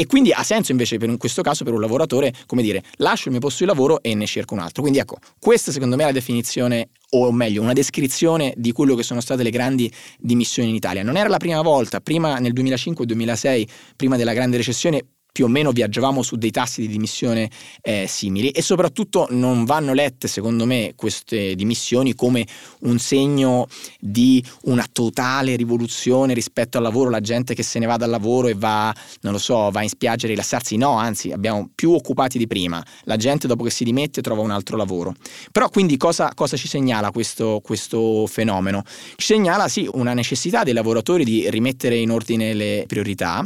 e 0.00 0.06
quindi 0.06 0.30
ha 0.30 0.44
senso 0.44 0.70
invece 0.70 0.96
per 0.96 1.08
in 1.08 1.16
questo 1.16 1.42
caso 1.42 1.64
per 1.64 1.72
un 1.72 1.80
lavoratore, 1.80 2.32
come 2.46 2.62
dire, 2.62 2.84
lascio 2.98 3.24
il 3.24 3.32
mio 3.32 3.40
posto 3.40 3.64
di 3.64 3.68
lavoro 3.68 4.00
e 4.00 4.14
ne 4.14 4.26
cerco 4.26 4.54
un 4.54 4.60
altro. 4.60 4.80
Quindi 4.80 5.00
ecco, 5.00 5.16
questa 5.40 5.72
secondo 5.72 5.96
me 5.96 6.04
è 6.04 6.06
la 6.06 6.12
definizione 6.12 6.90
o 7.10 7.32
meglio, 7.32 7.62
una 7.62 7.72
descrizione 7.72 8.54
di 8.56 8.70
quello 8.70 8.94
che 8.94 9.02
sono 9.02 9.20
state 9.20 9.42
le 9.42 9.50
grandi 9.50 9.92
dimissioni 10.20 10.68
in 10.68 10.76
Italia. 10.76 11.02
Non 11.02 11.16
era 11.16 11.28
la 11.28 11.38
prima 11.38 11.62
volta, 11.62 12.00
prima 12.00 12.38
nel 12.38 12.52
2005-2006, 12.52 13.66
prima 13.96 14.16
della 14.16 14.34
grande 14.34 14.56
recessione, 14.56 15.04
più 15.38 15.46
o 15.46 15.48
meno 15.48 15.70
viaggiavamo 15.70 16.20
su 16.20 16.34
dei 16.34 16.50
tassi 16.50 16.80
di 16.80 16.88
dimissione 16.88 17.48
eh, 17.80 18.06
simili 18.08 18.50
e 18.50 18.60
soprattutto 18.60 19.28
non 19.30 19.64
vanno 19.64 19.92
lette 19.92 20.26
secondo 20.26 20.64
me 20.64 20.94
queste 20.96 21.54
dimissioni 21.54 22.16
come 22.16 22.44
un 22.80 22.98
segno 22.98 23.68
di 24.00 24.44
una 24.62 24.84
totale 24.90 25.54
rivoluzione 25.54 26.34
rispetto 26.34 26.78
al 26.78 26.82
lavoro, 26.82 27.08
la 27.08 27.20
gente 27.20 27.54
che 27.54 27.62
se 27.62 27.78
ne 27.78 27.86
va 27.86 27.96
dal 27.96 28.10
lavoro 28.10 28.48
e 28.48 28.54
va, 28.54 28.92
non 29.20 29.30
lo 29.30 29.38
so, 29.38 29.70
va 29.70 29.80
in 29.82 29.88
spiaggia 29.88 30.26
a 30.26 30.30
rilassarsi, 30.30 30.76
no, 30.76 30.98
anzi 30.98 31.30
abbiamo 31.30 31.70
più 31.72 31.92
occupati 31.92 32.36
di 32.36 32.48
prima, 32.48 32.84
la 33.04 33.16
gente 33.16 33.46
dopo 33.46 33.62
che 33.62 33.70
si 33.70 33.84
dimette 33.84 34.22
trova 34.22 34.42
un 34.42 34.50
altro 34.50 34.76
lavoro. 34.76 35.14
Però 35.52 35.68
quindi 35.68 35.96
cosa, 35.96 36.32
cosa 36.34 36.56
ci 36.56 36.66
segnala 36.66 37.12
questo, 37.12 37.60
questo 37.62 38.26
fenomeno? 38.26 38.82
Ci 39.14 39.26
segnala 39.26 39.68
sì 39.68 39.88
una 39.92 40.14
necessità 40.14 40.64
dei 40.64 40.74
lavoratori 40.74 41.22
di 41.22 41.48
rimettere 41.48 41.94
in 41.94 42.10
ordine 42.10 42.54
le 42.54 42.82
priorità 42.88 43.44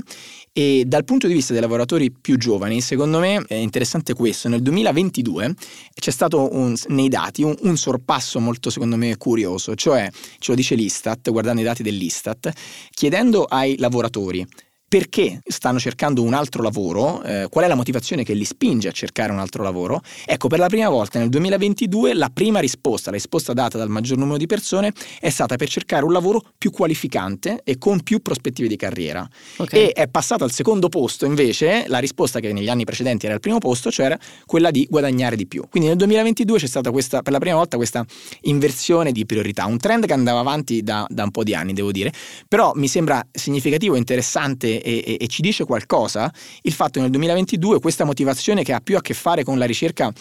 e 0.53 0.85
dal 0.87 1.05
punto 1.05 1.27
di 1.27 1.33
vista 1.33 1.53
dei 1.53 1.63
lavoratori 1.63 2.11
più 2.11 2.37
giovani, 2.37 2.81
secondo 2.81 3.19
me 3.19 3.43
è 3.47 3.55
interessante 3.55 4.13
questo. 4.15 4.49
Nel 4.49 4.61
2022 4.63 5.55
c'è 5.95 6.11
stato 6.11 6.55
un, 6.55 6.75
nei 6.89 7.09
dati 7.09 7.43
un, 7.43 7.57
un, 7.61 7.77
sorpasso 7.77 8.39
molto, 8.39 8.69
secondo 8.69 8.97
me, 8.97 9.17
curioso, 9.17 9.75
cioè 9.75 10.11
ce 10.39 10.51
lo 10.51 10.57
dice 10.57 10.75
l'Istat, 10.75 11.31
guardando 11.31 11.63
i 11.63 11.65
dati 11.65 11.83
dell'Istat, 11.83 12.53
chiedendo 12.91 13.45
ai 13.45 13.79
lavoratori 13.79 14.47
perché 14.93 15.41
stanno 15.47 15.79
cercando 15.79 16.23
un 16.23 16.35
altro 16.35 16.63
lavoro, 16.63 17.23
eh, 17.23 17.47
qual 17.49 17.65
è 17.65 17.67
la 17.67 17.75
motivazione 17.75 18.25
che 18.25 18.35
li 18.35 18.45
spinge 18.45 18.89
a 18.89 18.91
cercare 18.91 19.33
un 19.33 19.39
altro 19.39 19.63
lavoro. 19.63 20.03
Ecco, 20.27 20.49
per 20.49 20.59
la 20.59 20.67
prima 20.67 20.91
volta 20.91 21.19
nel 21.19 21.31
2022 21.31 22.13
la 22.13 22.29
prima 22.29 22.61
risposta, 22.61 23.09
la 23.09 23.17
risposta 23.17 23.55
data 23.55 23.79
dal 23.79 23.89
maggior 23.89 24.19
numero 24.19 24.37
di 24.37 24.45
persone 24.45 24.93
è 25.19 25.31
stata 25.31 25.57
per 25.57 25.71
cercare 25.71 26.05
un 26.05 26.13
lavoro 26.13 26.43
più 26.59 26.71
qualificante 26.71 27.63
e 27.65 27.79
con 27.79 28.03
più 28.03 28.21
prospettive 28.21 28.69
di 28.69 28.77
carriera. 28.77 29.27
Okay. 29.57 29.81
E 29.81 29.93
è 29.93 30.09
passata 30.09 30.45
al 30.45 30.53
secondo 30.53 30.91
posto 30.91 31.25
invece 31.25 31.85
la 31.87 31.99
risposta 31.99 32.39
che 32.39 32.53
negli 32.53 32.69
anni 32.69 32.85
precedenti 32.85 33.25
era 33.25 33.37
al 33.37 33.41
primo 33.41 33.57
posto, 33.57 33.91
cioè 33.91 34.15
quella 34.45 34.71
di 34.71 34.87
guadagnare 34.91 35.37
di 35.37 35.47
più. 35.47 35.65
Quindi 35.71 35.89
nel 35.89 35.97
2022 35.97 36.59
c'è 36.59 36.67
stata 36.67 36.91
questa, 36.91 37.23
per 37.23 37.33
la 37.33 37.39
prima 37.39 37.57
volta 37.57 37.79
questa 37.79 38.05
inversione 38.43 39.11
di 39.11 39.25
priorità, 39.25 39.65
un 39.65 39.79
trend 39.79 40.05
che 40.05 40.13
andava 40.13 40.41
avanti 40.41 40.83
da, 40.83 41.07
da 41.09 41.23
un 41.23 41.31
po' 41.31 41.45
di 41.45 41.55
anni, 41.55 41.73
devo 41.73 41.93
dire, 41.93 42.13
però 42.47 42.73
mi 42.75 42.89
sembra 42.89 43.27
significativo 43.31 43.95
e 43.95 43.99
interessante 43.99 44.81
e, 44.83 45.17
e, 45.21 45.27
ci 45.29 45.43
dice 45.43 45.65
qualcosa? 45.65 46.33
Il 46.63 46.73
fatto 46.73 46.93
che 46.93 47.01
nel 47.01 47.11
2022 47.11 47.81
questa 47.81 48.05
motivazione 48.05 48.63
che 48.63 48.73
ha 48.73 48.81
più 48.81 48.97
a 48.97 49.01
che 49.01 49.15
fare 49.15 49.45
con 49.45 49.59
la 49.59 49.65
ricerca 49.65 50.13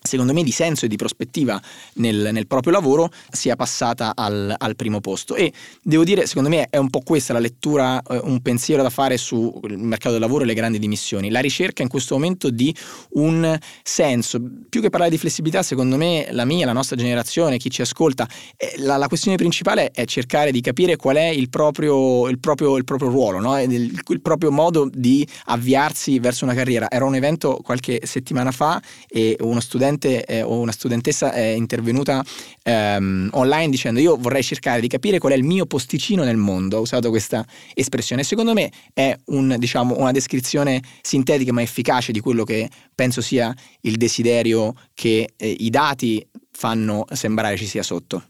secondo 0.00 0.32
me 0.32 0.42
di 0.42 0.50
senso 0.50 0.84
e 0.84 0.88
di 0.88 0.96
prospettiva 0.96 1.60
nel, 1.94 2.30
nel 2.32 2.46
proprio 2.46 2.72
lavoro 2.72 3.10
sia 3.30 3.56
passata 3.56 4.12
al, 4.14 4.54
al, 4.56 4.76
primo 4.76 5.00
posto. 5.00 5.34
E 5.34 5.52
devo 5.82 6.04
dire 6.04 6.26
secondo 6.26 6.48
me 6.48 6.66
è 6.70 6.76
un 6.76 6.90
po' 6.90 7.00
questa 7.00 7.32
la 7.32 7.38
lettura 7.38 8.00
eh, 8.02 8.20
un 8.22 8.40
pensiero 8.40 8.82
da 8.82 8.90
fare 8.90 9.16
sul 9.16 9.76
mercato 9.76 10.12
del 10.12 10.20
lavoro 10.20 10.44
e 10.44 10.46
le 10.46 10.54
grandi 10.54 10.78
dimissioni. 10.78 11.30
La 11.30 11.40
ricerca 11.40 11.82
in 11.82 11.88
questo 11.88 12.14
momento 12.14 12.50
di 12.50 12.74
un 13.10 13.58
senso. 13.82 14.40
Più 14.68 14.80
che 14.80 14.90
parlare 14.90 15.10
di 15.10 15.18
flessibilità 15.18 15.62
secondo 15.62 15.96
me 15.96 16.28
la 16.30 16.44
mia, 16.44 16.66
la 16.66 16.72
nostra 16.72 16.96
generazione 16.96 17.58
chi 17.58 17.70
ci 17.70 17.82
ascolta 17.82 18.28
eh, 18.56 18.74
la, 18.78 18.96
la 18.96 19.08
questione 19.08 19.36
principale 19.36 19.90
è 19.90 20.04
cercare 20.04 20.52
di 20.52 20.60
capire 20.60 20.96
qual 20.96 21.16
è 21.16 21.26
il 21.26 21.48
proprio, 21.48 22.28
il 22.28 22.38
proprio, 22.38 22.76
il 22.76 22.84
proprio 22.84 23.10
ruolo 23.10 23.40
no? 23.40 23.60
il, 23.60 24.00
il 24.06 24.20
proprio 24.20 24.50
modo 24.50 24.88
di 24.92 25.26
avviarsi 25.46 26.18
verso 26.18 26.44
una 26.44 26.54
carriera. 26.54 26.90
Era 26.90 27.04
un 27.04 27.14
evento 27.14 27.58
qualche 27.62 28.00
settimana 28.04 28.52
fa 28.52 28.80
e 29.08 29.36
uno 29.40 29.60
studente 29.60 29.87
studente 29.88 30.24
eh, 30.24 30.42
o 30.42 30.58
una 30.58 30.72
studentessa 30.72 31.32
è 31.32 31.42
intervenuta 31.42 32.22
ehm, 32.62 33.30
online 33.32 33.70
dicendo 33.70 34.00
io 34.00 34.16
vorrei 34.16 34.42
cercare 34.42 34.80
di 34.80 34.88
capire 34.88 35.18
qual 35.18 35.32
è 35.32 35.36
il 35.36 35.44
mio 35.44 35.66
posticino 35.66 36.24
nel 36.24 36.36
mondo, 36.36 36.76
ha 36.76 36.80
usato 36.80 37.08
questa 37.10 37.44
espressione. 37.74 38.22
Secondo 38.22 38.52
me 38.52 38.70
è 38.92 39.16
un, 39.26 39.56
diciamo, 39.58 39.96
una 39.98 40.12
descrizione 40.12 40.82
sintetica 41.00 41.52
ma 41.52 41.62
efficace 41.62 42.12
di 42.12 42.20
quello 42.20 42.44
che 42.44 42.68
penso 42.94 43.20
sia 43.20 43.54
il 43.82 43.96
desiderio 43.96 44.74
che 44.94 45.30
eh, 45.36 45.48
i 45.48 45.70
dati 45.70 46.26
fanno 46.50 47.04
sembrare 47.12 47.56
ci 47.56 47.66
sia 47.66 47.82
sotto. 47.82 48.24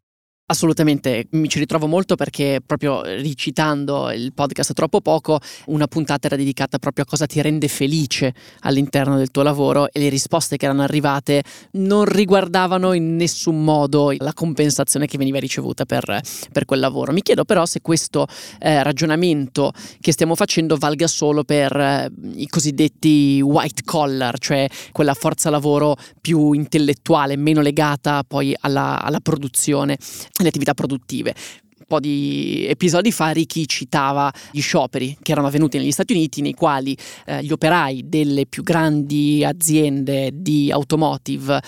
Assolutamente, 0.50 1.26
mi 1.32 1.46
ci 1.46 1.58
ritrovo 1.58 1.86
molto 1.86 2.14
perché 2.14 2.62
proprio 2.64 3.02
ricitando 3.02 4.10
il 4.10 4.32
podcast 4.32 4.72
troppo 4.72 5.02
poco, 5.02 5.40
una 5.66 5.86
puntata 5.86 6.26
era 6.26 6.36
dedicata 6.36 6.78
proprio 6.78 7.04
a 7.04 7.06
cosa 7.06 7.26
ti 7.26 7.42
rende 7.42 7.68
felice 7.68 8.32
all'interno 8.60 9.18
del 9.18 9.30
tuo 9.30 9.42
lavoro 9.42 9.92
e 9.92 9.98
le 10.00 10.08
risposte 10.08 10.56
che 10.56 10.64
erano 10.64 10.80
arrivate 10.80 11.42
non 11.72 12.06
riguardavano 12.06 12.94
in 12.94 13.16
nessun 13.16 13.62
modo 13.62 14.14
la 14.16 14.32
compensazione 14.32 15.04
che 15.04 15.18
veniva 15.18 15.38
ricevuta 15.38 15.84
per, 15.84 16.18
per 16.50 16.64
quel 16.64 16.80
lavoro. 16.80 17.12
Mi 17.12 17.20
chiedo 17.20 17.44
però 17.44 17.66
se 17.66 17.82
questo 17.82 18.26
eh, 18.58 18.82
ragionamento 18.82 19.72
che 20.00 20.12
stiamo 20.12 20.34
facendo 20.34 20.78
valga 20.78 21.08
solo 21.08 21.44
per 21.44 21.76
eh, 21.76 22.10
i 22.36 22.46
cosiddetti 22.46 23.42
white 23.42 23.82
collar, 23.84 24.38
cioè 24.38 24.66
quella 24.92 25.12
forza 25.12 25.50
lavoro 25.50 25.94
più 26.22 26.52
intellettuale, 26.52 27.36
meno 27.36 27.60
legata 27.60 28.24
poi 28.26 28.56
alla, 28.58 29.02
alla 29.02 29.20
produzione 29.20 29.98
le 30.42 30.48
attività 30.48 30.74
produttive. 30.74 31.34
Un 31.78 31.86
po' 31.86 32.00
di 32.00 32.66
episodi 32.68 33.12
fa 33.12 33.30
Ricky 33.30 33.64
citava 33.66 34.32
gli 34.50 34.60
scioperi 34.60 35.16
che 35.22 35.32
erano 35.32 35.46
avvenuti 35.46 35.78
negli 35.78 35.92
Stati 35.92 36.12
Uniti 36.12 36.42
nei 36.42 36.54
quali 36.54 36.96
eh, 37.24 37.42
gli 37.42 37.52
operai 37.52 38.08
delle 38.08 38.46
più 38.46 38.62
grandi 38.62 39.44
aziende 39.44 40.30
di 40.34 40.70
automotive 40.72 41.60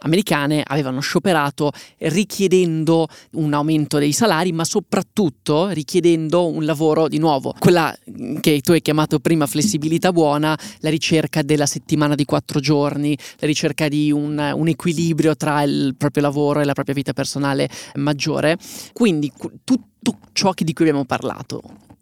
americane 0.00 0.62
avevano 0.66 1.00
scioperato 1.00 1.72
richiedendo 1.98 3.08
un 3.32 3.52
aumento 3.52 3.98
dei 3.98 4.12
salari, 4.12 4.52
ma 4.52 4.64
soprattutto 4.64 5.68
richiedendo 5.68 6.46
un 6.46 6.64
lavoro 6.64 7.08
di 7.08 7.18
nuovo. 7.18 7.54
Quella 7.58 7.96
che 8.40 8.60
tu 8.60 8.72
hai 8.72 8.82
chiamato 8.82 9.18
prima 9.18 9.46
flessibilità 9.46 10.12
buona, 10.12 10.58
la 10.80 10.90
ricerca 10.90 11.42
della 11.42 11.66
settimana 11.66 12.14
di 12.14 12.24
quattro 12.24 12.60
giorni, 12.60 13.16
la 13.38 13.46
ricerca 13.46 13.88
di 13.88 14.12
un, 14.12 14.52
un 14.54 14.68
equilibrio 14.68 15.36
tra 15.36 15.62
il 15.62 15.94
proprio 15.96 16.22
lavoro 16.22 16.60
e 16.60 16.64
la 16.64 16.74
propria 16.74 16.94
vita 16.94 17.12
personale 17.12 17.68
maggiore. 17.94 18.56
Quindi 18.92 19.32
tutto 19.64 20.18
ciò 20.32 20.52
di 20.56 20.72
cui 20.72 20.86
abbiamo 20.86 21.04
parlato, 21.04 21.60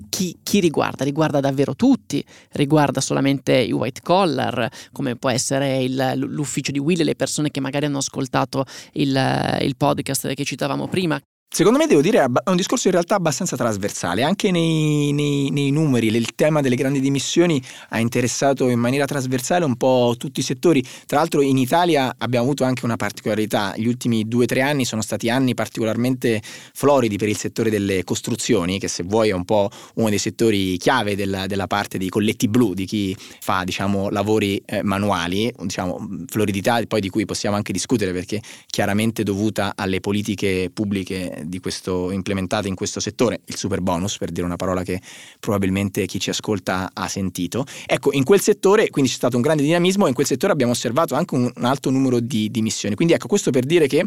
chi, 0.09 0.39
chi, 0.43 0.61
riguarda? 0.61 1.05
Riguarda 1.05 1.41
davvero 1.41 1.75
tutti, 1.75 2.25
riguarda 2.53 3.01
solamente 3.01 3.57
i 3.57 3.73
white 3.73 4.01
collar, 4.03 4.69
come 4.93 5.17
può 5.17 5.31
essere 5.31 5.83
il, 5.83 6.13
l'ufficio 6.17 6.73
di 6.73 6.79
Will 6.79 7.01
e 7.01 7.05
le 7.05 7.15
persone 7.15 7.51
che 7.51 7.61
magari 7.61 7.87
hanno 7.87 7.99
ascoltato 7.99 8.65
il, 8.93 9.59
il 9.61 9.77
podcast 9.77 10.33
che 10.35 10.45
citavamo 10.45 10.89
prima. 10.89 11.21
Secondo 11.49 11.79
me 11.79 11.87
devo 11.87 12.03
dire 12.03 12.23
è 12.23 12.51
un 12.51 12.57
discorso 12.57 12.89
in 12.89 12.93
realtà 12.93 13.15
abbastanza 13.15 13.57
trasversale, 13.57 14.23
anche 14.23 14.51
nei, 14.51 15.13
nei, 15.13 15.49
nei, 15.51 15.71
numeri, 15.71 16.09
il 16.09 16.35
tema 16.35 16.61
delle 16.61 16.75
grandi 16.75 17.01
dimissioni 17.01 17.63
ha 17.91 17.99
interessato 17.99 18.69
in 18.69 18.79
maniera 18.79 19.07
trasversale 19.07 19.65
un 19.65 19.77
po' 19.77 20.17
tutti 20.19 20.41
i 20.41 20.43
settori, 20.43 20.85
tra 21.07 21.19
l'altro 21.19 21.41
in 21.41 21.57
Italia 21.57 22.15
abbiamo 22.19 22.45
avuto 22.45 22.65
anche 22.65 22.85
una 22.85 22.97
particolarità, 22.97 23.73
gli 23.77 23.87
ultimi 23.87 24.29
due 24.29 24.45
o 24.45 24.47
tre 24.47 24.61
anni 24.61 24.85
sono 24.85 25.01
stati 25.01 25.31
anni 25.31 25.55
particolarmente 25.55 26.43
floridi 26.43 27.17
per 27.17 27.29
il 27.29 27.39
settore 27.39 27.71
delle 27.71 28.05
costruzioni, 28.05 28.79
che 28.79 28.89
se 28.89 29.03
vuoi 29.05 29.31
è 29.31 29.35
un 29.35 29.47
po' 29.47 29.71
uno 29.95 30.11
dei 30.11 30.19
settori 30.19 30.77
chiave 30.77 31.17
della, 31.17 31.47
della 31.47 31.69
parte 31.69 31.97
di 31.97 32.11
colletti 32.11 32.49
blu, 32.49 32.75
di 32.75 32.85
chi 32.85 33.17
fa 33.41 33.65
diciamo, 33.65 34.11
lavori 34.11 34.61
eh, 34.67 34.83
manuali, 34.83 35.51
diciamo, 35.59 36.07
floridità 36.27 36.83
poi 36.87 37.01
di 37.01 37.09
cui 37.09 37.25
possiamo 37.25 37.57
anche 37.57 37.73
discutere 37.73 38.13
perché 38.13 38.43
chiaramente 38.67 39.23
dovuta 39.23 39.73
alle 39.75 40.01
politiche 40.01 40.71
pubbliche 40.71 41.45
questo, 41.61 42.11
implementate 42.11 42.69
in 42.69 42.75
questo 42.75 43.01
settore, 43.01 43.41
il 43.47 43.57
super 43.57 43.81
bonus, 43.81 44.19
per 44.19 44.31
dire 44.31 44.47
una 44.47 44.57
parola 44.57 44.83
che 44.83 45.01
probabilmente 45.41 46.07
chi 46.07 46.19
ci 46.19 46.31
ascolta 46.31 46.91
ha 46.93 47.09
sentito. 47.09 47.65
Ecco, 47.87 48.13
in 48.13 48.25
quel 48.25 48.41
settore 48.41 48.91
quindi 48.91 49.11
c'è 49.11 49.17
stato 49.17 49.37
un 49.37 49.43
grande 49.43 49.63
dinamismo 49.63 50.05
e 50.07 50.09
in 50.09 50.15
quel 50.15 50.27
settore 50.27 50.53
abbiamo 50.53 50.73
osservato 50.73 51.15
anche 51.15 51.35
un, 51.35 51.51
alto 51.63 51.91
numero 51.91 52.21
di, 52.21 52.51
di 52.51 52.63
missioni. 52.63 52.95
Quindi 52.95 53.15
ecco, 53.15 53.27
questo 53.29 53.51
per 53.51 53.65
dire 53.65 53.87
che 53.87 54.07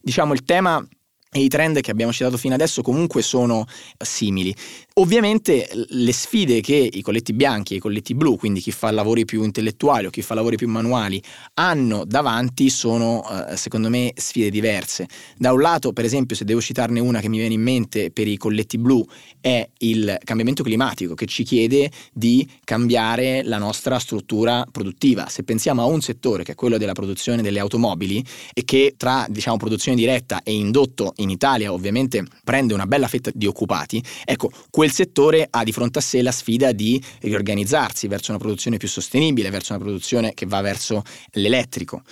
diciamo 0.00 0.32
il 0.32 0.44
tema 0.44 0.84
e 1.30 1.40
i 1.40 1.48
trend 1.48 1.80
che 1.80 1.90
abbiamo 1.90 2.12
citato 2.12 2.38
fino 2.38 2.54
adesso 2.54 2.82
comunque 2.82 3.22
sono 3.22 3.66
simili. 3.98 4.54
Ovviamente 4.98 5.70
le 5.90 6.12
sfide 6.12 6.60
che 6.60 6.74
i 6.74 7.02
colletti 7.02 7.32
bianchi 7.32 7.74
e 7.74 7.76
i 7.76 7.80
colletti 7.80 8.16
blu, 8.16 8.36
quindi 8.36 8.58
chi 8.58 8.72
fa 8.72 8.90
lavori 8.90 9.24
più 9.24 9.44
intellettuali 9.44 10.06
o 10.06 10.10
chi 10.10 10.22
fa 10.22 10.34
lavori 10.34 10.56
più 10.56 10.66
manuali, 10.66 11.22
hanno 11.54 12.04
davanti 12.04 12.68
sono 12.68 13.22
eh, 13.30 13.56
secondo 13.56 13.90
me 13.90 14.12
sfide 14.16 14.50
diverse. 14.50 15.06
Da 15.36 15.52
un 15.52 15.60
lato, 15.60 15.92
per 15.92 16.04
esempio, 16.04 16.34
se 16.34 16.44
devo 16.44 16.60
citarne 16.60 16.98
una 16.98 17.20
che 17.20 17.28
mi 17.28 17.38
viene 17.38 17.54
in 17.54 17.62
mente 17.62 18.10
per 18.10 18.26
i 18.26 18.36
colletti 18.36 18.76
blu, 18.76 19.06
è 19.40 19.68
il 19.78 20.18
cambiamento 20.24 20.64
climatico 20.64 21.14
che 21.14 21.26
ci 21.26 21.44
chiede 21.44 21.92
di 22.12 22.44
cambiare 22.64 23.44
la 23.44 23.58
nostra 23.58 24.00
struttura 24.00 24.66
produttiva. 24.68 25.28
Se 25.28 25.44
pensiamo 25.44 25.80
a 25.80 25.84
un 25.84 26.00
settore 26.00 26.42
che 26.42 26.52
è 26.52 26.56
quello 26.56 26.76
della 26.76 26.92
produzione 26.92 27.40
delle 27.40 27.60
automobili 27.60 28.24
e 28.52 28.64
che 28.64 28.94
tra 28.96 29.26
diciamo 29.30 29.58
produzione 29.58 29.96
diretta 29.96 30.42
e 30.42 30.52
indotto 30.52 31.12
in 31.18 31.30
Italia 31.30 31.72
ovviamente 31.72 32.24
prende 32.42 32.74
una 32.74 32.86
bella 32.86 33.06
fetta 33.06 33.30
di 33.32 33.46
occupati, 33.46 34.02
ecco, 34.24 34.50
quel 34.70 34.86
settore 34.92 35.46
ha 35.50 35.64
di 35.64 35.72
fronte 35.72 35.98
a 35.98 36.02
sé 36.02 36.22
la 36.22 36.32
sfida 36.32 36.72
di 36.72 37.02
riorganizzarsi 37.20 38.06
verso 38.08 38.30
una 38.30 38.40
produzione 38.40 38.76
più 38.76 38.88
sostenibile, 38.88 39.50
verso 39.50 39.74
una 39.74 39.82
produzione 39.82 40.34
che 40.34 40.46
va 40.46 40.60
verso 40.60 41.02
l'elettrico. 41.32 42.02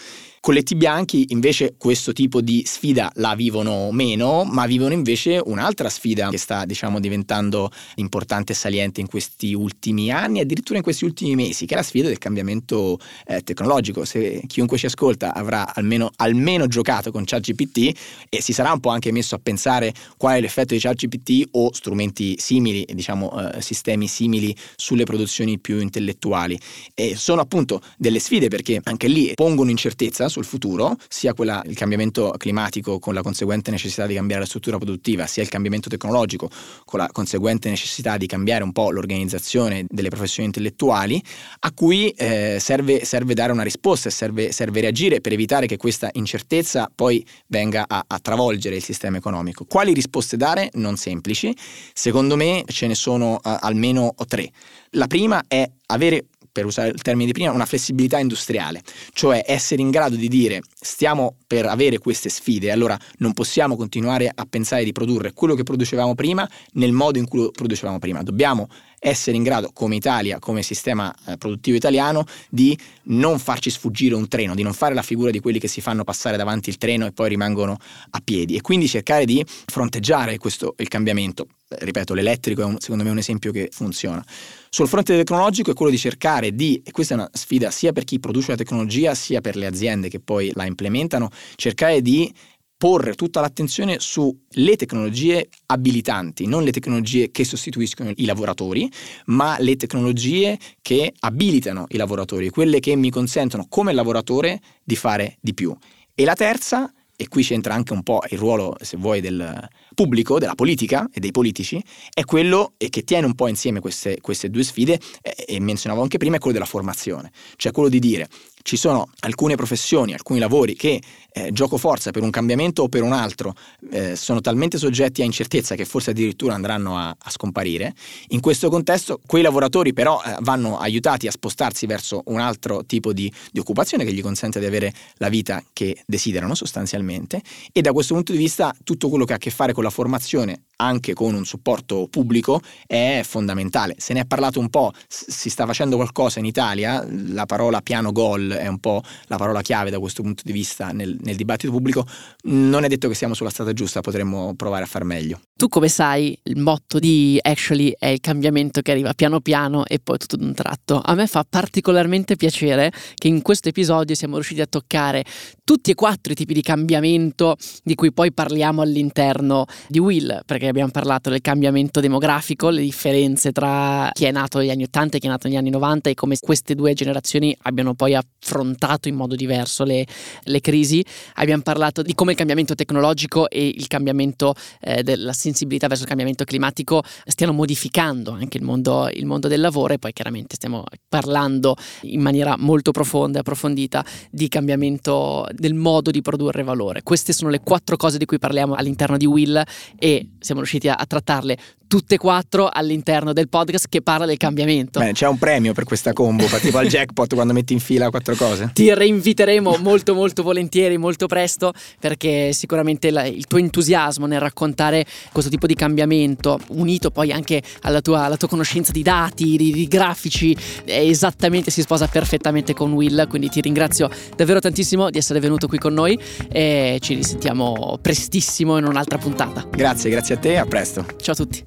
Colletti 0.47 0.77
bianchi 0.77 1.25
invece 1.31 1.75
questo 1.77 2.13
tipo 2.13 2.41
di 2.41 2.63
sfida 2.65 3.11
la 3.17 3.35
vivono 3.35 3.91
meno, 3.91 4.45
ma 4.45 4.65
vivono 4.67 4.93
invece 4.93 5.43
un'altra 5.45 5.89
sfida 5.89 6.29
che 6.29 6.39
sta 6.39 6.65
diciamo 6.65 7.01
diventando 7.01 7.69
importante 7.97 8.53
e 8.53 8.55
saliente 8.55 9.01
in 9.01 9.09
questi 9.09 9.55
ultimi 9.55 10.13
anni, 10.13 10.39
addirittura 10.39 10.79
in 10.79 10.85
questi 10.85 11.05
ultimi 11.05 11.35
mesi, 11.35 11.67
che 11.67 11.75
è 11.75 11.79
la 11.79 11.83
sfida 11.83 12.07
del 12.07 12.19
cambiamento 12.19 12.97
eh, 13.27 13.43
tecnologico. 13.43 14.05
Se 14.05 14.41
chiunque 14.47 14.79
ci 14.79 14.87
ascolta 14.87 15.35
avrà 15.35 15.75
almeno, 15.75 16.13
almeno 16.15 16.69
giocato 16.69 17.11
con 17.11 17.25
ChatGPT 17.25 17.99
e 18.29 18.41
si 18.41 18.53
sarà 18.53 18.71
un 18.71 18.79
po' 18.79 18.91
anche 18.91 19.11
messo 19.11 19.35
a 19.35 19.41
pensare 19.43 19.93
qual 20.17 20.37
è 20.37 20.41
l'effetto 20.41 20.75
di 20.75 20.81
ChatGPT 20.81 21.49
o 21.57 21.73
strumenti 21.73 22.37
simili, 22.39 22.87
diciamo 22.95 23.51
eh, 23.51 23.61
sistemi 23.61 24.07
simili 24.07 24.55
sulle 24.77 25.03
produzioni 25.03 25.59
più 25.59 25.81
intellettuali. 25.81 26.57
E 26.95 27.17
sono 27.17 27.41
appunto 27.41 27.83
delle 27.99 28.21
sfide 28.21 28.47
perché 28.47 28.79
anche 28.85 29.09
lì 29.09 29.33
pongono 29.35 29.71
incertezza 29.71 30.35
sul 30.37 30.45
futuro, 30.45 30.97
sia 31.09 31.33
quella, 31.33 31.63
il 31.67 31.75
cambiamento 31.75 32.35
climatico 32.37 32.99
con 32.99 33.15
la 33.15 33.23
conseguente 33.23 33.71
necessità 33.71 34.07
di 34.07 34.15
cambiare 34.15 34.43
la 34.43 34.47
struttura 34.47 34.77
produttiva, 34.77 35.27
sia 35.27 35.43
il 35.43 35.49
cambiamento 35.49 35.89
tecnologico 35.89 36.51
con 36.85 36.99
la 36.99 37.09
conseguente 37.11 37.71
necessità 37.71 38.19
di 38.19 38.27
cambiare 38.27 38.63
un 38.63 38.73
po' 38.73 38.91
l'organizzazione 38.91 39.87
delle 39.89 40.11
professioni 40.11 40.49
intellettuali, 40.49 41.23
a 41.61 41.73
cui 41.73 42.11
eh, 42.11 42.59
serve, 42.61 43.05
serve, 43.05 43.33
dare 43.33 43.53
una 43.53 43.63
risposta 43.63 44.09
e 44.09 44.13
serve, 44.13 44.53
serve, 44.53 44.81
reagire 44.81 45.21
per 45.21 45.33
evitare 45.33 45.67
che 45.67 45.79
questa 45.79 46.11
incertezza 46.13 46.91
poi 46.95 47.25
venga 47.47 47.87
a, 47.89 48.05
a 48.07 48.19
travolgere 48.19 48.77
il 48.77 48.83
sistema 48.83 49.17
economico. 49.17 49.65
Quali 49.65 49.95
risposte 49.95 50.37
dare? 50.37 50.69
Non 50.75 50.97
semplici. 50.97 51.55
Secondo 51.95 52.37
me 52.37 52.63
ce 52.67 52.87
ne 52.87 52.95
sono 52.95 53.35
uh, 53.35 53.57
almeno 53.61 54.15
tre. 54.27 54.51
La 54.91 55.07
prima 55.07 55.45
è 55.49 55.69
avere 55.87 56.27
per 56.57 56.65
usare 56.65 56.89
il 56.89 57.03
termine 57.03 57.27
di 57.27 57.33
prima, 57.33 57.53
una 57.53 57.67
flessibilità 57.67 58.19
industriale, 58.19 58.83
cioè 59.13 59.45
essere 59.47 59.83
in 59.83 59.91
grado 59.91 60.17
di 60.17 60.27
dire 60.27 60.63
stiamo 60.73 61.37
per 61.47 61.67
avere 61.67 61.99
queste 61.99 62.31
sfide, 62.31 62.71
allora 62.71 62.99
non 63.19 63.35
possiamo 63.35 63.77
continuare 63.77 64.33
a 64.35 64.47
pensare 64.49 64.83
di 64.83 64.93
produrre 64.93 65.35
quello 65.35 65.55
che 65.55 65.65
producevamo 65.65 66.15
prima 66.15 66.49
nel 66.73 66.93
modo 66.93 67.19
in 67.19 67.29
cui 67.29 67.41
lo 67.41 67.51
producevamo 67.51 67.99
prima, 67.99 68.23
dobbiamo 68.23 68.69
essere 69.09 69.37
in 69.37 69.45
grado 69.45 69.71
come 69.73 69.95
Italia, 69.95 70.41
come 70.41 70.63
sistema 70.63 71.15
eh, 71.27 71.37
produttivo 71.37 71.77
italiano, 71.77 72.25
di 72.49 72.77
non 73.05 73.39
farci 73.39 73.71
sfuggire 73.71 74.17
un 74.17 74.27
treno, 74.27 74.57
di 74.57 74.65
non 74.65 74.73
fare 74.73 74.95
la 74.95 75.03
figura 75.03 75.31
di 75.31 75.39
quelli 75.39 75.61
che 75.61 75.69
si 75.69 75.81
fanno 75.81 76.03
passare 76.03 76.37
davanti 76.37 76.71
il 76.71 76.77
treno 76.77 77.07
e 77.07 77.13
poi 77.13 77.29
rimangono 77.29 77.77
a 78.11 78.21
piedi 78.23 78.57
e 78.57 78.61
quindi 78.63 78.89
cercare 78.89 79.25
di 79.25 79.45
fronteggiare 79.67 80.39
questo 80.39 80.75
il 80.79 80.89
cambiamento. 80.89 81.47
Eh, 81.69 81.85
ripeto, 81.85 82.15
l'elettrico 82.15 82.63
è 82.63 82.65
un, 82.65 82.81
secondo 82.81 83.05
me 83.05 83.11
un 83.11 83.19
esempio 83.19 83.53
che 83.53 83.69
funziona. 83.71 84.25
Sul 84.69 84.89
fronte 84.89 85.17
tecnologico 85.17 85.71
è 85.71 85.75
quello 85.75 85.93
di 85.93 85.99
cercare 85.99 86.53
di, 86.53 86.83
e 86.85 86.91
questa 86.91 87.15
è 87.15 87.17
una 87.17 87.31
sfida 87.33 87.71
sia 87.71 87.93
per 87.93 88.03
chi 88.03 88.19
produce 88.19 88.51
la 88.51 88.57
tecnologia 88.57 89.15
sia 89.15 89.41
per 89.41 89.55
le 89.55 89.67
aziende 89.67 90.09
che 90.09 90.19
poi 90.19 90.51
la 90.55 90.67
implementano, 90.67 91.31
cercare 91.55 92.03
di 92.03 92.33
porre 92.77 93.15
tutta 93.15 93.41
l'attenzione 93.41 93.97
sulle 94.01 94.77
tecnologie 94.77 95.49
abilitanti, 95.67 96.47
non 96.47 96.63
le 96.63 96.73
tecnologie 96.73 97.31
che 97.31 97.45
sostituiscono 97.45 98.13
i 98.15 98.25
lavoratori, 98.27 98.91
ma 99.27 99.57
le 99.59 99.77
tecnologie 99.77 100.59
che 100.83 101.15
abilitano 101.21 101.87
i 101.89 101.97
lavoratori, 101.97 102.51
quelle 102.51 102.81
che 102.81 102.95
mi 102.95 103.11
consentono 103.11 103.67
come 103.69 103.93
lavoratore 103.93 104.61
di 104.85 104.97
fare 104.97 105.39
di 105.41 105.55
più. 105.55 105.75
E 106.15 106.25
la 106.25 106.35
terza, 106.35 106.93
e 107.17 107.29
qui 107.29 107.43
c'entra 107.43 107.73
anche 107.73 107.95
un 107.95 108.03
po' 108.03 108.23
il 108.29 108.39
ruolo, 108.39 108.77
se 108.81 108.99
vuoi, 108.99 109.23
del 109.23 109.69
pubblico, 109.95 110.39
della 110.39 110.55
politica 110.55 111.09
e 111.11 111.19
dei 111.19 111.31
politici, 111.31 111.83
è 112.13 112.25
quello 112.25 112.75
che 112.77 113.05
tiene 113.05 113.25
un 113.25 113.35
po' 113.35 113.49
insieme 113.49 113.81
queste, 113.81 114.19
queste 114.21 114.51
due 114.51 114.63
sfide, 114.63 115.01
e 115.23 115.59
menzionavo 115.61 116.03
anche 116.03 116.19
prima, 116.19 116.37
è 116.37 116.39
quello 116.39 116.55
della 116.55 116.69
formazione, 116.69 117.33
cioè 117.57 117.73
quello 117.73 117.89
di 117.89 117.99
dire 117.99 118.29
ci 118.67 118.77
sono 118.77 119.11
alcune 119.21 119.55
professioni, 119.55 120.13
alcuni 120.13 120.41
lavori 120.41 120.75
che 120.75 121.01
eh, 121.31 121.53
gioco 121.53 121.77
forza 121.77 122.11
per 122.11 122.25
un 122.25 122.31
cambiamento 122.31 122.83
o 122.83 122.89
per 122.89 123.03
un 123.03 123.13
altro 123.13 123.55
eh, 123.93 124.17
sono 124.17 124.41
talmente 124.41 124.77
soggetti 124.77 125.23
a 125.23 125.25
incertezza 125.25 125.77
che 125.77 125.85
forse 125.85 126.11
addirittura 126.11 126.55
andranno 126.55 126.99
a, 126.99 127.11
a 127.17 127.31
scomparire. 127.31 127.95
In 128.31 128.41
questo 128.41 128.69
contesto 128.69 129.21
quei 129.25 129.45
lavoratori 129.45 129.93
però 129.93 130.21
eh, 130.21 130.35
vanno 130.41 130.79
aiutati 130.79 131.29
a 131.29 131.31
spostarsi 131.31 131.87
verso 131.87 132.23
un 132.27 132.41
altro 132.41 132.85
tipo 132.85 133.13
di, 133.13 133.33
di, 133.53 133.61
occupazione 133.61 134.05
che 134.05 134.13
gli 134.13 134.21
consente 134.21 134.59
di 134.59 134.67
avere 134.67 134.93
la 135.19 135.29
vita 135.29 135.63
che 135.73 136.03
desiderano 136.05 136.57
sostanzialmente 136.57 137.43
e 137.71 137.81
da 137.83 137.93
questo 137.93 138.15
punto 138.15 138.33
di 138.33 138.39
vista 138.39 138.75
tutto 138.83 139.09
quello 139.09 139.25
che 139.25 139.33
ha 139.33 139.37
a 139.37 139.39
che 139.39 139.51
fare 139.51 139.75
con 139.75 139.85
la 139.85 139.91
formazione 139.91 140.63
anche 140.77 141.15
con 141.15 141.35
un 141.35 141.45
supporto 141.45 142.09
pubblico 142.11 142.61
è 142.87 143.23
fondamentale. 143.25 143.95
Se 143.99 144.13
ne 144.13 144.21
è 144.21 144.25
parlato 144.27 144.61
un 144.61 144.69
po', 144.69 144.93
si 145.09 145.51
sta 145.51 145.67
facendo 145.67 145.97
qualcosa 145.97 146.39
in 146.39 146.45
Italia, 146.45 147.07
la 147.09 147.47
parola 147.47 147.81
piano 147.81 148.13
gol 148.13 148.51
è 148.51 148.67
un 148.67 148.79
po' 148.79 149.03
la 149.27 149.37
parola 149.37 149.63
chiave 149.63 149.91
da 149.91 149.99
questo 149.99 150.23
punto 150.23 150.43
di 150.45 150.53
vista 150.53 150.91
nel, 150.91 151.17
nel 151.21 151.37
dibattito 151.37 151.73
pubblico, 151.73 152.07
non 152.45 152.85
è 152.85 152.89
detto 152.89 153.09
che 153.09 153.15
siamo 153.15 153.35
sulla 153.35 153.51
strada 153.51 153.73
giusta, 153.73 154.01
potremmo 154.01 154.55
provare 154.55 154.85
a 154.85 154.87
far 154.87 155.05
meglio. 155.05 155.41
Tu 155.57 155.69
come 155.69 155.89
sai, 155.89 156.39
il 156.45 156.59
motto 156.59 156.99
di 156.99 157.39
Actually 157.41 157.95
è 157.99 158.09
il 158.09 158.21
cambiamento 158.21 158.83
che 158.83 158.91
arriva 158.91 159.15
piano 159.15 159.41
piano 159.41 159.87
e 159.87 159.99
poi 159.99 160.19
tutto 160.19 160.37
d'un 160.37 160.53
tratto. 160.53 161.01
A 161.03 161.15
me 161.15 161.27
fa 161.27 161.47
particolarmente 161.49 162.37
piacere 162.37 162.93
che 163.15 163.29
in 163.29 163.41
questo 163.43 163.71
episodio 163.71 164.15
siamo 164.15 164.35
riusciti 164.35 164.61
a 164.61 164.67
toccare 164.67 165.25
tutti 165.65 165.91
e 165.91 165.95
quattro 165.95 166.33
i 166.33 166.35
tipi 166.37 166.53
di 166.53 166.63
cambiamento 166.63 167.57
di 167.83 167.95
cui 167.95 168.13
poi 168.13 168.33
parliamo 168.33 168.83
all'interno 168.83 169.65
di 169.89 169.99
Will, 169.99 170.43
perché 170.45 170.66
abbiamo 170.69 170.91
parlato 170.91 171.31
del 171.31 171.41
cambiamento 171.41 172.01
demografico, 172.01 172.69
le 172.69 172.83
differenze 172.83 173.53
tra 173.53 174.11
chi 174.13 174.25
è 174.25 174.31
nato 174.31 174.59
negli 174.59 174.71
anni 174.71 174.85
80 174.85 175.17
e 175.17 175.21
chi 175.21 175.27
è 175.27 175.31
nato 175.31 175.49
negli 175.49 175.57
anni 175.57 175.71
90 175.71 176.11
e 176.11 176.15
come 176.15 176.37
queste 176.41 176.75
due 176.75 176.95
generazioni 176.95 177.57
abbiano 177.63 177.95
poi 177.95 178.15
affrontato 178.15 179.09
in 179.09 179.15
modo 179.15 179.35
diverso 179.35 179.85
le, 179.85 180.07
le 180.43 180.61
crisi. 180.61 181.05
Abbiamo 181.35 181.63
parlato 181.63 182.03
di 182.03 182.15
come 182.15 182.33
il 182.33 182.37
cambiamento 182.37 182.75
tecnologico 182.75 183.49
e 183.49 183.67
il 183.69 183.87
cambiamento 183.87 184.55
eh, 184.81 185.03
della 185.03 185.33
sensibilità 185.33 185.87
verso 185.87 186.03
il 186.03 186.09
cambiamento 186.09 186.45
climatico 186.45 187.03
stiano 187.25 187.53
modificando 187.53 188.33
anche 188.33 188.59
il 188.59 188.65
mondo, 188.65 189.09
il 189.13 189.27
mondo 189.27 189.49
del 189.49 189.61
lavoro 189.61 189.95
e 189.95 189.99
poi 189.99 190.13
chiaramente 190.13 190.55
stiamo 190.57 190.85
parlando 191.09 191.77
in 192.03 192.21
maniera 192.21 192.57
molto 192.59 192.91
profonda 192.91 193.39
e 193.39 193.41
approfondita 193.41 194.05
di 194.31 194.49
cambiamento 194.49 195.47
del 195.53 195.75
modo 195.75 196.11
di 196.11 196.23
produrre 196.23 196.63
valore. 196.63 197.03
Queste 197.03 197.33
sono 197.33 197.51
le 197.51 197.61
quattro 197.61 197.97
cose 197.97 198.19
di 198.19 198.25
cui 198.25 198.39
parliamo 198.39 198.75
all'interno 198.75 199.17
di 199.17 199.27
Will 199.27 199.63
e 199.99 200.31
siamo 200.41 200.56
riusciti 200.59 200.89
a, 200.89 200.95
a 200.95 201.07
trattarle 201.07 201.57
tutte 201.87 202.17
e 202.17 202.19
quattro 202.19 202.69
all'interno 202.71 203.33
del 203.33 203.49
podcast 203.49 203.87
che 203.89 204.03
parla 204.03 204.27
del 204.27 204.37
cambiamento. 204.37 204.99
Bene, 204.99 205.13
c'è 205.13 205.27
un 205.27 205.39
premio 205.39 205.73
per 205.73 205.85
questa 205.85 206.13
combo, 206.13 206.45
tipo 206.61 206.79
al 206.79 206.89
jackpot 206.89 207.35
quando 207.35 207.53
metti 207.53 207.73
in 207.73 207.81
fila 207.81 208.11
quattro 208.11 208.35
cose. 208.35 208.71
Ti 208.73 208.93
reinviteremo 208.93 209.77
molto 209.81 210.15
molto 210.15 210.43
volentieri, 210.43 210.97
molto 210.97 211.27
presto, 211.27 211.73
perché 212.01 212.53
sicuramente 212.53 213.11
la, 213.11 213.25
il 213.25 213.47
tuo 213.47 213.59
entusiasmo 213.59 214.27
nel 214.27 214.41
raccontare 214.41 215.05
questo 215.33 215.51
tipo 215.51 215.67
di 215.67 215.75
cambiamento, 215.75 216.59
unito 216.69 217.11
poi 217.11 217.33
anche 217.33 217.63
alla 217.83 218.01
tua, 218.01 218.25
alla 218.25 218.37
tua 218.37 218.49
conoscenza 218.49 218.93
di 218.93 219.03
dati, 219.03 219.57
di, 219.57 219.73
di 219.73 219.87
grafici, 219.87 220.57
esattamente 220.85 221.71
si 221.71 221.83
sposa 221.83 222.09
perfettamente 222.09 222.75
con 222.75 222.93
Will, 222.93 223.29
quindi 223.29 223.49
ti 223.49 223.61
ringrazio 223.61 224.11
davvero 224.35 224.59
tantissimo 224.61 225.11
di 225.11 225.19
essere 225.19 225.41
venuto 225.41 225.69
qui 225.69 225.79
con 225.79 225.95
noi 225.95 226.19
e 226.51 226.99
ci 227.01 227.15
risentiamo 227.15 227.99
prestissimo 228.03 228.79
in 228.79 228.85
un'altra 228.85 229.19
puntata. 229.19 229.67
Grazie, 229.71 230.11
grazie 230.11 230.35
a 230.35 230.39
te, 230.39 230.46
te 230.47 230.53
e 230.53 230.57
a 230.59 230.65
presto. 230.65 231.05
Ciao 231.21 231.33
a 231.33 231.37
tutti. 231.37 231.67